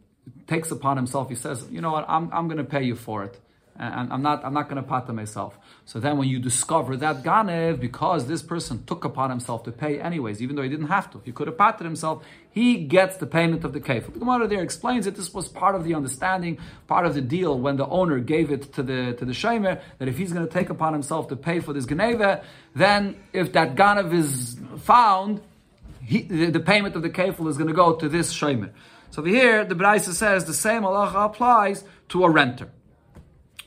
takes 0.48 0.72
upon 0.72 0.96
himself, 0.96 1.28
he 1.28 1.36
says, 1.36 1.68
you 1.70 1.82
know 1.82 1.92
what, 1.92 2.06
I'm, 2.08 2.30
I'm 2.32 2.48
going 2.48 2.58
to 2.58 2.64
pay 2.64 2.84
you 2.84 2.96
for 2.96 3.26
it. 3.26 3.40
And 3.76 4.14
I'm 4.14 4.22
not, 4.22 4.46
I'm 4.46 4.54
not 4.54 4.70
going 4.70 4.82
to 4.82 4.88
pata 4.88 5.14
myself. 5.14 5.58
So 5.86 6.00
then 6.00 6.18
when 6.18 6.28
you 6.28 6.38
discover 6.38 6.96
that 6.98 7.24
ganev, 7.24 7.80
because 7.80 8.28
this 8.28 8.44
person 8.44 8.84
took 8.86 9.04
upon 9.04 9.32
himself 9.32 9.64
to 9.64 9.72
pay 9.72 10.00
anyways, 10.00 10.44
even 10.44 10.56
though 10.56 10.62
he 10.62 10.70
didn't 10.70 10.88
have 10.88 11.10
to, 11.12 11.22
he 11.26 11.32
could 11.32 11.48
have 11.48 11.58
pated 11.58 11.84
himself, 11.84 12.24
he 12.52 12.84
gets 12.84 13.18
the 13.18 13.26
payment 13.26 13.66
of 13.66 13.74
the 13.74 13.80
kefil. 13.80 14.14
The 14.14 14.20
Gemara 14.20 14.48
there 14.48 14.62
explains 14.62 15.06
that 15.06 15.16
this 15.16 15.34
was 15.34 15.48
part 15.48 15.74
of 15.74 15.86
the 15.86 15.96
understanding, 15.96 16.60
part 16.88 17.08
of 17.08 17.16
the 17.16 17.22
deal 17.22 17.60
when 17.60 17.78
the 17.78 17.88
owner 17.88 18.20
gave 18.20 18.52
it 18.52 18.74
to 18.74 18.84
the, 18.84 19.14
to 19.14 19.26
the 19.26 19.34
shemer, 19.34 19.82
that 19.98 20.08
if 20.08 20.20
he's 20.20 20.32
going 20.32 20.46
to 20.46 20.54
take 20.54 20.70
upon 20.70 20.94
himself 20.94 21.30
to 21.30 21.36
pay 21.36 21.60
for 21.60 21.74
this 21.74 21.88
ganeva, 21.88 22.44
then 22.76 23.16
if 23.34 23.54
that 23.54 23.76
ganev 23.76 24.14
is 24.14 24.56
found, 24.78 25.42
he, 26.06 26.22
the, 26.22 26.52
the, 26.52 26.60
payment 26.60 26.96
of 26.96 27.02
the 27.02 27.10
kefil 27.10 27.48
is 27.48 27.58
going 27.58 27.70
to 27.70 27.74
go 27.74 27.96
to 27.96 28.08
this 28.08 28.32
shemer. 28.34 28.70
So 29.10 29.24
here, 29.24 29.66
the 29.66 29.76
Braisa 29.76 30.12
says 30.12 30.46
the 30.46 30.54
same 30.54 30.84
halacha 30.84 31.26
applies 31.26 31.84
to 32.10 32.24
a 32.24 32.30
renter. 32.30 32.70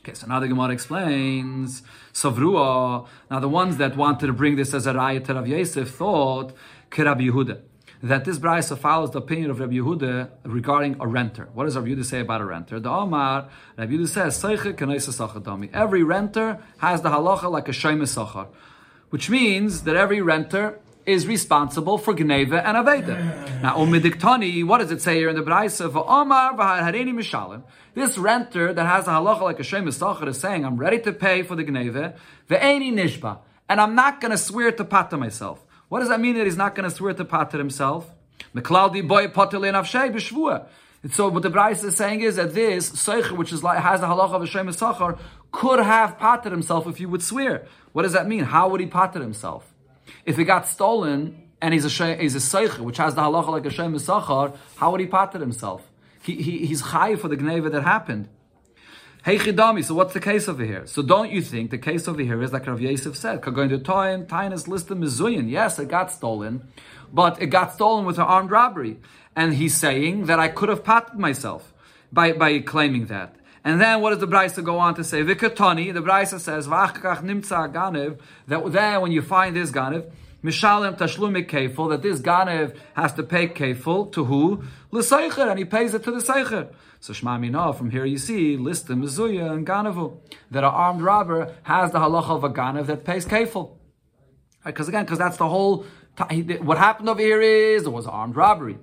Okay, 0.07 0.13
so 0.13 0.25
now 0.25 0.39
the 0.39 0.47
Gemara 0.47 0.69
explains 0.69 1.83
Savrua. 2.13 3.05
Now 3.29 3.41
the 3.41 3.49
ones 3.49 3.75
that 3.75 3.97
wanted 3.97 4.27
to 4.27 4.31
bring 4.31 4.55
this 4.55 4.73
as 4.73 4.87
a 4.87 4.93
raya 4.93 5.21
to 5.25 5.33
Rav 5.33 5.45
Yosef 5.45 5.89
thought 5.89 6.53
Rabbi 6.97 7.23
Yehuda 7.23 7.59
that 8.03 8.23
this 8.23 8.39
Braisa 8.39 8.77
follows 8.77 9.11
the 9.11 9.17
opinion 9.17 9.51
of 9.51 9.59
Rabbi 9.59 9.73
Yehuda 9.73 10.29
regarding 10.43 10.95
a 11.01 11.07
renter. 11.07 11.49
What 11.53 11.65
does 11.65 11.75
Rabbi 11.75 11.89
Yehuda 11.89 12.05
say 12.05 12.21
about 12.21 12.39
a 12.39 12.45
renter? 12.45 12.79
The 12.79 12.89
Omar, 12.89 13.49
Rabbi 13.75 13.91
Yehuda 13.91 14.07
says, 14.07 15.73
Every 15.73 16.03
renter 16.03 16.59
has 16.77 17.01
the 17.01 17.09
halacha 17.09 17.51
like 17.51 17.67
a 17.67 17.73
Shema 17.73 18.05
Sachar, 18.05 18.47
which 19.09 19.29
means 19.29 19.81
that 19.81 19.97
every 19.97 20.21
renter 20.21 20.79
is 21.07 21.25
responsible 21.25 21.97
for 21.97 22.13
Gneva 22.13 22.61
and 22.63 22.77
Aveda. 22.77 23.61
Now, 23.61 23.77
Omidiktani, 23.77 24.65
what 24.65 24.79
does 24.79 24.91
it 24.91 25.01
say 25.01 25.15
here 25.15 25.29
in 25.29 25.35
the 25.37 25.41
Braisa? 25.41 25.85
Omar 25.95 26.53
mishalim. 26.55 27.63
This 27.93 28.17
renter 28.17 28.73
that 28.73 28.85
has 28.85 29.07
a 29.07 29.11
halacha 29.11 29.41
like 29.41 29.59
a 29.61 29.63
Shem 29.63 29.87
is 29.87 29.97
saying, 30.37 30.65
I'm 30.65 30.75
ready 30.75 30.99
to 30.99 31.13
pay 31.13 31.43
for 31.43 31.55
the 31.55 31.63
Gneva, 31.63 32.17
ve'eni 32.49 32.91
nishba, 32.91 33.39
and 33.69 33.79
I'm 33.79 33.95
not 33.95 34.19
going 34.19 34.31
to 34.31 34.37
swear 34.37 34.73
to 34.73 34.83
pata 34.83 35.15
myself. 35.15 35.65
What 35.87 36.01
does 36.01 36.09
that 36.09 36.19
mean 36.19 36.35
that 36.35 36.43
he's 36.43 36.57
not 36.57 36.75
going 36.75 36.89
to 36.89 36.93
swear 36.93 37.13
to 37.13 37.23
pata 37.23 37.57
himself? 37.57 38.11
Boy. 38.53 38.63
So 41.11 41.29
what 41.29 41.43
the 41.43 41.49
Braisa 41.49 41.85
is 41.85 41.95
saying 41.95 42.21
is 42.21 42.35
that 42.35 42.53
this 42.53 42.89
Seicher, 42.89 43.31
which 43.31 43.53
is 43.53 43.63
like, 43.63 43.79
has 43.79 44.01
a 44.01 44.07
halacha 44.07 44.33
of 44.33 44.41
a 44.41 44.47
Shem 44.47 44.69
could 45.53 45.79
have 45.79 46.19
pated 46.19 46.51
himself 46.51 46.85
if 46.85 46.97
he 46.97 47.05
would 47.05 47.23
swear. 47.23 47.65
What 47.93 48.03
does 48.03 48.11
that 48.11 48.27
mean? 48.27 48.43
How 48.43 48.67
would 48.67 48.81
he 48.81 48.87
pated 48.87 49.21
himself? 49.21 49.73
If 50.27 50.37
it 50.37 50.43
got 50.43 50.67
stolen 50.67 51.47
and 51.61 51.73
he's 51.73 51.85
a 51.85 52.15
he's 52.17 52.35
a 52.35 52.39
seicher, 52.39 52.79
which 52.79 52.97
has 52.97 53.15
the 53.15 53.21
halacha 53.21 53.47
like 53.47 53.65
a 53.65 53.71
shem 53.71 53.95
misachar, 53.95 54.55
how 54.75 54.91
would 54.91 54.99
he 54.99 55.07
pater 55.07 55.39
himself? 55.39 55.89
He, 56.21 56.35
he, 56.41 56.65
he's 56.65 56.81
high 56.81 57.15
for 57.15 57.29
the 57.29 57.37
gneva 57.37 57.71
that 57.71 57.83
happened. 57.83 58.27
Hey 59.23 59.37
chidami, 59.37 59.83
so 59.85 59.93
what's 59.95 60.13
the 60.13 60.19
case 60.19 60.49
over 60.49 60.65
here? 60.65 60.85
So 60.85 61.01
don't 61.01 61.31
you 61.31 61.41
think 61.41 61.71
the 61.71 61.77
case 61.77 62.09
over 62.09 62.21
here 62.21 62.41
is 62.43 62.51
like 62.51 62.67
Rav 62.67 62.81
Yosef 62.81 63.15
said, 63.15 63.41
going 63.41 63.69
to 63.69 63.79
time, 63.79 64.25
Tainus 64.25 64.67
list 64.67 64.91
of 64.91 64.97
mizuyin. 64.97 65.49
Yes, 65.49 65.79
it 65.79 65.87
got 65.87 66.11
stolen, 66.11 66.67
but 67.11 67.41
it 67.41 67.47
got 67.47 67.73
stolen 67.73 68.05
with 68.05 68.17
an 68.17 68.25
armed 68.25 68.51
robbery. 68.51 68.97
And 69.33 69.53
he's 69.53 69.77
saying 69.77 70.25
that 70.25 70.39
I 70.39 70.49
could 70.49 70.67
have 70.67 70.83
pated 70.83 71.15
myself 71.15 71.73
by, 72.11 72.33
by 72.33 72.59
claiming 72.59 73.05
that. 73.05 73.35
And 73.67 73.81
then 73.81 73.99
what 73.99 74.11
does 74.11 74.19
the 74.19 74.29
Brisa 74.29 74.63
go 74.63 74.79
on 74.79 74.95
to 74.95 75.03
say? 75.03 75.23
Vikatani, 75.23 75.93
the 75.93 76.01
Brisa 76.01 76.39
says, 76.39 76.69
V'achkach 76.69 77.21
nimtza 77.21 77.69
ganev, 77.73 78.17
that 78.47 78.71
then 78.71 79.01
when 79.01 79.11
you 79.11 79.21
find 79.21 79.53
this 79.53 79.71
ganev, 79.71 80.09
Mishalem 80.41 80.97
tashlumik 80.97 81.49
kefil, 81.49 81.89
that 81.89 82.01
this 82.01 82.21
ganev 82.21 82.77
has 82.93 83.11
to 83.15 83.23
pay 83.23 83.49
kefil 83.49 84.09
to 84.13 84.23
who? 84.23 84.63
L'seicher, 84.91 85.49
and 85.49 85.59
he 85.59 85.65
pays 85.65 85.93
it 85.93 86.01
to 86.05 86.11
the 86.11 86.19
seicher. 86.19 86.73
So 87.01 87.11
Shema 87.11 87.37
Mina, 87.37 87.73
from 87.73 87.89
here 87.89 88.05
you 88.05 88.17
see, 88.17 88.55
list 88.55 88.87
the 88.87 88.93
and 88.93 89.67
ganevu, 89.67 90.17
that 90.49 90.63
an 90.63 90.71
armed 90.73 91.01
robber 91.01 91.53
has 91.63 91.91
the 91.91 91.99
halacha 91.99 92.37
of 92.37 92.45
a 92.45 92.49
ganev 92.49 92.85
that 92.85 93.03
pays 93.03 93.25
kefil. 93.25 93.75
Because 94.63 94.87
again, 94.87 95.03
because 95.03 95.19
that's 95.19 95.35
the 95.35 95.49
whole, 95.49 95.85
what 96.61 96.77
happened 96.77 97.09
over 97.09 97.19
here 97.19 97.41
is, 97.41 97.83
there 97.83 97.91
was 97.91 98.07
armed 98.07 98.37
robbery. 98.37 98.77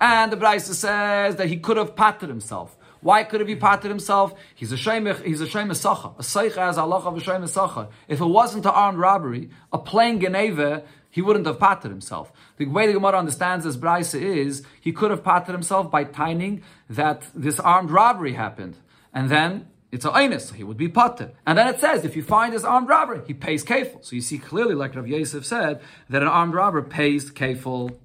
And 0.00 0.30
the 0.30 0.36
Brisa 0.36 0.74
says 0.74 1.34
that 1.34 1.48
he 1.48 1.56
could 1.56 1.76
have 1.76 1.96
patted 1.96 2.28
himself. 2.28 2.76
Why 3.00 3.24
could 3.24 3.46
he 3.48 3.56
patted 3.56 3.88
himself? 3.88 4.34
He's 4.54 4.72
a 4.72 4.76
shemich, 4.76 5.24
he's 5.24 5.40
a 5.40 5.46
sacha. 5.46 6.08
A 6.18 6.22
seicha 6.22 6.56
has 6.56 6.78
Allah 6.78 6.96
of 6.96 7.16
a 7.16 7.48
sacha. 7.48 7.88
If 8.08 8.20
it 8.20 8.26
wasn't 8.26 8.64
an 8.66 8.72
armed 8.72 8.98
robbery, 8.98 9.50
a 9.72 9.78
plain 9.78 10.20
geneva, 10.20 10.84
he 11.10 11.22
wouldn't 11.22 11.46
have 11.46 11.58
patted 11.58 11.90
himself. 11.90 12.32
The 12.56 12.66
way 12.66 12.86
the 12.86 12.92
Gemara 12.94 13.18
understands 13.18 13.64
this 13.64 13.76
brisa 13.76 14.20
is 14.20 14.62
he 14.80 14.92
could 14.92 15.10
have 15.10 15.24
patted 15.24 15.52
himself 15.52 15.90
by 15.90 16.04
tining 16.04 16.62
that 16.88 17.26
this 17.34 17.58
armed 17.60 17.90
robbery 17.90 18.34
happened, 18.34 18.76
and 19.12 19.30
then 19.30 19.68
it's 19.90 20.04
a 20.04 20.10
einus, 20.10 20.42
so 20.42 20.54
he 20.54 20.64
would 20.64 20.76
be 20.76 20.88
pater. 20.88 21.32
And 21.46 21.56
then 21.56 21.66
it 21.66 21.80
says 21.80 22.04
if 22.04 22.14
you 22.14 22.22
find 22.22 22.52
this 22.52 22.64
armed 22.64 22.88
robber, 22.88 23.24
he 23.26 23.32
pays 23.32 23.64
kefil. 23.64 24.04
So 24.04 24.16
you 24.16 24.22
see 24.22 24.38
clearly, 24.38 24.74
like 24.74 24.94
Rav 24.94 25.08
Yosef 25.08 25.46
said, 25.46 25.80
that 26.10 26.20
an 26.20 26.28
armed 26.28 26.54
robber 26.54 26.82
pays 26.82 27.30
kefil. 27.30 27.96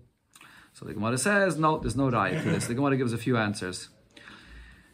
So 0.73 0.85
the 0.85 0.93
Gemara 0.93 1.17
says 1.17 1.57
no, 1.57 1.77
there's 1.77 1.95
no 1.95 2.09
raya 2.09 2.41
to 2.41 2.49
this. 2.49 2.67
The 2.67 2.73
Gemara 2.73 2.95
gives 2.95 3.11
a 3.11 3.17
few 3.17 3.37
answers. 3.37 3.89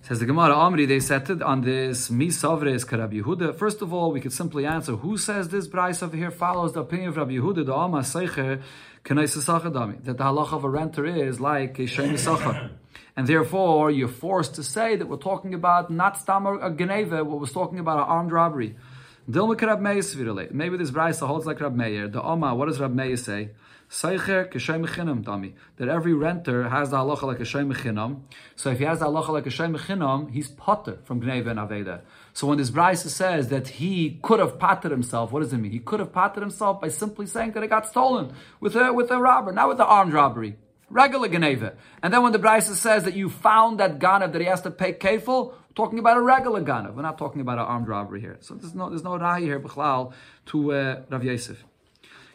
Says 0.02 0.20
the 0.22 0.26
Gemara 0.26 0.56
Amri, 0.56 0.88
they 0.88 1.02
said 1.02 1.30
on 1.42 1.62
this 1.62 2.10
Misavres 2.10 2.86
Karab 2.86 3.12
Yehuda. 3.12 3.54
First 3.56 3.82
of 3.82 3.94
all, 3.94 4.14
we 4.14 4.22
could 4.22 4.32
simply 4.32 4.66
answer 4.66 4.96
who 4.96 5.18
says 5.18 5.50
this 5.50 5.68
Bryce 5.68 6.02
over 6.02 6.16
here 6.16 6.32
follows 6.32 6.72
the 6.72 6.80
opinion 6.80 7.10
of 7.10 7.18
Rabbi 7.18 7.34
Yehuda, 7.34 7.66
the 7.66 7.74
Alma 7.74 8.00
Seicher, 8.00 8.62
Dami, 9.06 10.04
that 10.06 10.18
the 10.18 10.24
halach 10.24 10.54
of 10.54 10.64
a 10.64 10.70
renter 10.70 11.06
is 11.06 11.42
like 11.42 11.78
a 11.80 11.86
Shem 11.86 12.16
And 13.18 13.28
therefore, 13.28 13.92
you're 13.92 14.08
forced 14.08 14.56
to 14.56 14.64
say 14.64 14.96
that 14.96 15.06
we're 15.06 15.18
talking 15.18 15.54
about 15.54 15.92
not 15.92 16.18
Stamar 16.18 16.66
a 16.66 16.74
Geneva, 16.74 17.26
what 17.26 17.42
was 17.42 17.52
talking 17.52 17.78
about 17.78 17.98
an 17.98 18.06
armed 18.06 18.32
robbery. 18.32 18.78
Dilma 19.30 19.62
Rab 19.62 19.82
Meir 19.82 20.48
Maybe 20.52 20.78
this 20.78 20.92
Bryce 20.92 21.20
holds 21.20 21.46
like 21.46 21.60
Rab 21.60 21.76
Meir. 21.76 22.08
The 22.08 22.24
Oma, 22.24 22.56
what 22.56 22.70
does 22.70 22.80
Rab 22.80 22.96
Meir 22.96 23.18
say? 23.18 23.50
Seicher 23.90 24.52
k'shem 24.52 24.86
dami. 25.24 25.54
That 25.78 25.90
every 25.90 26.14
renter 26.14 26.70
has 26.70 26.92
the 26.92 26.98
halacha 26.98 27.24
like 27.24 27.40
a 27.40 27.46
shem 27.46 27.74
mechinam. 27.74 28.22
So 28.56 28.70
if 28.70 28.78
he 28.78 28.86
has 28.86 29.00
the 29.00 29.06
halacha 29.06 29.30
like 29.30 29.48
a 29.48 29.50
shem 29.50 29.76
mechinam, 29.76 30.32
he's 30.32 30.48
potter 30.48 31.00
from 31.04 31.22
gneva 31.22 31.48
and 31.48 31.60
aveda. 31.60 32.02
So 32.34 32.46
when 32.46 32.60
this 32.60 32.70
brisa 32.70 33.08
says 33.08 33.50
that 33.50 33.68
he 33.68 34.20
could 34.22 34.40
have 34.40 34.60
patted 34.60 34.92
himself, 34.92 35.32
what 35.32 35.40
does 35.40 35.54
it 35.54 35.58
mean? 35.58 35.72
He 35.72 35.80
could 35.80 36.00
have 36.00 36.14
patted 36.14 36.42
himself 36.42 36.80
by 36.80 36.90
simply 36.90 37.26
saying 37.26 37.54
that 37.54 37.64
it 37.64 37.70
got 37.70 37.88
stolen 37.88 38.34
with 38.60 38.76
a 38.76 38.94
with 38.94 39.10
a 39.10 39.18
robber, 39.18 39.52
not 39.52 39.68
with 39.68 39.80
an 39.80 39.88
armed 39.88 40.14
robbery. 40.14 40.58
Regular 40.92 41.28
Geneva. 41.28 41.74
And 42.02 42.12
then 42.14 42.24
when 42.24 42.32
the 42.32 42.40
Brisa 42.40 42.74
says 42.74 43.04
that 43.04 43.14
you 43.14 43.30
found 43.30 43.80
that 43.80 44.00
Ganav 44.00 44.32
that 44.34 44.42
he 44.42 44.48
has 44.48 44.62
to 44.62 44.72
pay 44.72 44.94
kefil, 44.94 45.54
talking 45.76 46.00
about 46.00 46.18
a 46.18 46.22
regular 46.22 46.62
Ganav. 46.64 46.96
We're 46.96 47.04
not 47.04 47.18
talking 47.18 47.42
about 47.42 47.60
an 47.60 47.66
armed 47.66 47.88
robbery 47.88 48.22
here. 48.22 48.38
So 48.42 48.56
there's 48.56 48.74
no, 48.74 48.90
there's 48.90 49.04
no 49.04 49.12
Rahi 49.12 49.42
here, 49.42 49.60
Bichlal, 49.60 50.14
to 50.48 50.74
uh, 50.74 51.02
Rav 51.10 51.24
Yosef. 51.24 51.64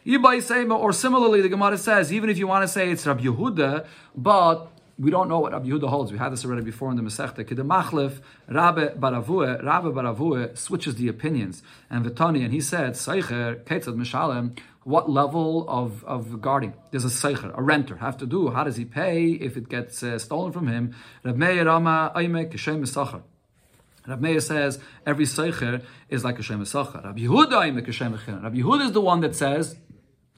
Or 0.06 0.92
similarly, 0.92 1.40
the 1.40 1.48
Gemara 1.48 1.78
says, 1.78 2.12
even 2.12 2.28
if 2.28 2.36
you 2.36 2.46
want 2.46 2.62
to 2.62 2.68
say 2.68 2.90
it's 2.90 3.06
Rabbi 3.06 3.22
Yehuda, 3.22 3.86
but 4.14 4.70
we 4.98 5.10
don't 5.10 5.28
know 5.28 5.40
what 5.40 5.52
Rabbi 5.52 5.68
Yehuda 5.68 5.88
holds. 5.88 6.12
We 6.12 6.18
had 6.18 6.30
this 6.30 6.44
already 6.44 6.62
before 6.62 6.90
in 6.90 6.96
the 6.96 7.02
Masechta. 7.02 7.44
Kedemachlef, 7.44 8.20
Rabbah 8.48 8.96
bar 8.96 9.12
Avuha, 9.12 9.64
Rabbe 9.64 9.86
Baravue 9.86 10.56
switches 10.56 10.96
the 10.96 11.08
opinions. 11.08 11.62
And 11.90 12.04
Vitani, 12.04 12.44
and 12.44 12.52
he 12.52 12.60
said, 12.60 12.92
Seicher, 12.92 13.64
Ketzad 13.64 13.96
Mishalem, 13.96 14.58
what 14.84 15.08
level 15.10 15.66
of, 15.68 16.04
of 16.04 16.40
guarding? 16.42 16.74
There's 16.90 17.06
a 17.06 17.08
Seicher, 17.08 17.56
a 17.56 17.62
renter, 17.62 17.96
have 17.96 18.18
to 18.18 18.26
do. 18.26 18.50
How 18.50 18.64
does 18.64 18.76
he 18.76 18.84
pay 18.84 19.30
if 19.30 19.56
it 19.56 19.68
gets 19.68 20.02
uh, 20.02 20.18
stolen 20.18 20.52
from 20.52 20.68
him? 20.68 20.94
Rab 21.24 21.36
Meir 21.36 21.64
Rama 21.64 22.12
Aymek 22.14 22.52
Kishem 22.52 22.80
Misachar. 22.80 23.22
Rab 24.06 24.20
Meir 24.20 24.40
says 24.40 24.78
every 25.06 25.24
seicher 25.24 25.82
is 26.10 26.24
like 26.24 26.38
a 26.38 26.42
shem. 26.42 26.58
Rabbi 26.58 26.68
Kishem 26.68 28.42
Rabbi 28.42 28.58
Yehuda 28.58 28.84
is 28.84 28.92
the 28.92 29.00
one 29.00 29.20
that 29.20 29.34
says 29.34 29.76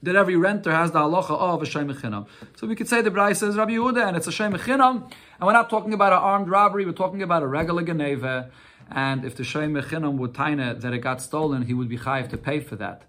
that 0.03 0.15
every 0.15 0.35
renter 0.35 0.71
has 0.71 0.91
the 0.91 0.99
halacha 0.99 1.31
of 1.31 1.61
a 1.61 1.65
shem 1.65 1.91
chinam. 1.91 2.27
So 2.55 2.67
we 2.67 2.75
could 2.75 2.87
say 2.87 3.01
the 3.01 3.11
Bryce 3.11 3.39
says 3.39 3.55
Rabbi 3.55 3.71
Yehuda, 3.71 4.07
and 4.07 4.15
it's 4.15 4.27
a 4.27 4.31
shem 4.31 4.53
chinam, 4.53 5.11
and 5.39 5.47
we're 5.47 5.53
not 5.53 5.69
talking 5.69 5.93
about 5.93 6.13
an 6.13 6.19
armed 6.19 6.49
robbery. 6.49 6.85
We're 6.85 6.91
talking 6.91 7.23
about 7.23 7.41
a 7.41 7.47
regular 7.47 7.83
geneva. 7.83 8.51
And 8.91 9.25
if 9.25 9.35
the 9.35 9.43
shem 9.43 9.73
chinam 9.73 10.17
would 10.17 10.33
taina 10.33 10.79
that 10.81 10.93
it 10.93 10.99
got 10.99 11.21
stolen, 11.21 11.63
he 11.63 11.73
would 11.73 11.89
be 11.89 11.97
chayiv 11.97 12.29
to 12.29 12.37
pay 12.37 12.59
for 12.59 12.75
that. 12.75 13.03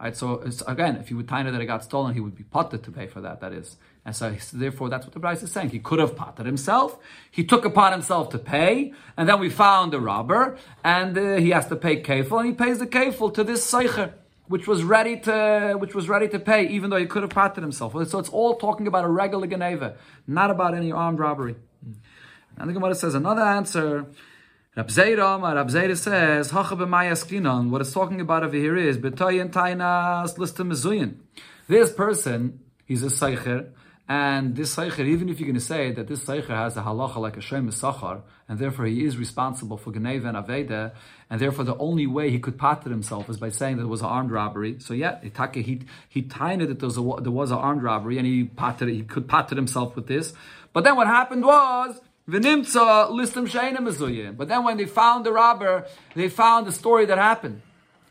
Right. 0.00 0.14
So 0.14 0.42
again, 0.66 0.96
if 0.96 1.08
he 1.08 1.14
would 1.14 1.28
taina 1.28 1.52
that 1.52 1.60
it 1.60 1.66
got 1.66 1.84
stolen, 1.84 2.14
he 2.14 2.20
would 2.20 2.34
be 2.34 2.42
potted 2.42 2.82
to 2.82 2.90
pay 2.90 3.06
for 3.06 3.20
that. 3.20 3.40
That 3.40 3.52
is, 3.52 3.76
and 4.04 4.14
so 4.14 4.36
therefore 4.52 4.90
that's 4.90 5.06
what 5.06 5.14
the 5.14 5.20
Bryce 5.20 5.42
is 5.42 5.52
saying. 5.52 5.70
He 5.70 5.78
could 5.78 6.00
have 6.00 6.16
potted 6.16 6.44
himself. 6.46 6.98
He 7.30 7.44
took 7.44 7.64
upon 7.64 7.92
himself 7.92 8.28
to 8.30 8.38
pay, 8.38 8.92
and 9.16 9.28
then 9.28 9.38
we 9.38 9.48
found 9.48 9.92
the 9.92 10.00
robber, 10.00 10.58
and 10.82 11.16
uh, 11.16 11.36
he 11.36 11.50
has 11.50 11.68
to 11.68 11.76
pay 11.76 12.02
kefil, 12.02 12.40
and 12.40 12.48
he 12.48 12.52
pays 12.52 12.80
the 12.80 12.86
kefil 12.88 13.32
to 13.34 13.44
this 13.44 13.64
seicher 13.64 14.12
which 14.46 14.66
was 14.66 14.82
ready 14.82 15.18
to 15.20 15.76
which 15.78 15.94
was 15.94 16.08
ready 16.08 16.28
to 16.28 16.38
pay, 16.38 16.66
even 16.68 16.90
though 16.90 16.98
he 16.98 17.06
could 17.06 17.22
have 17.22 17.30
patted 17.30 17.62
himself. 17.62 17.92
So 18.08 18.18
it's 18.18 18.28
all 18.28 18.56
talking 18.56 18.86
about 18.86 19.04
a 19.04 19.08
regular 19.08 19.46
geneva, 19.46 19.96
not 20.26 20.50
about 20.50 20.74
any 20.74 20.92
armed 20.92 21.18
robbery. 21.18 21.56
And 22.56 22.68
the 22.68 22.74
Gemara 22.74 22.94
says 22.94 23.14
another 23.14 23.42
answer. 23.42 24.06
Rab 24.76 24.88
Zera 24.88 25.96
says, 25.96 26.52
What 26.52 27.80
it's 27.80 27.92
talking 27.92 28.20
about 28.20 28.42
over 28.42 28.56
here 28.56 28.76
is 28.76 28.98
Betoyin 28.98 29.50
Tainas 29.50 30.36
Listim 30.36 31.14
This 31.68 31.92
person, 31.92 32.58
he's 32.84 33.04
a 33.04 33.06
Seicher, 33.06 33.70
and 34.06 34.54
this 34.54 34.76
Seicher, 34.76 35.06
even 35.06 35.30
if 35.30 35.40
you're 35.40 35.46
going 35.46 35.54
to 35.54 35.64
say 35.64 35.90
that 35.92 36.08
this 36.08 36.24
Seicher 36.24 36.48
has 36.48 36.76
a 36.76 36.82
halacha 36.82 37.16
like 37.16 37.38
a 37.38 37.40
Shem 37.40 37.70
Sachar, 37.70 38.20
and 38.46 38.58
therefore 38.58 38.84
he 38.84 39.02
is 39.02 39.16
responsible 39.16 39.78
for 39.78 39.92
Geneva 39.92 40.28
and 40.28 40.36
Aveda, 40.36 40.92
and 41.30 41.40
therefore 41.40 41.64
the 41.64 41.78
only 41.78 42.06
way 42.06 42.30
he 42.30 42.38
could 42.38 42.58
pater 42.58 42.90
himself 42.90 43.30
is 43.30 43.38
by 43.38 43.48
saying 43.48 43.78
that 43.78 43.84
it 43.84 43.88
was 43.88 44.02
an 44.02 44.08
armed 44.08 44.30
robbery. 44.30 44.78
So 44.78 44.92
yeah, 44.92 45.20
he 45.22 45.80
he 46.10 46.22
tiny 46.22 46.66
that 46.66 46.80
there 46.80 47.30
was 47.30 47.50
a, 47.50 47.54
an 47.54 47.60
armed 47.62 47.82
robbery, 47.82 48.18
and 48.18 48.26
he 48.26 48.50
he 48.80 49.04
could 49.04 49.26
pater 49.26 49.54
himself 49.54 49.96
with 49.96 50.06
this. 50.06 50.34
But 50.74 50.84
then 50.84 50.96
what 50.96 51.06
happened 51.06 51.46
was 51.46 51.98
But 52.26 52.42
then 52.42 52.64
when 54.64 54.76
they 54.76 54.86
found 54.86 55.26
the 55.26 55.32
robber, 55.32 55.86
they 56.14 56.28
found 56.28 56.66
the 56.66 56.72
story 56.72 57.06
that 57.06 57.18
happened. 57.18 57.62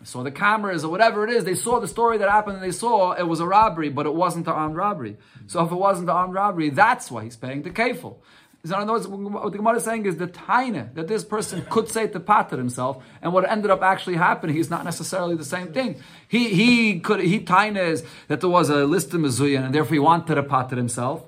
Saw 0.03 0.23
the 0.23 0.31
cameras 0.31 0.83
or 0.83 0.91
whatever 0.91 1.23
it 1.23 1.29
is. 1.29 1.45
They 1.45 1.55
saw 1.55 1.79
the 1.79 1.87
story 1.87 2.17
that 2.17 2.29
happened, 2.29 2.55
and 2.55 2.63
they 2.63 2.71
saw 2.71 3.13
it 3.13 3.23
was 3.23 3.39
a 3.39 3.47
robbery, 3.47 3.89
but 3.89 4.05
it 4.05 4.13
wasn't 4.13 4.47
an 4.47 4.53
armed 4.53 4.75
robbery. 4.75 5.17
So 5.47 5.63
if 5.65 5.71
it 5.71 5.75
wasn't 5.75 6.09
an 6.09 6.15
armed 6.15 6.33
robbery, 6.33 6.69
that's 6.69 7.09
why 7.09 7.23
he's 7.23 7.37
paying 7.37 7.63
the 7.63 7.69
kafel. 7.69 8.17
So 8.65 8.75
in 8.75 8.83
other 8.83 8.93
words, 8.93 9.07
what 9.07 9.51
the 9.51 9.57
Gemara 9.57 9.75
is 9.75 9.83
saying 9.83 10.05
is 10.05 10.15
the 10.15 10.27
taina 10.27 10.93
that 10.95 11.09
this 11.09 11.25
person 11.25 11.65
could 11.69 11.89
say 11.89 12.07
to 12.07 12.19
pater 12.19 12.55
himself, 12.55 13.03
and 13.21 13.33
what 13.33 13.49
ended 13.49 13.69
up 13.69 13.81
actually 13.81 14.15
happening 14.15 14.55
is 14.55 14.69
not 14.69 14.85
necessarily 14.85 15.35
the 15.35 15.43
same 15.43 15.73
thing. 15.73 16.01
He 16.29 16.49
he 16.53 16.99
could 17.01 17.19
he 17.19 17.41
taina 17.41 17.85
is 17.89 18.05
that 18.29 18.39
there 18.39 18.49
was 18.49 18.69
a 18.69 18.85
list 18.85 19.13
of 19.13 19.19
mezuyan, 19.19 19.65
and 19.65 19.75
therefore 19.75 19.95
he 19.95 19.99
wanted 19.99 20.35
to 20.35 20.43
pater 20.43 20.77
himself. 20.77 21.25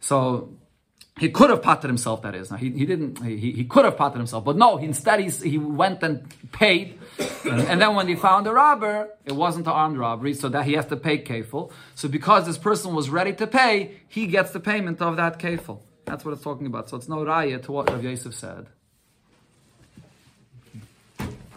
So 0.00 0.50
he 1.18 1.28
could 1.30 1.50
have 1.50 1.62
patted 1.62 1.86
himself. 1.86 2.22
That 2.22 2.34
is, 2.34 2.50
now 2.50 2.56
he, 2.56 2.70
he 2.70 2.86
didn't. 2.86 3.22
He, 3.22 3.52
he 3.52 3.64
could 3.64 3.84
have 3.84 3.96
patted 3.96 4.18
himself, 4.18 4.44
but 4.44 4.56
no. 4.56 4.78
Instead, 4.78 5.20
he 5.20 5.30
he 5.48 5.58
went 5.58 6.02
and 6.02 6.26
paid, 6.50 6.98
and, 7.44 7.80
then 7.80 7.94
when 7.94 8.06
they 8.06 8.16
found 8.16 8.46
the 8.46 8.52
robber, 8.52 9.10
it 9.24 9.32
wasn't 9.32 9.66
an 9.66 9.72
armed 9.72 9.96
robbery, 9.96 10.34
so 10.34 10.48
that 10.48 10.64
he 10.64 10.72
has 10.72 10.86
to 10.86 10.96
pay 10.96 11.18
kafel. 11.18 11.70
So 11.94 12.08
because 12.08 12.46
this 12.46 12.58
person 12.58 12.94
was 12.94 13.10
ready 13.10 13.32
to 13.34 13.46
pay, 13.46 13.98
he 14.08 14.26
gets 14.26 14.50
the 14.50 14.60
payment 14.60 15.00
of 15.00 15.16
that 15.16 15.38
kafel. 15.38 15.80
That's 16.04 16.24
what 16.24 16.32
it's 16.32 16.42
talking 16.42 16.66
about. 16.66 16.90
So 16.90 16.96
it's 16.96 17.08
no 17.08 17.18
raya 17.18 17.62
to 17.62 17.72
what 17.72 17.90
Rav 17.90 18.02
Yosef 18.02 18.34
said. 18.34 18.66